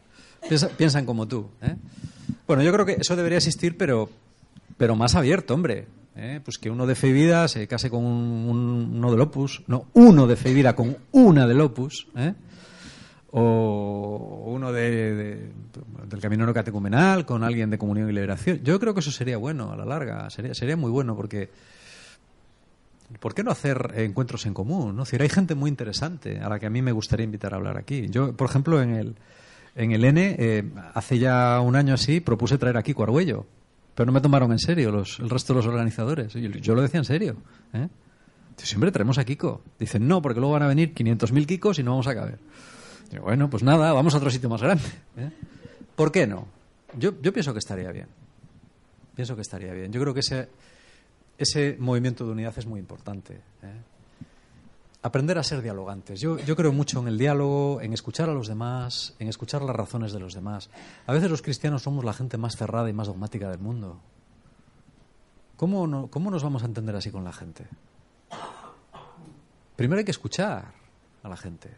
piensa- 0.48 0.68
piensan 0.68 1.06
como 1.06 1.26
tú. 1.26 1.48
¿eh? 1.62 1.76
Bueno, 2.46 2.62
yo 2.62 2.72
creo 2.72 2.86
que 2.86 2.96
eso 3.00 3.16
debería 3.16 3.38
existir, 3.38 3.76
pero, 3.76 4.08
pero 4.76 4.96
más 4.96 5.14
abierto, 5.14 5.54
hombre. 5.54 5.86
¿eh? 6.16 6.40
Pues 6.44 6.58
que 6.58 6.70
uno 6.70 6.86
de 6.86 6.94
fe 6.94 7.08
y 7.08 7.12
vida 7.12 7.48
se 7.48 7.66
case 7.66 7.90
con 7.90 8.04
un- 8.04 8.92
uno 8.96 9.10
del 9.10 9.20
Opus, 9.20 9.62
no, 9.66 9.86
uno 9.94 10.26
de 10.26 10.36
fe 10.36 10.50
y 10.50 10.54
vida 10.54 10.74
con 10.74 10.96
una 11.12 11.46
del 11.46 11.60
Opus, 11.60 12.08
¿eh? 12.16 12.34
O 13.30 14.44
uno 14.46 14.72
de, 14.72 15.14
de- 15.14 15.52
del 16.08 16.20
Camino 16.20 16.52
Catecumenal 16.54 17.26
con 17.26 17.44
alguien 17.44 17.70
de 17.70 17.78
Comunión 17.78 18.08
y 18.08 18.12
Liberación. 18.12 18.60
Yo 18.62 18.80
creo 18.80 18.94
que 18.94 19.00
eso 19.00 19.10
sería 19.10 19.36
bueno 19.36 19.72
a 19.72 19.76
la 19.76 19.84
larga, 19.84 20.30
sería, 20.30 20.76
muy 20.76 20.90
bueno 20.90 21.14
porque 21.16 21.50
¿Por 23.20 23.34
qué 23.34 23.42
no 23.42 23.50
hacer 23.50 23.94
encuentros 23.96 24.44
en 24.44 24.52
común? 24.52 24.94
¿no? 24.94 25.04
Es 25.04 25.14
hay 25.14 25.30
gente 25.30 25.54
muy 25.54 25.70
interesante 25.70 26.40
a 26.40 26.48
la 26.50 26.58
que 26.58 26.66
a 26.66 26.70
mí 26.70 26.82
me 26.82 26.92
gustaría 26.92 27.24
invitar 27.24 27.54
a 27.54 27.56
hablar 27.56 27.78
aquí. 27.78 28.06
Yo, 28.10 28.36
por 28.36 28.50
ejemplo, 28.50 28.82
en 28.82 28.90
el, 28.90 29.16
en 29.76 29.92
el 29.92 30.04
N, 30.04 30.36
eh, 30.38 30.70
hace 30.92 31.18
ya 31.18 31.58
un 31.62 31.74
año 31.74 31.94
así, 31.94 32.20
propuse 32.20 32.58
traer 32.58 32.76
aquí 32.76 32.94
Arguello, 32.98 33.46
pero 33.94 34.04
no 34.06 34.12
me 34.12 34.20
tomaron 34.20 34.52
en 34.52 34.58
serio 34.58 34.90
los, 34.90 35.20
el 35.20 35.30
resto 35.30 35.54
de 35.54 35.58
los 35.60 35.66
organizadores. 35.66 36.34
Yo, 36.34 36.74
lo 36.74 36.82
decía 36.82 36.98
en 36.98 37.04
serio. 37.06 37.36
¿eh? 37.72 37.88
Siempre 38.58 38.92
traemos 38.92 39.16
a 39.16 39.24
Kiko. 39.24 39.62
Dicen, 39.78 40.06
no, 40.06 40.20
porque 40.20 40.40
luego 40.40 40.52
van 40.52 40.64
a 40.64 40.68
venir 40.68 40.92
500.000 40.94 41.46
Kikos 41.46 41.78
y 41.78 41.82
no 41.82 41.92
vamos 41.92 42.08
a 42.08 42.14
caber. 42.14 42.38
Bueno, 43.22 43.48
pues 43.48 43.62
nada, 43.62 43.92
vamos 43.92 44.14
a 44.14 44.18
otro 44.18 44.30
sitio 44.30 44.48
más 44.48 44.62
grande. 44.62 44.84
¿eh? 45.16 45.30
¿Por 45.96 46.12
qué 46.12 46.26
no? 46.26 46.46
Yo, 46.98 47.20
yo 47.22 47.32
pienso 47.32 47.52
que 47.52 47.58
estaría 47.58 47.90
bien. 47.90 48.06
Pienso 49.14 49.34
que 49.34 49.42
estaría 49.42 49.72
bien. 49.72 49.92
Yo 49.92 50.00
creo 50.00 50.12
que 50.14 50.20
ese, 50.20 50.48
ese 51.38 51.76
movimiento 51.78 52.24
de 52.24 52.32
unidad 52.32 52.54
es 52.56 52.66
muy 52.66 52.80
importante. 52.80 53.34
¿eh? 53.62 53.72
aprender 55.00 55.38
a 55.38 55.42
ser 55.44 55.62
dialogantes. 55.62 56.20
Yo, 56.20 56.38
yo 56.40 56.54
creo 56.56 56.72
mucho 56.72 57.00
en 57.00 57.08
el 57.08 57.16
diálogo, 57.18 57.80
en 57.80 57.92
escuchar 57.94 58.28
a 58.28 58.34
los 58.34 58.48
demás, 58.48 59.14
en 59.20 59.28
escuchar 59.28 59.62
las 59.62 59.74
razones 59.74 60.12
de 60.12 60.18
los 60.20 60.34
demás. 60.34 60.68
A 61.06 61.12
veces 61.12 61.30
los 61.30 61.40
cristianos 61.40 61.82
somos 61.82 62.04
la 62.04 62.12
gente 62.12 62.36
más 62.36 62.56
cerrada 62.56 62.90
y 62.90 62.92
más 62.92 63.06
dogmática 63.06 63.48
del 63.48 63.60
mundo. 63.60 64.00
¿Cómo, 65.56 65.86
no- 65.86 66.08
cómo 66.08 66.30
nos 66.30 66.42
vamos 66.42 66.62
a 66.62 66.66
entender 66.66 66.94
así 66.96 67.10
con 67.10 67.24
la 67.24 67.32
gente? 67.32 67.64
Primero 69.76 69.98
hay 70.00 70.04
que 70.04 70.10
escuchar 70.10 70.72
a 71.22 71.28
la 71.28 71.36
gente. 71.36 71.70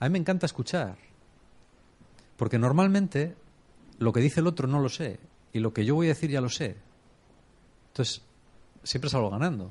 A 0.00 0.06
mí 0.06 0.12
me 0.12 0.18
encanta 0.18 0.46
escuchar. 0.46 0.96
Porque 2.36 2.58
normalmente 2.58 3.34
lo 3.98 4.12
que 4.12 4.20
dice 4.20 4.40
el 4.40 4.46
otro 4.46 4.68
no 4.68 4.80
lo 4.80 4.88
sé. 4.88 5.18
Y 5.52 5.60
lo 5.60 5.72
que 5.72 5.84
yo 5.84 5.94
voy 5.94 6.06
a 6.06 6.10
decir 6.10 6.30
ya 6.30 6.40
lo 6.40 6.48
sé. 6.48 6.76
Entonces, 7.88 8.22
siempre 8.82 9.10
salgo 9.10 9.30
ganando. 9.30 9.70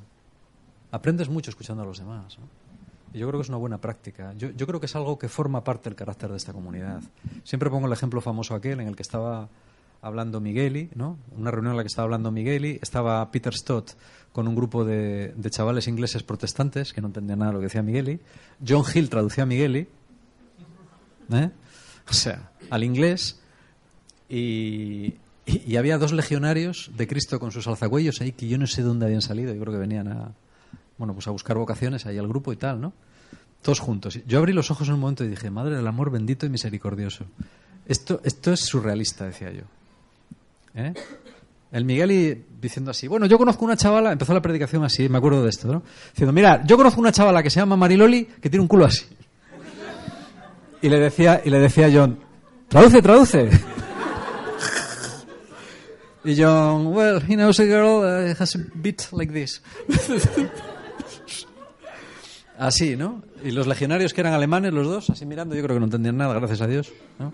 Aprendes 0.91 1.29
mucho 1.29 1.51
escuchando 1.51 1.83
a 1.83 1.85
los 1.85 1.99
demás. 1.99 2.37
Y 3.13 3.19
yo 3.19 3.27
creo 3.27 3.39
que 3.39 3.43
es 3.43 3.49
una 3.49 3.57
buena 3.57 3.79
práctica. 3.79 4.33
Yo, 4.33 4.49
yo 4.49 4.65
creo 4.65 4.79
que 4.79 4.87
es 4.87 4.95
algo 4.95 5.19
que 5.19 5.29
forma 5.29 5.63
parte 5.63 5.89
del 5.89 5.95
carácter 5.95 6.31
de 6.31 6.37
esta 6.37 6.53
comunidad. 6.53 7.01
Siempre 7.43 7.69
pongo 7.69 7.87
el 7.87 7.93
ejemplo 7.93 8.19
famoso 8.19 8.55
aquel 8.55 8.79
en 8.79 8.87
el 8.87 8.95
que 8.95 9.03
estaba 9.03 9.47
hablando 10.01 10.39
Migueli, 10.39 10.89
¿no? 10.95 11.17
Una 11.35 11.51
reunión 11.51 11.71
en 11.71 11.77
la 11.77 11.83
que 11.83 11.87
estaba 11.87 12.03
hablando 12.03 12.31
Migueli, 12.31 12.79
estaba 12.81 13.31
Peter 13.31 13.53
Stott 13.53 13.91
con 14.31 14.47
un 14.47 14.55
grupo 14.55 14.85
de, 14.85 15.33
de 15.35 15.49
chavales 15.49 15.87
ingleses 15.87 16.23
protestantes 16.23 16.93
que 16.93 17.01
no 17.01 17.07
entendían 17.07 17.39
nada 17.39 17.51
de 17.51 17.53
lo 17.55 17.59
que 17.59 17.67
decía 17.67 17.81
Migueli. 17.81 18.19
John 18.65 18.83
Hill 18.93 19.09
traducía 19.09 19.45
a 19.45 19.47
Migueli, 19.47 19.87
¿eh? 21.31 21.49
o 22.09 22.13
sea, 22.13 22.51
al 22.69 22.83
inglés, 22.83 23.39
y, 24.29 25.15
y- 25.45 25.61
y 25.67 25.75
había 25.77 25.97
dos 25.97 26.11
legionarios 26.13 26.91
de 26.95 27.07
Cristo 27.07 27.39
con 27.39 27.51
sus 27.51 27.67
alzacuellos 27.67 28.21
ahí 28.21 28.31
que 28.31 28.47
yo 28.47 28.57
no 28.57 28.67
sé 28.67 28.81
de 28.81 28.87
dónde 28.87 29.05
habían 29.05 29.21
salido, 29.21 29.53
yo 29.53 29.59
creo 29.61 29.73
que 29.73 29.79
venían 29.79 30.07
a, 30.07 30.31
bueno, 30.97 31.13
pues 31.13 31.27
a 31.27 31.31
buscar 31.31 31.57
vocaciones 31.57 32.05
ahí 32.05 32.17
al 32.17 32.27
grupo 32.27 32.51
y 32.53 32.55
tal, 32.55 32.81
¿no? 32.81 32.93
Todos 33.61 33.79
juntos. 33.79 34.19
Yo 34.27 34.37
abrí 34.39 34.53
los 34.53 34.69
ojos 34.71 34.87
en 34.89 34.93
un 34.95 34.99
momento 34.99 35.23
y 35.23 35.27
dije, 35.27 35.49
madre 35.49 35.75
del 35.75 35.87
amor 35.87 36.11
bendito 36.11 36.45
y 36.45 36.49
misericordioso. 36.49 37.25
Esto, 37.87 38.21
esto 38.23 38.53
es 38.53 38.59
surrealista, 38.61 39.25
decía 39.25 39.51
yo. 39.51 39.63
¿Eh? 40.75 40.93
El 41.71 41.83
Miguel 41.85 42.43
diciendo 42.61 42.91
así, 42.91 43.07
bueno, 43.07 43.25
yo 43.25 43.37
conozco 43.37 43.65
una 43.65 43.75
chavala, 43.75 44.11
empezó 44.11 44.33
la 44.33 44.41
predicación 44.41 44.83
así, 44.83 45.09
me 45.09 45.17
acuerdo 45.17 45.43
de 45.43 45.49
esto, 45.49 45.67
¿no? 45.67 45.83
Diciendo, 46.11 46.31
mira, 46.31 46.63
yo 46.65 46.77
conozco 46.77 47.01
una 47.01 47.11
chavala 47.11 47.41
que 47.43 47.49
se 47.49 47.59
llama 47.59 47.75
Mariloli 47.75 48.25
que 48.25 48.49
tiene 48.49 48.61
un 48.61 48.67
culo 48.67 48.85
así. 48.85 49.05
Y 50.85 50.89
le 50.89 50.99
decía, 50.99 51.41
y 51.43 51.49
le 51.49 51.57
decía 51.57 51.87
a 51.87 51.91
John, 51.91 52.19
traduce, 52.67 53.01
traduce. 53.01 53.49
Y 56.23 56.39
John, 56.41 56.87
well, 56.87 57.21
he 57.27 57.35
knows 57.35 57.59
a 57.59 57.63
girl 57.65 58.03
uh, 58.03 58.35
has 58.39 58.55
a 58.55 58.59
bit 58.75 59.01
like 59.11 59.33
this. 59.33 59.61
Así, 62.57 62.95
¿no? 62.95 63.23
Y 63.43 63.51
los 63.51 63.67
legionarios 63.67 64.13
que 64.13 64.21
eran 64.21 64.33
alemanes, 64.33 64.73
los 64.73 64.87
dos, 64.87 65.09
así 65.09 65.25
mirando, 65.25 65.55
yo 65.55 65.61
creo 65.63 65.75
que 65.75 65.79
no 65.79 65.85
entendían 65.85 66.17
nada, 66.17 66.33
gracias 66.35 66.61
a 66.61 66.67
Dios. 66.67 66.91
¿no? 67.19 67.33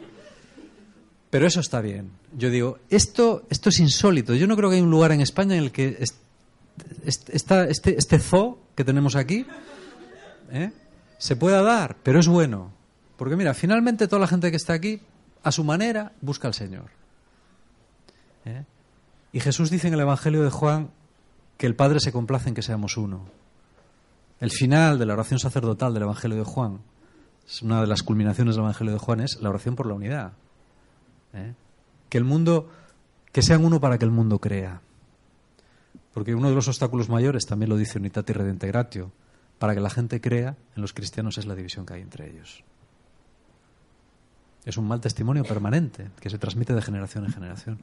Pero 1.30 1.46
eso 1.46 1.60
está 1.60 1.80
bien. 1.82 2.10
Yo 2.38 2.50
digo, 2.50 2.80
esto, 2.90 3.44
esto 3.50 3.70
es 3.70 3.80
insólito. 3.80 4.34
Yo 4.34 4.48
no 4.48 4.56
creo 4.56 4.70
que 4.70 4.78
hay 4.78 4.82
un 4.82 4.92
lugar 4.92 5.12
en 5.12 5.22
España 5.22 5.56
en 5.56 5.64
el 5.64 5.72
que 5.72 5.98
est- 6.00 6.18
est- 7.06 7.30
esta- 7.32 7.66
este, 7.66 7.98
este 7.98 8.18
zoo 8.20 8.60
que 8.76 8.84
tenemos 8.84 9.16
aquí 9.16 9.46
¿eh? 10.52 10.72
se 11.18 11.36
pueda 11.36 11.62
dar, 11.62 11.98
pero 12.02 12.20
es 12.20 12.28
bueno. 12.28 12.80
Porque 13.22 13.36
mira, 13.36 13.54
finalmente 13.54 14.08
toda 14.08 14.20
la 14.20 14.26
gente 14.26 14.50
que 14.50 14.58
está 14.58 14.74
aquí, 14.74 15.00
a 15.44 15.52
su 15.52 15.64
manera, 15.64 16.12
busca 16.22 16.48
al 16.48 16.56
Señor. 16.56 16.90
¿eh? 18.46 18.66
Y 19.32 19.40
Jesús 19.40 19.70
dice 19.70 19.90
en 19.90 19.94
el 19.94 20.00
Evangelio 20.00 20.42
de 20.42 20.50
Juan 20.50 20.90
que 21.56 21.68
el 21.68 21.76
Padre 21.76 22.00
se 22.00 22.12
complace 22.12 22.50
en 22.50 22.56
que 22.56 22.64
seamos 22.64 22.98
uno. 22.98 23.28
El 24.40 24.50
final 24.50 24.98
de 24.98 25.06
la 25.06 25.14
oración 25.14 25.38
sacerdotal 25.38 25.94
del 25.94 26.02
Evangelio 26.02 26.36
de 26.36 26.44
Juan, 26.46 26.80
es 27.48 27.62
una 27.62 27.80
de 27.82 27.86
las 27.86 28.02
culminaciones 28.02 28.56
del 28.56 28.64
Evangelio 28.64 28.94
de 28.94 28.98
Juan, 28.98 29.20
es 29.20 29.40
la 29.40 29.50
oración 29.50 29.76
por 29.76 29.86
la 29.86 29.94
unidad. 29.94 30.34
¿eh? 31.36 31.54
Que 32.10 32.18
el 32.18 32.24
mundo, 32.24 32.72
que 33.32 33.44
sean 33.44 33.64
uno 33.64 33.80
para 33.80 34.00
que 34.00 34.06
el 34.06 34.12
mundo 34.12 34.40
crea. 34.40 34.82
Porque 36.12 36.34
uno 36.34 36.50
de 36.50 36.56
los 36.56 36.68
obstáculos 36.68 37.08
mayores, 37.08 37.46
también 37.46 37.70
lo 37.70 37.78
dice 37.78 38.00
Unitati 38.00 38.34
Redintegratio, 38.34 39.12
para 39.60 39.76
que 39.76 39.80
la 39.80 39.92
gente 39.92 40.20
crea 40.20 40.58
en 40.76 40.82
los 40.82 40.94
cristianos 40.94 41.38
es 41.38 41.46
la 41.46 41.54
división 41.54 41.86
que 41.86 41.94
hay 41.94 42.02
entre 42.02 42.28
ellos. 42.28 42.64
Es 44.66 44.78
un 44.78 44.88
mal 44.88 45.02
testimonio 45.02 45.44
permanente 45.44 46.10
que 46.20 46.30
se 46.30 46.38
transmite 46.38 46.74
de 46.74 46.82
generación 46.82 47.26
en 47.26 47.34
generación. 47.34 47.80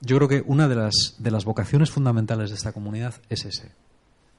Yo 0.00 0.16
creo 0.16 0.28
que 0.28 0.42
una 0.46 0.68
de 0.68 0.74
las, 0.74 1.16
de 1.18 1.30
las 1.30 1.44
vocaciones 1.44 1.90
fundamentales 1.90 2.50
de 2.50 2.56
esta 2.56 2.72
comunidad 2.72 3.14
es 3.28 3.44
ese. 3.44 3.70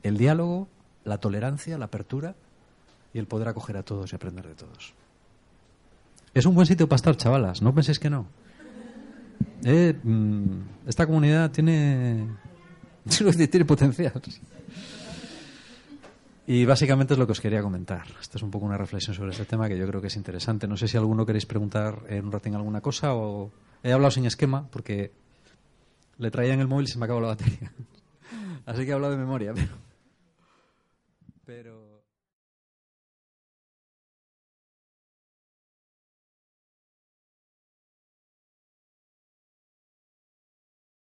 El 0.04 0.18
diálogo, 0.18 0.68
la 1.06 1.18
tolerancia, 1.20 1.78
la 1.78 1.86
apertura 1.86 2.36
y 3.14 3.20
el 3.20 3.28
poder 3.28 3.48
acoger 3.48 3.78
a 3.78 3.84
todos 3.84 4.12
y 4.12 4.16
aprender 4.16 4.46
de 4.48 4.56
todos. 4.56 4.94
Es 6.34 6.46
un 6.46 6.54
buen 6.54 6.68
sitio 6.68 6.90
para 6.90 6.98
estar, 6.98 7.16
chavalas, 7.16 7.62
no 7.62 7.74
penséis 7.74 7.98
que 7.98 8.10
no. 8.10 8.28
Eh, 9.64 9.98
mm, 10.04 10.88
esta 10.88 11.06
comunidad 11.08 11.50
tiene, 11.52 12.28
tiene 13.50 13.66
potencial. 13.66 14.22
Y 16.48 16.66
básicamente 16.66 17.14
es 17.14 17.20
lo 17.20 17.26
que 17.26 17.32
os 17.32 17.42
quería 17.42 17.62
comentar. 17.64 18.06
Esta 18.22 18.38
es 18.38 18.44
un 18.44 18.52
poco 18.52 18.66
una 18.66 18.78
reflexión 18.78 19.16
sobre 19.16 19.32
este 19.32 19.46
tema 19.46 19.68
que 19.68 19.78
yo 19.78 19.88
creo 19.88 20.00
que 20.00 20.08
es 20.08 20.16
interesante. 20.16 20.68
No 20.68 20.78
sé 20.78 20.88
si 20.88 20.96
alguno 20.96 21.26
queréis 21.26 21.48
preguntar 21.48 22.04
en 22.08 22.26
un 22.26 22.32
ratín 22.32 22.54
alguna 22.54 22.82
cosa 22.82 23.16
o 23.16 23.52
he 23.82 23.92
hablado 23.92 24.12
sin 24.12 24.26
esquema 24.26 24.68
porque 24.70 25.12
le 26.18 26.30
traía 26.30 26.54
en 26.54 26.60
el 26.60 26.68
móvil 26.68 26.86
y 26.86 26.92
se 26.92 27.00
me 27.00 27.06
acabó 27.06 27.20
la 27.20 27.30
batería. 27.30 27.72
Así 28.66 28.86
que 28.86 28.92
he 28.92 28.94
hablado 28.94 29.14
de 29.14 29.20
memoria, 29.20 29.54
pero... 29.54 29.70
pero... 31.46 31.85